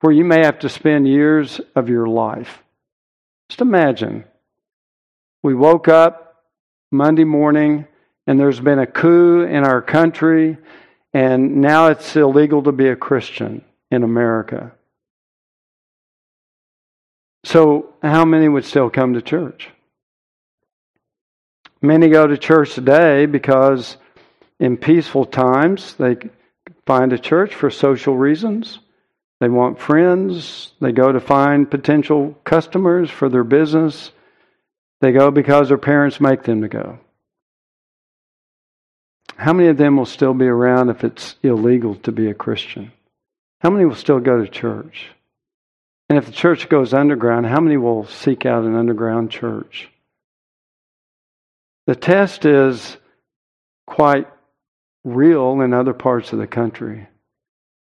where 0.00 0.12
you 0.12 0.24
may 0.24 0.44
have 0.44 0.60
to 0.60 0.68
spend 0.68 1.08
years 1.08 1.60
of 1.74 1.88
your 1.88 2.06
life? 2.06 2.62
Just 3.48 3.60
imagine. 3.60 4.24
We 5.42 5.54
woke 5.54 5.88
up 5.88 6.23
Monday 6.94 7.24
morning, 7.24 7.86
and 8.26 8.38
there's 8.38 8.60
been 8.60 8.78
a 8.78 8.86
coup 8.86 9.42
in 9.42 9.64
our 9.64 9.82
country, 9.82 10.56
and 11.12 11.56
now 11.56 11.88
it's 11.88 12.14
illegal 12.14 12.62
to 12.62 12.72
be 12.72 12.88
a 12.88 12.94
Christian 12.94 13.64
in 13.90 14.04
America. 14.04 14.72
So, 17.42 17.92
how 18.00 18.24
many 18.24 18.48
would 18.48 18.64
still 18.64 18.90
come 18.90 19.14
to 19.14 19.22
church? 19.22 19.70
Many 21.82 22.08
go 22.08 22.28
to 22.28 22.38
church 22.38 22.74
today 22.74 23.26
because 23.26 23.96
in 24.60 24.76
peaceful 24.76 25.26
times 25.26 25.96
they 25.96 26.16
find 26.86 27.12
a 27.12 27.18
church 27.18 27.54
for 27.54 27.70
social 27.70 28.16
reasons. 28.16 28.78
They 29.40 29.48
want 29.48 29.80
friends. 29.80 30.72
They 30.80 30.92
go 30.92 31.10
to 31.10 31.20
find 31.20 31.68
potential 31.68 32.38
customers 32.44 33.10
for 33.10 33.28
their 33.28 33.44
business. 33.44 34.12
They 35.04 35.12
go 35.12 35.30
because 35.30 35.68
their 35.68 35.76
parents 35.76 36.18
make 36.18 36.44
them 36.44 36.62
to 36.62 36.68
go. 36.68 36.98
How 39.36 39.52
many 39.52 39.68
of 39.68 39.76
them 39.76 39.98
will 39.98 40.06
still 40.06 40.32
be 40.32 40.46
around 40.46 40.88
if 40.88 41.04
it's 41.04 41.36
illegal 41.42 41.96
to 41.96 42.10
be 42.10 42.30
a 42.30 42.32
Christian? 42.32 42.90
How 43.60 43.68
many 43.68 43.84
will 43.84 43.96
still 43.96 44.18
go 44.18 44.42
to 44.42 44.48
church? 44.48 45.08
And 46.08 46.16
if 46.16 46.24
the 46.24 46.32
church 46.32 46.70
goes 46.70 46.94
underground, 46.94 47.44
how 47.44 47.60
many 47.60 47.76
will 47.76 48.06
seek 48.06 48.46
out 48.46 48.64
an 48.64 48.76
underground 48.76 49.30
church? 49.30 49.90
The 51.86 51.96
test 51.96 52.46
is 52.46 52.96
quite 53.86 54.26
real 55.04 55.60
in 55.60 55.74
other 55.74 55.92
parts 55.92 56.32
of 56.32 56.38
the 56.38 56.46
country. 56.46 57.08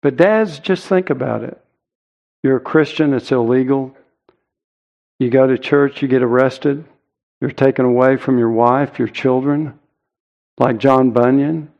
But, 0.02 0.18
dads, 0.18 0.60
just 0.60 0.86
think 0.88 1.10
about 1.10 1.46
it. 1.46 1.58
You're 2.44 2.58
a 2.58 2.60
Christian, 2.60 3.14
it's 3.14 3.32
illegal. 3.32 3.96
You 5.20 5.30
go 5.30 5.48
to 5.48 5.58
church, 5.58 6.02
you 6.02 6.10
get 6.10 6.22
arrested. 6.22 6.84
You're 7.40 7.52
taken 7.52 7.86
away 7.86 8.18
from 8.18 8.40
your 8.40 8.52
wife, 8.52 8.98
your 8.98 9.08
children, 9.08 9.80
like 10.58 10.80
John 10.80 11.12
Bunyan, 11.12 11.72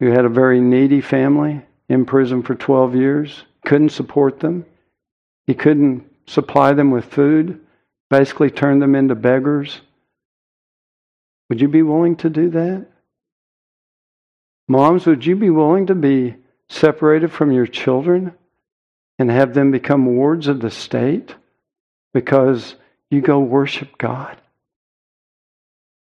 who 0.00 0.10
had 0.10 0.24
a 0.24 0.30
very 0.30 0.60
needy 0.60 1.00
family 1.00 1.62
in 1.88 2.04
prison 2.04 2.42
for 2.42 2.54
12 2.54 2.96
years, 2.96 3.44
couldn't 3.64 3.90
support 3.90 4.40
them. 4.40 4.66
He 5.46 5.54
couldn't 5.54 6.04
supply 6.26 6.72
them 6.72 6.90
with 6.90 7.04
food, 7.04 7.60
basically 8.10 8.50
turned 8.50 8.82
them 8.82 8.94
into 8.94 9.14
beggars. 9.14 9.80
Would 11.48 11.60
you 11.60 11.68
be 11.68 11.82
willing 11.82 12.16
to 12.16 12.30
do 12.30 12.50
that? 12.50 12.86
Moms, 14.68 15.06
would 15.06 15.24
you 15.24 15.34
be 15.36 15.48
willing 15.48 15.86
to 15.86 15.94
be 15.94 16.34
separated 16.68 17.32
from 17.32 17.52
your 17.52 17.66
children 17.66 18.34
and 19.18 19.30
have 19.30 19.54
them 19.54 19.70
become 19.70 20.16
wards 20.16 20.46
of 20.48 20.60
the 20.60 20.70
state 20.70 21.34
because 22.12 22.74
you 23.10 23.22
go 23.22 23.38
worship 23.38 23.96
God? 23.96 24.36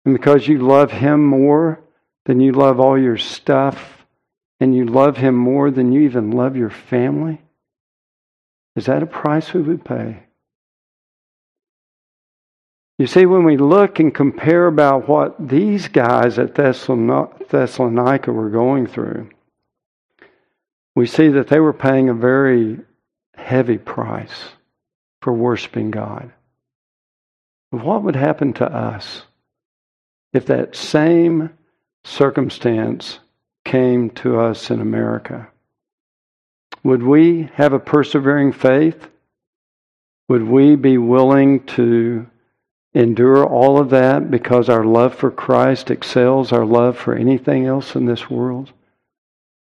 And 0.05 0.13
because 0.13 0.47
you 0.47 0.59
love 0.59 0.91
Him 0.91 1.25
more 1.25 1.79
than 2.25 2.39
you 2.39 2.51
love 2.51 2.79
all 2.79 2.97
your 2.97 3.17
stuff 3.17 4.05
and 4.59 4.75
you 4.75 4.85
love 4.85 5.17
Him 5.17 5.35
more 5.35 5.71
than 5.71 5.91
you 5.91 6.01
even 6.01 6.31
love 6.31 6.55
your 6.55 6.69
family? 6.69 7.41
Is 8.75 8.85
that 8.87 9.03
a 9.03 9.07
price 9.07 9.53
we 9.53 9.61
would 9.61 9.85
pay? 9.85 10.23
You 12.99 13.07
see, 13.07 13.25
when 13.25 13.43
we 13.43 13.57
look 13.57 13.99
and 13.99 14.13
compare 14.13 14.67
about 14.67 15.09
what 15.09 15.35
these 15.49 15.87
guys 15.87 16.37
at 16.37 16.55
Thessalonica 16.55 18.31
were 18.31 18.49
going 18.49 18.87
through, 18.87 19.29
we 20.95 21.07
see 21.07 21.29
that 21.29 21.47
they 21.47 21.59
were 21.59 21.73
paying 21.73 22.09
a 22.09 22.13
very 22.13 22.79
heavy 23.35 23.79
price 23.79 24.49
for 25.21 25.33
worshiping 25.33 25.89
God. 25.89 26.31
What 27.71 28.03
would 28.03 28.15
happen 28.15 28.53
to 28.53 28.65
us 28.65 29.23
if 30.33 30.47
that 30.47 30.75
same 30.75 31.51
circumstance 32.03 33.19
came 33.63 34.09
to 34.09 34.39
us 34.39 34.69
in 34.69 34.81
America? 34.81 35.47
Would 36.83 37.03
we 37.03 37.49
have 37.53 37.71
a 37.71 37.79
persevering 37.79 38.51
faith? 38.51 39.07
Would 40.27 40.43
we 40.43 40.75
be 40.75 40.97
willing 40.97 41.65
to 41.67 42.27
endure 42.93 43.45
all 43.45 43.79
of 43.79 43.89
that 43.91 44.29
because 44.29 44.69
our 44.69 44.83
love 44.83 45.15
for 45.15 45.31
Christ 45.31 45.89
excels 45.89 46.51
our 46.51 46.65
love 46.65 46.97
for 46.97 47.15
anything 47.15 47.65
else 47.65 47.95
in 47.95 48.05
this 48.05 48.29
world? 48.29 48.71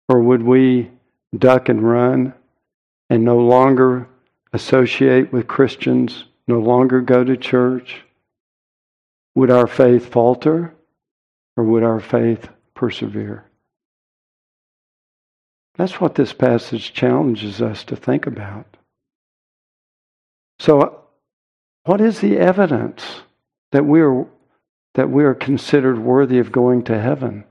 Or 0.08 0.22
would 0.22 0.44
we 0.44 0.92
duck 1.38 1.70
and 1.70 1.82
run 1.82 2.34
and 3.10 3.24
no 3.24 3.38
longer 3.38 4.08
associate 4.54 5.32
with 5.32 5.48
Christians, 5.48 6.26
no 6.48 6.60
longer 6.60 7.02
go 7.02 7.24
to 7.24 7.38
church? 7.38 8.04
Would 9.36 9.52
our 9.52 9.68
faith 9.68 10.08
falter 10.08 10.76
or 11.56 11.64
would 11.64 11.84
our 11.84 12.00
faith 12.00 12.50
persevere? 12.74 13.46
That's 15.76 16.02
what 16.02 16.16
this 16.16 16.34
passage 16.34 16.94
challenges 16.94 17.62
us 17.62 17.84
to 17.86 17.96
think 17.96 18.28
about. 18.28 18.66
So, 20.60 21.06
what 21.86 22.02
is 22.02 22.20
the 22.20 22.38
evidence 22.38 23.22
that 23.72 23.86
we 23.86 24.02
are, 24.02 24.28
that 24.96 25.10
we 25.10 25.24
are 25.24 25.34
considered 25.34 25.98
worthy 26.00 26.40
of 26.40 26.52
going 26.52 26.84
to 26.84 27.00
heaven? 27.00 27.46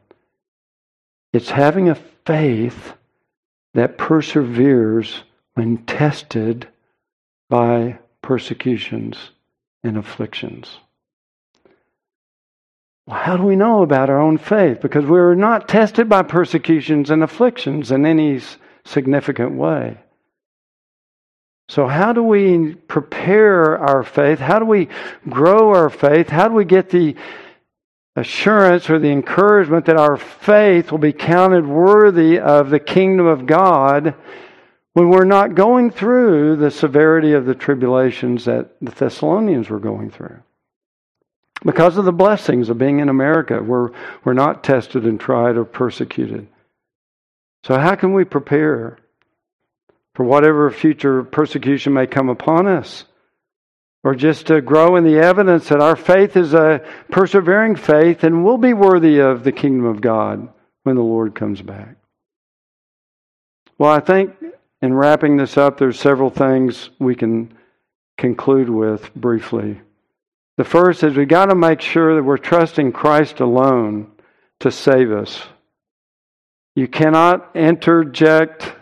It's 1.33 1.51
having 1.51 1.89
a 1.89 1.95
faith 1.95 2.93
that 3.73 3.97
perseveres 3.97 5.23
when 5.55 5.79
tested 5.87 6.69
by 7.49 7.99
persecutions 8.23 9.31
and 9.83 9.97
afflictions. 9.97 10.79
Well, 13.09 13.17
how 13.17 13.39
do 13.39 13.43
we 13.43 13.57
know 13.57 13.83
about 13.83 14.11
our 14.11 14.21
own 14.21 14.37
faith? 14.37 14.83
Because 14.83 15.07
we 15.07 15.19
are 15.19 15.35
not 15.35 15.67
tested 15.67 16.11
by 16.11 16.23
persecutions 16.25 17.09
and 17.09 17.23
afflictions 17.23 17.91
in 17.91 18.05
any 18.05 18.39
significant 18.85 19.53
way. 19.53 19.97
So, 21.71 21.87
how 21.87 22.13
do 22.13 22.23
we 22.23 22.75
prepare 22.75 23.79
our 23.79 24.03
faith? 24.03 24.41
How 24.41 24.59
do 24.59 24.67
we 24.67 24.89
grow 25.27 25.71
our 25.71 25.89
faith? 25.89 26.29
How 26.29 26.49
do 26.49 26.55
we 26.55 26.67
get 26.67 26.91
the 26.91 27.17
assurance 28.15 28.91
or 28.91 28.99
the 28.99 29.11
encouragement 29.11 29.87
that 29.87 29.97
our 29.97 30.19
faith 30.19 30.93
will 30.93 30.99
be 30.99 31.15
counted 31.15 31.67
worthy 31.67 32.39
of 32.39 32.69
the 32.69 32.81
kingdom 32.81 33.25
of 33.25 33.47
God 33.47 34.15
when 34.93 35.09
we're 35.09 35.25
not 35.25 35.55
going 35.55 35.91
through 35.91 36.57
the 36.57 36.71
severity 36.71 37.33
of 37.33 37.47
the 37.47 37.55
tribulations 37.55 38.45
that 38.45 38.69
the 38.83 38.91
Thessalonians 38.91 39.71
were 39.71 39.81
going 39.81 40.11
through? 40.11 40.43
Because 41.65 41.97
of 41.97 42.05
the 42.05 42.13
blessings 42.13 42.69
of 42.69 42.79
being 42.79 43.01
in 43.01 43.09
America, 43.09 43.61
we're, 43.63 43.91
we're 44.25 44.33
not 44.33 44.63
tested 44.63 45.05
and 45.05 45.19
tried 45.19 45.57
or 45.57 45.65
persecuted. 45.65 46.47
So, 47.65 47.77
how 47.79 47.97
can 47.97 48.13
we 48.13 48.25
prepare 48.25 48.99
for 50.15 50.25
whatever 50.25 50.71
future 50.71 51.25
persecution 51.25 51.93
may 51.93 52.07
come 52.07 52.29
upon 52.29 52.67
us? 52.67 53.05
Or 54.05 54.15
just 54.15 54.47
to 54.47 54.61
grow 54.61 54.95
in 54.95 55.05
the 55.05 55.19
evidence 55.19 55.69
that 55.69 55.81
our 55.81 55.97
faith 55.97 56.37
is 56.37 56.55
a 56.55 56.87
persevering 57.11 57.75
faith 57.75 58.23
and 58.23 58.45
will 58.45 58.57
be 58.57 58.73
worthy 58.73 59.19
of 59.19 59.43
the 59.43 59.53
kingdom 59.53 59.87
of 59.87 60.01
God 60.01 60.49
when 60.85 60.95
the 60.95 61.03
Lord 61.03 61.35
comes 61.35 61.61
back. 61.61 61.97
Well, 63.77 63.91
I 63.91 64.01
think 64.01 64.35
in 64.81 64.95
wrapping 64.95 65.37
this 65.37 65.57
up, 65.57 65.79
there's 65.79 65.99
several 65.99 66.31
things 66.31 66.91
we 67.01 67.17
can 67.17 67.53
conclude 68.17 68.71
with 68.71 69.13
briefly. 69.15 69.81
The 70.59 70.65
first 70.65 71.05
is 71.05 71.17
we've 71.17 71.29
got 71.29 71.47
to 71.47 71.55
make 71.55 71.81
sure 71.81 72.17
that 72.17 72.23
we're 72.25 72.37
trusting 72.37 72.91
Christ 72.91 73.39
alone 73.39 74.11
to 74.59 74.73
save 74.73 75.13
us. 75.13 75.41
You 76.75 76.89
cannot 76.89 77.55
interject 77.55 78.73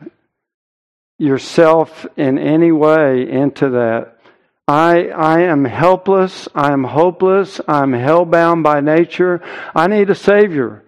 yourself 1.18 2.06
in 2.16 2.38
any 2.38 2.72
way 2.72 3.30
into 3.30 3.70
that. 3.70 4.18
I, 4.66 5.08
I 5.08 5.42
am 5.42 5.66
helpless. 5.66 6.48
I 6.54 6.72
am 6.72 6.82
hopeless. 6.82 7.60
I'm 7.68 7.92
hellbound 7.92 8.62
by 8.62 8.80
nature. 8.80 9.42
I 9.74 9.86
need 9.86 10.08
a 10.08 10.14
Savior. 10.14 10.82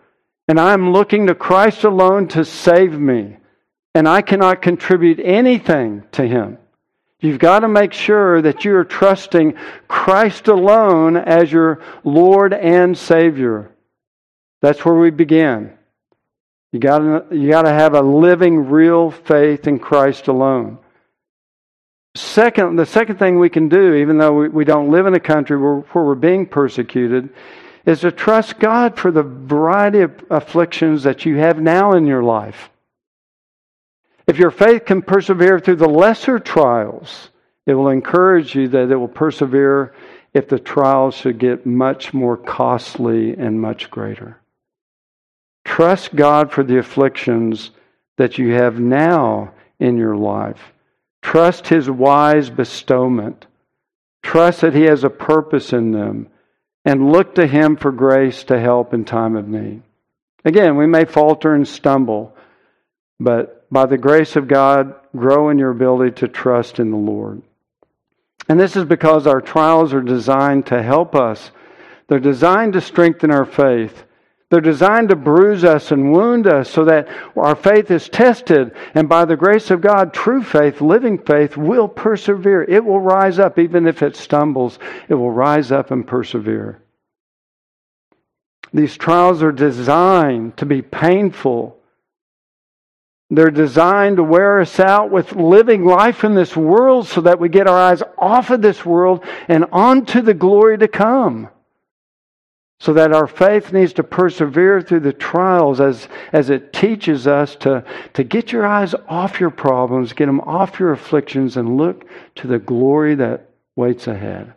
And 0.49 0.59
I'm 0.59 0.95
looking 0.95 1.27
to 1.27 1.35
Christ 1.35 1.85
alone 1.85 2.29
to 2.29 2.47
save 2.47 2.99
me. 2.99 3.37
And 3.95 4.09
I 4.09 4.23
cannot 4.23 4.63
contribute 4.63 5.21
anything 5.23 6.05
to 6.13 6.27
Him. 6.27 6.57
You've 7.21 7.41
got 7.41 7.61
to 7.61 7.69
make 7.69 7.93
sure 7.93 8.41
that 8.43 8.65
you're 8.65 8.85
trusting 8.85 9.55
Christ 9.89 10.47
alone 10.47 11.17
as 11.17 11.51
your 11.51 11.83
Lord 12.05 12.55
and 12.55 12.97
Savior. 12.97 13.71
That's 14.63 14.85
where 14.85 14.95
we 14.95 15.11
begin. 15.11 15.77
You 16.73 16.79
got 16.79 16.99
to, 16.99 17.37
you 17.37 17.51
got 17.51 17.63
to 17.63 17.73
have 17.73 17.95
a 17.95 18.03
living, 18.03 18.69
real 18.69 19.11
faith 19.11 19.67
in 19.67 19.79
Christ 19.79 20.29
alone. 20.29 20.79
Second, 22.15 22.77
the 22.77 22.87
second 22.87 23.19
thing 23.19 23.39
we 23.39 23.49
can 23.49 23.69
do, 23.69 23.95
even 23.95 24.19
though 24.19 24.35
we, 24.35 24.49
we 24.49 24.65
don't 24.65 24.91
live 24.91 25.07
in 25.07 25.15
a 25.15 25.21
country 25.21 25.57
where, 25.57 25.77
where 25.77 26.05
we're 26.05 26.15
being 26.15 26.47
persecuted, 26.47 27.31
is 27.85 28.01
to 28.01 28.13
trust 28.13 28.59
God 28.59 28.97
for 28.97 29.11
the 29.11 29.23
variety 29.23 30.01
of 30.01 30.25
afflictions 30.31 31.05
that 31.05 31.25
you 31.25 31.37
have 31.37 31.61
now 31.61 31.93
in 31.95 32.07
your 32.07 32.23
life. 32.23 32.71
If 34.29 34.39
your 34.39 34.51
faith 34.51 34.85
can 34.85 35.01
persevere 35.01 35.59
through 35.59 35.77
the 35.77 35.89
lesser 35.89 36.39
trials, 36.39 37.31
it 37.67 37.73
will 37.73 37.89
encourage 37.89 38.55
you 38.55 38.69
that 38.69 38.91
it 38.91 38.97
will 38.97 39.09
persevere 39.09 39.95
if 40.35 40.49
the 40.49 40.59
trials 40.59 41.15
should 41.15 41.39
get 41.39 41.65
much 41.65 42.13
more 42.13 42.37
costly 42.37 43.35
and 43.35 43.59
much 43.59 43.91
greater. 43.91 44.39
Trust 45.65 46.15
God 46.15 46.53
for 46.53 46.63
the 46.63 46.79
afflictions 46.79 47.71
that 48.19 48.37
you 48.37 48.53
have 48.53 48.79
now 48.79 49.55
in 49.81 49.97
your 49.97 50.17
life. 50.17 50.61
Trust 51.23 51.69
His 51.69 51.89
wise 51.89 52.51
bestowment. 52.51 53.47
Trust 54.23 54.61
that 54.61 54.75
He 54.75 54.83
has 54.83 55.05
a 55.05 55.11
purpose 55.11 55.73
in 55.73 55.93
them. 55.93 56.29
And 56.85 57.13
look 57.13 57.35
to 57.37 57.47
Him 57.47 57.77
for 57.77 57.93
grace 57.93 58.45
to 58.45 58.61
help 58.61 58.93
in 58.93 59.05
time 59.07 59.37
of 59.37 59.49
need. 59.49 59.83
Again, 60.45 60.77
we 60.77 60.87
may 60.87 61.07
falter 61.07 61.55
and 61.55 61.67
stumble, 61.67 62.37
but 63.19 63.58
by 63.71 63.87
the 63.87 63.99
grace 63.99 64.37
of 64.37 64.49
God, 64.49 64.95
grow 65.17 65.51
in 65.51 65.59
your 65.59 65.71
ability 65.71 66.17
to 66.17 66.29
trust 66.29 66.79
in 66.79 66.91
the 66.91 66.97
Lord. 66.97 67.43
And 68.49 68.59
this 68.59 68.77
is 68.77 68.85
because 68.85 69.27
our 69.27 69.41
trials 69.41 69.93
are 69.93 70.01
designed 70.01 70.67
to 70.67 70.83
help 70.83 71.15
us. 71.15 71.51
They're 72.07 72.19
designed 72.19 72.73
to 72.73 72.81
strengthen 72.81 73.31
our 73.31 73.45
faith. 73.45 74.05
They're 74.51 74.63
designed 74.63 75.11
to 75.11 75.17
bruise 75.17 75.63
us 75.63 75.93
and 75.93 76.11
wound 76.11 76.47
us 76.47 76.71
so 76.71 76.87
that 76.87 77.09
our 77.37 77.55
faith 77.55 77.91
is 77.91 78.09
tested. 78.09 78.75
And 78.95 79.07
by 79.07 79.27
the 79.27 79.37
grace 79.37 79.71
of 79.71 79.83
God, 79.83 80.15
true 80.15 80.43
faith, 80.43 80.81
living 80.81 81.19
faith, 81.19 81.59
will 81.59 81.89
persevere. 81.89 82.63
It 82.63 82.83
will 82.83 83.01
rise 83.01 83.39
up, 83.39 83.59
even 83.59 83.87
if 83.87 84.03
it 84.03 84.17
stumbles, 84.17 84.79
it 85.09 85.15
will 85.15 85.31
rise 85.31 85.71
up 85.71 85.91
and 85.91 86.07
persevere. 86.07 86.81
These 88.73 88.97
trials 88.97 89.43
are 89.43 89.53
designed 89.53 90.57
to 90.59 90.67
be 90.67 90.81
painful 90.81 91.78
they're 93.31 93.51
designed 93.51 94.17
to 94.17 94.25
wear 94.25 94.61
us 94.61 94.81
out 94.81 95.11
with 95.11 95.37
living 95.37 95.85
life 95.85 96.25
in 96.25 96.35
this 96.35 96.57
world 96.57 97.07
so 97.07 97.21
that 97.23 97.39
we 97.39 97.49
get 97.51 97.67
our 97.67 97.79
eyes 97.79 98.03
off 98.17 98.51
of 98.51 98.63
this 98.63 98.85
world 98.87 99.23
and 99.49 99.67
onto 99.71 100.23
the 100.23 100.35
glory 100.35 100.79
to 100.79 100.89
come. 100.89 101.49
So 102.81 102.95
that 102.95 103.13
our 103.13 103.27
faith 103.27 103.73
needs 103.73 103.95
to 103.95 104.05
persevere 104.05 104.81
through 104.81 105.01
the 105.01 105.13
trials 105.13 105.81
as, 105.81 106.09
as 106.33 106.49
it 106.49 106.73
teaches 106.73 107.27
us 107.27 107.57
to, 107.57 107.85
to 108.15 108.25
get 108.25 108.53
your 108.53 108.65
eyes 108.65 108.95
off 109.09 109.41
your 109.41 109.51
problems, 109.51 110.13
get 110.13 110.27
them 110.27 110.41
off 110.41 110.79
your 110.79 110.93
afflictions, 110.93 111.57
and 111.57 111.77
look 111.77 112.07
to 112.37 112.47
the 112.47 112.61
glory 112.61 113.17
that 113.17 113.51
waits 113.75 114.07
ahead. 114.07 114.55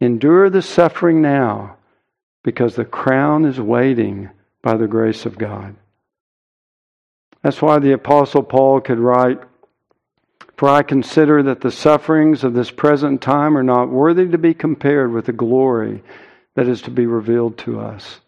Endure 0.00 0.48
the 0.48 0.62
suffering 0.62 1.20
now 1.20 1.76
because 2.44 2.76
the 2.76 2.84
crown 2.84 3.44
is 3.44 3.60
waiting 3.60 4.30
by 4.62 4.76
the 4.76 4.88
grace 4.88 5.26
of 5.26 5.36
God. 5.36 5.74
That's 7.42 7.60
why 7.60 7.78
the 7.78 7.92
Apostle 7.92 8.42
Paul 8.42 8.80
could 8.80 8.98
write, 8.98 9.40
For 10.56 10.68
I 10.68 10.82
consider 10.82 11.42
that 11.42 11.60
the 11.60 11.72
sufferings 11.72 12.44
of 12.44 12.54
this 12.54 12.70
present 12.70 13.20
time 13.20 13.56
are 13.58 13.64
not 13.64 13.88
worthy 13.90 14.28
to 14.28 14.38
be 14.38 14.54
compared 14.54 15.12
with 15.12 15.26
the 15.26 15.32
glory 15.32 16.02
that 16.54 16.68
is 16.68 16.82
to 16.82 16.90
be 16.90 17.06
revealed 17.06 17.58
to 17.58 17.80
us. 17.80 18.20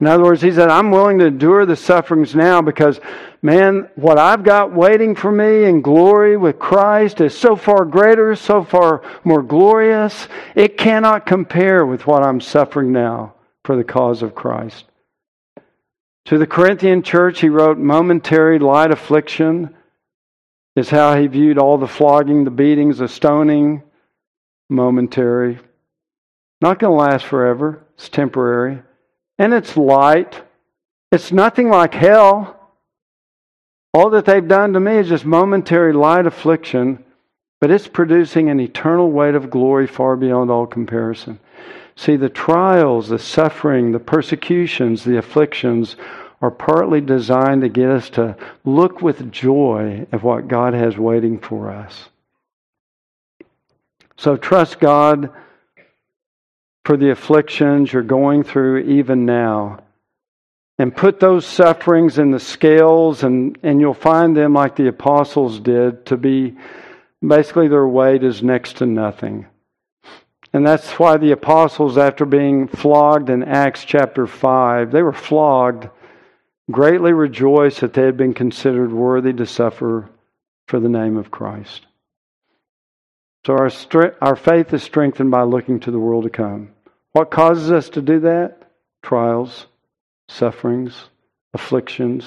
In 0.00 0.08
other 0.08 0.24
words, 0.24 0.42
he 0.42 0.50
said, 0.50 0.68
I'm 0.68 0.90
willing 0.90 1.20
to 1.20 1.26
endure 1.26 1.64
the 1.64 1.76
sufferings 1.76 2.34
now 2.34 2.60
because, 2.60 2.98
man, 3.40 3.88
what 3.94 4.18
I've 4.18 4.42
got 4.42 4.72
waiting 4.72 5.14
for 5.14 5.30
me 5.30 5.64
in 5.64 5.80
glory 5.80 6.36
with 6.36 6.58
Christ 6.58 7.20
is 7.20 7.38
so 7.38 7.54
far 7.54 7.84
greater, 7.84 8.34
so 8.34 8.64
far 8.64 9.02
more 9.22 9.44
glorious. 9.44 10.26
It 10.56 10.76
cannot 10.76 11.24
compare 11.24 11.86
with 11.86 12.04
what 12.04 12.24
I'm 12.24 12.40
suffering 12.40 12.90
now 12.90 13.34
for 13.64 13.76
the 13.76 13.84
cause 13.84 14.22
of 14.22 14.34
Christ. 14.34 14.86
To 16.26 16.38
the 16.38 16.46
Corinthian 16.46 17.02
church, 17.02 17.40
he 17.40 17.48
wrote, 17.48 17.78
Momentary 17.78 18.58
light 18.58 18.90
affliction 18.90 19.74
is 20.76 20.88
how 20.88 21.16
he 21.16 21.26
viewed 21.26 21.58
all 21.58 21.78
the 21.78 21.88
flogging, 21.88 22.44
the 22.44 22.50
beatings, 22.50 22.98
the 22.98 23.08
stoning. 23.08 23.82
momentary, 24.70 25.58
not 26.62 26.78
going 26.78 26.92
to 26.92 26.96
last 26.96 27.26
forever. 27.26 27.84
It's 27.94 28.08
temporary. 28.08 28.82
And 29.38 29.52
it's 29.52 29.76
light. 29.76 30.40
It's 31.10 31.32
nothing 31.32 31.68
like 31.68 31.92
hell. 31.92 32.58
All 33.92 34.10
that 34.10 34.24
they've 34.24 34.46
done 34.46 34.72
to 34.72 34.80
me 34.80 34.96
is 34.96 35.08
just 35.08 35.24
momentary 35.24 35.92
light 35.92 36.24
affliction, 36.24 37.04
but 37.60 37.70
it's 37.70 37.88
producing 37.88 38.48
an 38.48 38.60
eternal 38.60 39.10
weight 39.10 39.34
of 39.34 39.50
glory 39.50 39.86
far 39.86 40.16
beyond 40.16 40.50
all 40.50 40.66
comparison. 40.66 41.40
See, 41.96 42.16
the 42.16 42.28
trials, 42.28 43.08
the 43.08 43.18
suffering, 43.18 43.92
the 43.92 43.98
persecutions, 43.98 45.04
the 45.04 45.18
afflictions 45.18 45.96
are 46.40 46.50
partly 46.50 47.00
designed 47.00 47.62
to 47.62 47.68
get 47.68 47.88
us 47.88 48.10
to 48.10 48.36
look 48.64 49.00
with 49.00 49.30
joy 49.30 50.06
at 50.10 50.22
what 50.22 50.48
God 50.48 50.74
has 50.74 50.96
waiting 50.96 51.38
for 51.38 51.70
us. 51.70 52.08
So 54.16 54.36
trust 54.36 54.80
God 54.80 55.30
for 56.84 56.96
the 56.96 57.10
afflictions 57.10 57.92
you're 57.92 58.02
going 58.02 58.42
through 58.42 58.78
even 58.78 59.24
now. 59.24 59.84
And 60.78 60.96
put 60.96 61.20
those 61.20 61.46
sufferings 61.46 62.18
in 62.18 62.32
the 62.32 62.40
scales, 62.40 63.22
and, 63.22 63.56
and 63.62 63.80
you'll 63.80 63.94
find 63.94 64.36
them, 64.36 64.54
like 64.54 64.74
the 64.74 64.88
apostles 64.88 65.60
did, 65.60 66.06
to 66.06 66.16
be 66.16 66.56
basically 67.24 67.68
their 67.68 67.86
weight 67.86 68.24
is 68.24 68.42
next 68.42 68.78
to 68.78 68.86
nothing. 68.86 69.46
And 70.52 70.66
that's 70.66 70.98
why 70.98 71.16
the 71.16 71.32
apostles, 71.32 71.96
after 71.96 72.26
being 72.26 72.68
flogged 72.68 73.30
in 73.30 73.42
Acts 73.42 73.84
chapter 73.84 74.26
5, 74.26 74.90
they 74.90 75.02
were 75.02 75.12
flogged 75.12 75.88
greatly 76.70 77.12
rejoiced 77.12 77.80
that 77.80 77.92
they 77.94 78.02
had 78.02 78.16
been 78.16 78.34
considered 78.34 78.92
worthy 78.92 79.32
to 79.32 79.46
suffer 79.46 80.08
for 80.68 80.78
the 80.78 80.88
name 80.88 81.16
of 81.16 81.30
Christ. 81.30 81.86
So 83.46 83.54
our, 83.54 83.70
our 84.20 84.36
faith 84.36 84.72
is 84.72 84.82
strengthened 84.82 85.30
by 85.30 85.42
looking 85.42 85.80
to 85.80 85.90
the 85.90 85.98
world 85.98 86.24
to 86.24 86.30
come. 86.30 86.70
What 87.12 87.30
causes 87.30 87.70
us 87.70 87.88
to 87.90 88.02
do 88.02 88.20
that? 88.20 88.70
Trials, 89.02 89.66
sufferings, 90.28 91.08
afflictions. 91.52 92.26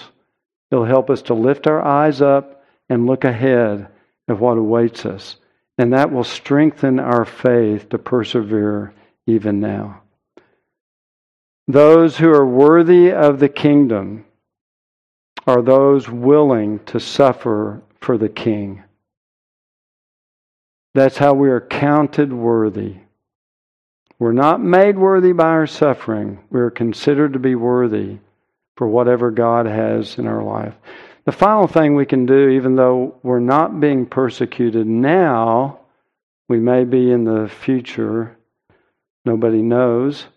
It'll 0.72 0.86
help 0.86 1.10
us 1.10 1.22
to 1.24 1.34
lift 1.34 1.68
our 1.68 1.82
eyes 1.82 2.22
up 2.22 2.64
and 2.90 3.08
look 3.08 3.24
ahead 3.24 3.88
of 4.28 4.42
what 4.42 4.58
awaits 4.58 5.06
us. 5.06 5.38
And 5.78 5.94
that 5.94 6.12
will 6.12 6.24
strengthen 6.24 7.00
our 7.00 7.26
faith 7.26 7.90
to 7.90 7.98
persevere 7.98 8.94
even 9.28 9.60
now. 9.60 10.02
Those 11.68 12.18
who 12.18 12.30
are 12.30 12.46
worthy 12.46 13.12
of 13.12 13.40
the 13.40 13.50
kingdom 13.50 14.26
are 15.48 15.62
those 15.62 16.10
willing 16.10 16.80
to 16.86 17.00
suffer 17.00 17.82
for 18.00 18.18
the 18.18 18.30
king. 18.30 18.84
That's 20.94 21.18
how 21.18 21.34
we 21.34 21.50
are 21.50 21.62
counted 21.62 22.32
worthy. 22.32 22.96
We're 24.18 24.32
not 24.32 24.62
made 24.62 24.98
worthy 24.98 25.34
by 25.34 25.50
our 25.50 25.68
suffering. 25.68 26.40
We 26.50 26.62
are 26.62 26.70
considered 26.70 27.34
to 27.34 27.40
be 27.40 27.56
worthy 27.56 28.20
for 28.78 28.88
whatever 28.88 29.30
God 29.32 29.66
has 29.66 30.18
in 30.18 30.28
our 30.28 30.42
life. 30.42 30.76
The 31.26 31.32
final 31.32 31.68
thing 31.68 31.96
we 31.96 32.06
can 32.06 32.26
do, 32.26 32.50
even 32.50 32.76
though 32.76 33.16
we're 33.24 33.40
not 33.40 33.80
being 33.80 34.06
persecuted 34.06 34.86
now, 34.86 35.80
we 36.48 36.60
may 36.60 36.84
be 36.84 37.12
in 37.12 37.24
the 37.24 37.50
future. 37.50 38.38
Nobody 39.26 39.64
knows. 39.64 40.28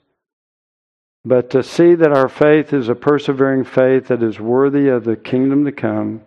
But 1.26 1.50
to 1.50 1.62
see 1.62 1.94
that 1.94 2.12
our 2.12 2.30
faith 2.30 2.72
is 2.72 2.88
a 2.88 2.94
persevering 2.94 3.64
faith 3.64 4.08
that 4.08 4.22
is 4.22 4.40
worthy 4.40 4.88
of 4.88 5.04
the 5.04 5.16
kingdom 5.16 5.66
to 5.66 5.72
come, 5.72 6.22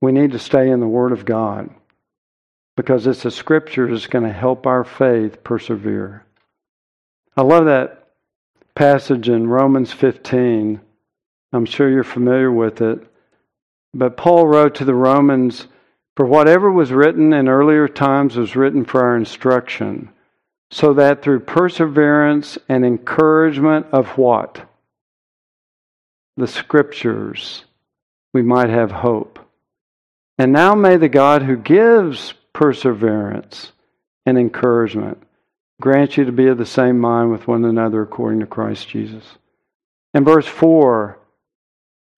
we 0.00 0.10
need 0.10 0.32
to 0.32 0.38
stay 0.40 0.68
in 0.68 0.80
the 0.80 0.88
Word 0.88 1.12
of 1.12 1.24
God 1.24 1.70
because 2.76 3.06
it's 3.06 3.22
the 3.22 3.30
Scripture 3.30 3.88
that's 3.88 4.08
going 4.08 4.24
to 4.24 4.32
help 4.32 4.66
our 4.66 4.82
faith 4.82 5.44
persevere. 5.44 6.24
I 7.36 7.42
love 7.42 7.66
that 7.66 8.08
passage 8.74 9.28
in 9.28 9.46
Romans 9.46 9.92
15. 9.92 10.80
I'm 11.54 11.66
sure 11.66 11.88
you're 11.88 12.04
familiar 12.04 12.50
with 12.50 12.80
it. 12.80 13.06
But 13.94 14.16
Paul 14.16 14.46
wrote 14.46 14.74
to 14.76 14.84
the 14.84 14.94
Romans, 14.94 15.68
For 16.16 16.26
whatever 16.26 16.70
was 16.70 16.92
written 16.92 17.32
in 17.32 17.48
earlier 17.48 17.86
times 17.86 18.36
was 18.36 18.56
written 18.56 18.84
for 18.84 19.02
our 19.02 19.16
instruction 19.16 20.10
so 20.70 20.94
that 20.94 21.22
through 21.22 21.38
perseverance 21.40 22.58
and 22.68 22.84
encouragement 22.84 23.86
of 23.92 24.18
what? 24.18 24.68
The 26.36 26.48
scriptures, 26.48 27.64
we 28.32 28.42
might 28.42 28.70
have 28.70 28.90
hope. 28.90 29.38
And 30.36 30.52
now 30.52 30.74
may 30.74 30.96
the 30.96 31.08
God 31.08 31.42
who 31.42 31.56
gives 31.56 32.34
perseverance 32.52 33.70
and 34.26 34.36
encouragement 34.36 35.22
grant 35.80 36.16
you 36.16 36.24
to 36.24 36.32
be 36.32 36.48
of 36.48 36.58
the 36.58 36.66
same 36.66 36.98
mind 36.98 37.30
with 37.30 37.46
one 37.46 37.64
another 37.64 38.02
according 38.02 38.40
to 38.40 38.46
Christ 38.46 38.88
Jesus. 38.88 39.24
In 40.12 40.24
verse 40.24 40.46
4, 40.46 41.18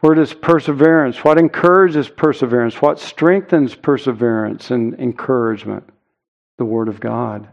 where 0.00 0.14
does 0.14 0.34
perseverance? 0.34 1.24
What 1.24 1.38
encourages 1.38 2.08
perseverance? 2.08 2.80
What 2.82 3.00
strengthens 3.00 3.74
perseverance 3.74 4.70
and 4.70 4.94
encouragement? 5.00 5.84
The 6.58 6.64
Word 6.64 6.88
of 6.88 7.00
God. 7.00 7.48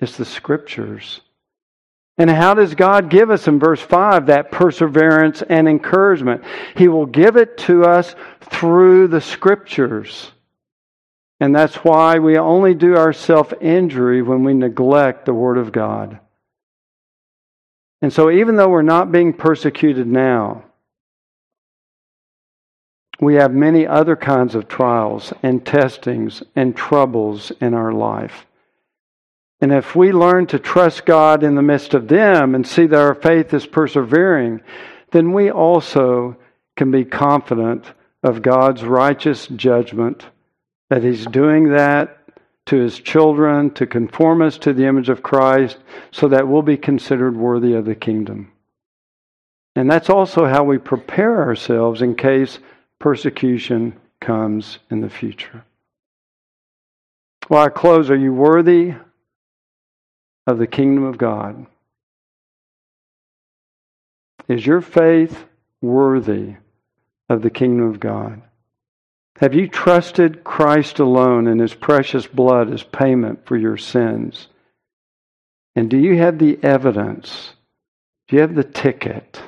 It's 0.00 0.16
the 0.16 0.24
scriptures. 0.24 1.20
And 2.18 2.30
how 2.30 2.54
does 2.54 2.74
God 2.74 3.10
give 3.10 3.30
us 3.30 3.46
in 3.46 3.58
verse 3.58 3.80
5 3.80 4.26
that 4.26 4.50
perseverance 4.50 5.42
and 5.42 5.68
encouragement? 5.68 6.44
He 6.76 6.88
will 6.88 7.06
give 7.06 7.36
it 7.36 7.58
to 7.58 7.84
us 7.84 8.14
through 8.40 9.08
the 9.08 9.20
scriptures. 9.20 10.30
And 11.40 11.54
that's 11.54 11.76
why 11.76 12.18
we 12.18 12.38
only 12.38 12.72
do 12.72 12.96
our 12.96 13.12
self 13.12 13.52
injury 13.60 14.22
when 14.22 14.44
we 14.44 14.54
neglect 14.54 15.26
the 15.26 15.34
Word 15.34 15.58
of 15.58 15.72
God. 15.72 16.20
And 18.00 18.12
so, 18.12 18.30
even 18.30 18.56
though 18.56 18.68
we're 18.68 18.82
not 18.82 19.12
being 19.12 19.34
persecuted 19.34 20.06
now, 20.06 20.64
we 23.20 23.34
have 23.34 23.52
many 23.52 23.86
other 23.86 24.16
kinds 24.16 24.54
of 24.54 24.68
trials 24.68 25.32
and 25.42 25.64
testings 25.64 26.42
and 26.54 26.76
troubles 26.76 27.50
in 27.60 27.74
our 27.74 27.92
life. 27.92 28.46
And 29.60 29.72
if 29.72 29.96
we 29.96 30.12
learn 30.12 30.46
to 30.48 30.58
trust 30.58 31.06
God 31.06 31.42
in 31.42 31.54
the 31.54 31.62
midst 31.62 31.94
of 31.94 32.08
them 32.08 32.54
and 32.54 32.66
see 32.66 32.86
that 32.86 33.00
our 33.00 33.14
faith 33.14 33.54
is 33.54 33.64
persevering, 33.64 34.60
then 35.12 35.32
we 35.32 35.50
also 35.50 36.36
can 36.76 36.90
be 36.90 37.04
confident 37.04 37.86
of 38.22 38.42
God's 38.42 38.84
righteous 38.84 39.46
judgment, 39.46 40.26
that 40.90 41.02
He's 41.02 41.24
doing 41.24 41.70
that 41.70 42.18
to 42.66 42.76
His 42.76 42.98
children 42.98 43.70
to 43.74 43.86
conform 43.86 44.42
us 44.42 44.58
to 44.58 44.74
the 44.74 44.84
image 44.84 45.08
of 45.08 45.22
Christ 45.22 45.78
so 46.10 46.28
that 46.28 46.46
we'll 46.46 46.62
be 46.62 46.76
considered 46.76 47.36
worthy 47.36 47.72
of 47.72 47.86
the 47.86 47.94
kingdom. 47.94 48.52
And 49.74 49.90
that's 49.90 50.10
also 50.10 50.46
how 50.46 50.64
we 50.64 50.78
prepare 50.78 51.42
ourselves 51.42 52.02
in 52.02 52.14
case 52.14 52.58
persecution 52.98 53.98
comes 54.20 54.78
in 54.90 55.00
the 55.00 55.10
future. 55.10 55.64
Well, 57.48 57.62
I 57.62 57.68
close. 57.68 58.10
Are 58.10 58.16
you 58.16 58.32
worthy 58.32 58.94
of 60.46 60.58
the 60.58 60.66
kingdom 60.66 61.04
of 61.04 61.18
God? 61.18 61.66
Is 64.48 64.64
your 64.64 64.80
faith 64.80 65.44
worthy 65.80 66.54
of 67.28 67.42
the 67.42 67.50
kingdom 67.50 67.88
of 67.88 68.00
God? 68.00 68.42
Have 69.40 69.54
you 69.54 69.68
trusted 69.68 70.44
Christ 70.44 70.98
alone 70.98 71.46
and 71.46 71.60
his 71.60 71.74
precious 71.74 72.26
blood 72.26 72.72
as 72.72 72.82
payment 72.82 73.44
for 73.44 73.56
your 73.56 73.76
sins? 73.76 74.48
And 75.74 75.90
do 75.90 75.98
you 75.98 76.16
have 76.16 76.38
the 76.38 76.58
evidence? 76.62 77.52
Do 78.28 78.36
you 78.36 78.42
have 78.42 78.54
the 78.54 78.64
ticket 78.64 79.42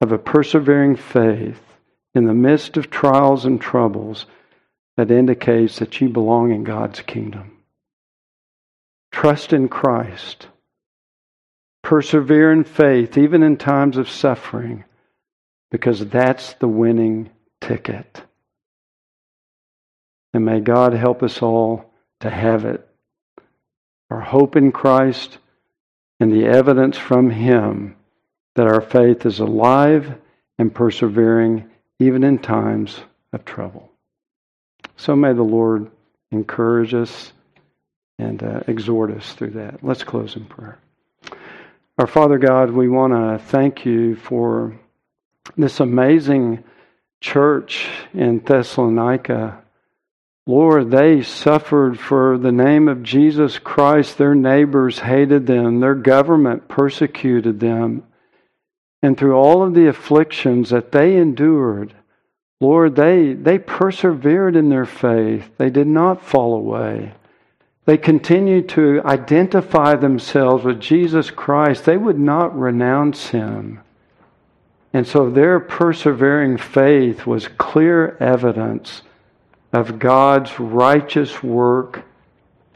of 0.00 0.12
a 0.12 0.18
persevering 0.18 0.96
faith 0.96 1.62
in 2.14 2.26
the 2.26 2.34
midst 2.34 2.76
of 2.76 2.90
trials 2.90 3.44
and 3.44 3.60
troubles 3.60 4.26
that 4.96 5.10
indicates 5.10 5.78
that 5.78 6.00
you 6.00 6.08
belong 6.08 6.52
in 6.52 6.64
God's 6.64 7.00
kingdom? 7.00 7.58
Trust 9.10 9.52
in 9.52 9.68
Christ. 9.68 10.48
Persevere 11.82 12.52
in 12.52 12.64
faith, 12.64 13.18
even 13.18 13.42
in 13.42 13.56
times 13.56 13.96
of 13.96 14.08
suffering, 14.08 14.84
because 15.70 16.06
that's 16.06 16.54
the 16.54 16.68
winning 16.68 17.30
ticket. 17.60 18.22
And 20.32 20.44
may 20.44 20.60
God 20.60 20.92
help 20.94 21.22
us 21.22 21.42
all 21.42 21.92
to 22.20 22.30
have 22.30 22.64
it. 22.64 22.86
Our 24.10 24.20
hope 24.20 24.56
in 24.56 24.72
Christ 24.72 25.38
and 26.20 26.32
the 26.32 26.46
evidence 26.46 26.96
from 26.96 27.30
Him 27.30 27.96
that 28.54 28.66
our 28.66 28.80
faith 28.80 29.26
is 29.26 29.40
alive 29.40 30.14
and 30.58 30.74
persevering 30.74 31.68
even 32.02 32.24
in 32.24 32.38
times 32.38 33.00
of 33.32 33.44
trouble. 33.44 33.90
So 34.96 35.16
may 35.16 35.32
the 35.32 35.42
Lord 35.42 35.90
encourage 36.30 36.94
us 36.94 37.32
and 38.18 38.42
uh, 38.42 38.60
exhort 38.66 39.10
us 39.10 39.32
through 39.32 39.50
that. 39.50 39.82
Let's 39.82 40.04
close 40.04 40.36
in 40.36 40.44
prayer. 40.44 40.78
Our 41.98 42.06
Father 42.06 42.38
God, 42.38 42.70
we 42.70 42.88
want 42.88 43.12
to 43.12 43.44
thank 43.46 43.84
you 43.84 44.16
for 44.16 44.78
this 45.56 45.80
amazing 45.80 46.64
church 47.20 47.88
in 48.12 48.38
Thessalonica 48.40 49.62
Lord, 50.46 50.90
they 50.90 51.22
suffered 51.22 52.00
for 52.00 52.36
the 52.36 52.50
name 52.50 52.88
of 52.88 53.04
Jesus 53.04 53.60
Christ. 53.60 54.18
Their 54.18 54.34
neighbors 54.34 54.98
hated 54.98 55.46
them. 55.46 55.78
Their 55.78 55.94
government 55.94 56.66
persecuted 56.66 57.60
them. 57.60 58.02
And 59.02 59.18
through 59.18 59.34
all 59.34 59.62
of 59.62 59.74
the 59.74 59.88
afflictions 59.88 60.70
that 60.70 60.92
they 60.92 61.16
endured, 61.16 61.92
Lord, 62.60 62.94
they, 62.94 63.32
they 63.32 63.58
persevered 63.58 64.54
in 64.54 64.68
their 64.68 64.86
faith. 64.86 65.50
They 65.58 65.70
did 65.70 65.88
not 65.88 66.24
fall 66.24 66.54
away. 66.54 67.12
They 67.84 67.98
continued 67.98 68.68
to 68.70 69.02
identify 69.04 69.96
themselves 69.96 70.62
with 70.62 70.80
Jesus 70.80 71.30
Christ. 71.30 71.84
They 71.84 71.96
would 71.96 72.18
not 72.18 72.56
renounce 72.56 73.28
him. 73.28 73.80
And 74.92 75.06
so 75.06 75.28
their 75.30 75.58
persevering 75.58 76.58
faith 76.58 77.26
was 77.26 77.48
clear 77.48 78.16
evidence 78.18 79.02
of 79.72 79.98
God's 79.98 80.60
righteous 80.60 81.42
work 81.42 82.04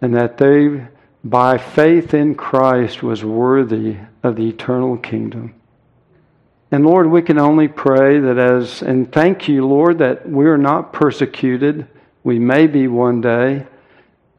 and 0.01 0.15
that 0.15 0.39
they, 0.39 0.89
by 1.23 1.59
faith 1.59 2.15
in 2.15 2.35
Christ, 2.35 3.03
was 3.03 3.25
worthy 3.25 3.97
of 4.23 4.37
the 4.37 4.49
eternal 4.49 4.97
kingdom. 4.97 5.55
And 6.71 6.85
Lord, 6.85 7.09
we 7.09 7.23
can 7.23 7.39
only 7.39 7.69
pray 7.69 8.19
that 8.19 8.39
as, 8.39 8.83
and 8.83 9.11
thank 9.11 9.49
you, 9.49 9.67
Lord, 9.67 9.99
that 9.99 10.29
we're 10.29 10.57
not 10.57 10.93
persecuted. 10.93 11.87
We 12.25 12.39
may 12.39 12.67
be 12.67 12.89
one 12.89 13.21
day. 13.21 13.67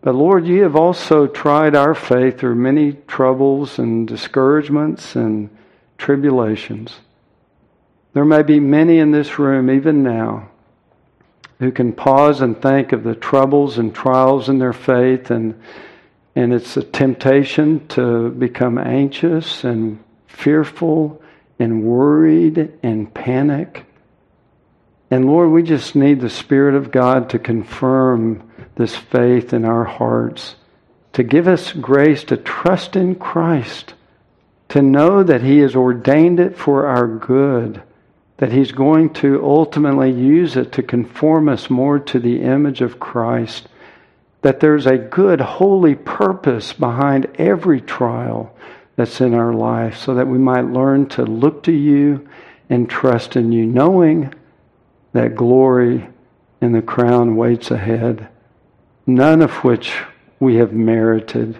But 0.02 0.16
Lord, 0.16 0.46
you 0.46 0.64
have 0.64 0.76
also 0.76 1.28
tried 1.28 1.76
our 1.76 1.96
faith 1.96 2.40
through 2.40 2.56
many 2.56 2.94
troubles 3.08 3.80
and 3.80 4.08
discouragements 4.08 5.16
and 5.16 5.50
tribulations. 5.98 7.00
There 8.14 8.26
may 8.26 8.44
be 8.44 8.60
many 8.60 9.00
in 9.00 9.12
this 9.12 9.40
room, 9.40 9.70
even 9.70 10.04
now, 10.04 10.50
who 11.60 11.72
can 11.72 11.94
pause 11.94 12.42
and 12.42 12.62
think 12.62 12.92
of 12.92 13.04
the 13.04 13.16
troubles 13.16 13.78
and 13.78 13.94
trials 13.94 14.50
in 14.50 14.60
their 14.60 14.74
faith, 14.74 15.32
and, 15.32 15.60
and 16.36 16.54
it's 16.54 16.78
a 16.78 16.84
temptation 16.84 17.88
to 17.88 18.30
become 18.32 18.78
anxious 18.78 19.64
and 19.64 20.04
fearful 20.28 21.22
and 21.60 21.84
worried 21.84 22.74
and 22.84 23.14
panic. 23.14 23.86
And 25.10 25.26
Lord, 25.26 25.52
we 25.52 25.64
just 25.64 25.96
need 25.96 26.22
the 26.22 26.30
Spirit 26.30 26.76
of 26.76 26.92
God 26.92 27.30
to 27.30 27.40
confirm 27.40 28.52
this 28.76 28.96
faith 28.96 29.54
in 29.54 29.66
our 29.66 29.86
hearts, 29.86 30.56
to 31.14 31.24
give 31.24 31.48
us 31.48 31.74
grace 31.74 32.24
to 32.26 32.38
trust 32.38 32.96
in 32.96 33.16
Christ, 33.16 33.94
to 34.70 34.82
know 34.82 35.24
that 35.24 35.42
He 35.42 35.60
has 35.60 35.76
ordained 35.76 36.40
it 36.40 36.58
for 36.58 36.88
our 36.88 37.08
good 37.08 37.82
that 38.38 38.52
He's 38.52 38.72
going 38.72 39.14
to 39.16 39.44
ultimately 39.44 40.12
use 40.12 40.56
it 40.56 40.72
to 40.74 40.84
conform 40.84 41.50
us 41.50 41.70
more 41.70 42.00
to 42.00 42.20
the 42.20 42.42
image 42.42 42.82
of 42.82 43.00
Christ. 43.00 43.68
That 44.44 44.60
there's 44.60 44.86
a 44.86 44.98
good, 44.98 45.42
holy 45.42 45.96
purpose 45.96 46.72
behind 46.72 47.26
every 47.40 47.82
trial 47.82 48.56
that's 48.98 49.22
in 49.22 49.34
our 49.34 49.54
life 49.54 49.98
so 49.98 50.16
that 50.16 50.28
we 50.28 50.40
might 50.40 50.66
learn 50.66 51.08
to 51.08 51.24
look 51.24 51.64
to 51.64 51.72
you 51.72 52.28
and 52.70 52.90
trust 52.90 53.36
in 53.38 53.52
you, 53.52 53.66
knowing 53.66 54.34
that 55.14 55.36
glory 55.36 56.06
and 56.60 56.76
the 56.76 56.82
crown 56.82 57.36
waits 57.36 57.72
ahead, 57.72 58.28
none 59.06 59.42
of 59.42 59.52
which 59.64 59.94
we 60.40 60.56
have 60.56 60.74
merited, 60.74 61.58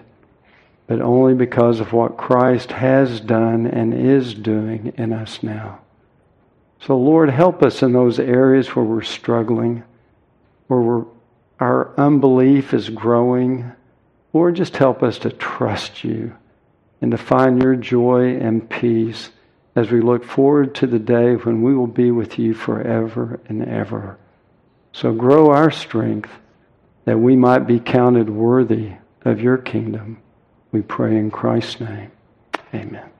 but 0.88 1.00
only 1.00 1.32
because 1.32 1.80
of 1.80 1.92
what 1.92 2.16
Christ 2.16 2.72
has 2.72 3.20
done 3.20 3.66
and 3.66 3.94
is 3.94 4.34
doing 4.34 4.92
in 4.96 5.12
us 5.12 5.42
now. 5.42 5.80
So, 6.80 6.96
Lord, 6.98 7.30
help 7.30 7.62
us 7.62 7.82
in 7.82 7.92
those 7.92 8.18
areas 8.18 8.74
where 8.74 8.84
we're 8.84 9.02
struggling, 9.02 9.84
where 10.66 10.80
we're, 10.80 11.04
our 11.60 11.94
unbelief 11.96 12.74
is 12.74 12.88
growing. 12.88 13.72
Lord, 14.32 14.56
just 14.56 14.76
help 14.76 15.02
us 15.02 15.18
to 15.20 15.30
trust 15.30 16.02
you 16.02 16.34
and 17.00 17.10
to 17.10 17.18
find 17.18 17.62
your 17.62 17.76
joy 17.76 18.36
and 18.36 18.68
peace 18.68 19.30
as 19.76 19.90
we 19.90 20.00
look 20.00 20.24
forward 20.24 20.74
to 20.74 20.86
the 20.86 20.98
day 20.98 21.34
when 21.34 21.62
we 21.62 21.74
will 21.74 21.86
be 21.86 22.10
with 22.10 22.38
you 22.38 22.54
forever 22.54 23.40
and 23.46 23.62
ever. 23.66 24.18
So, 24.92 25.12
grow 25.12 25.50
our 25.50 25.70
strength 25.70 26.30
that 27.04 27.18
we 27.18 27.36
might 27.36 27.66
be 27.66 27.78
counted 27.78 28.28
worthy 28.28 28.92
of 29.24 29.40
your 29.40 29.58
kingdom. 29.58 30.18
We 30.72 30.82
pray 30.82 31.16
in 31.16 31.30
Christ's 31.30 31.80
name. 31.80 32.10
Amen. 32.74 33.10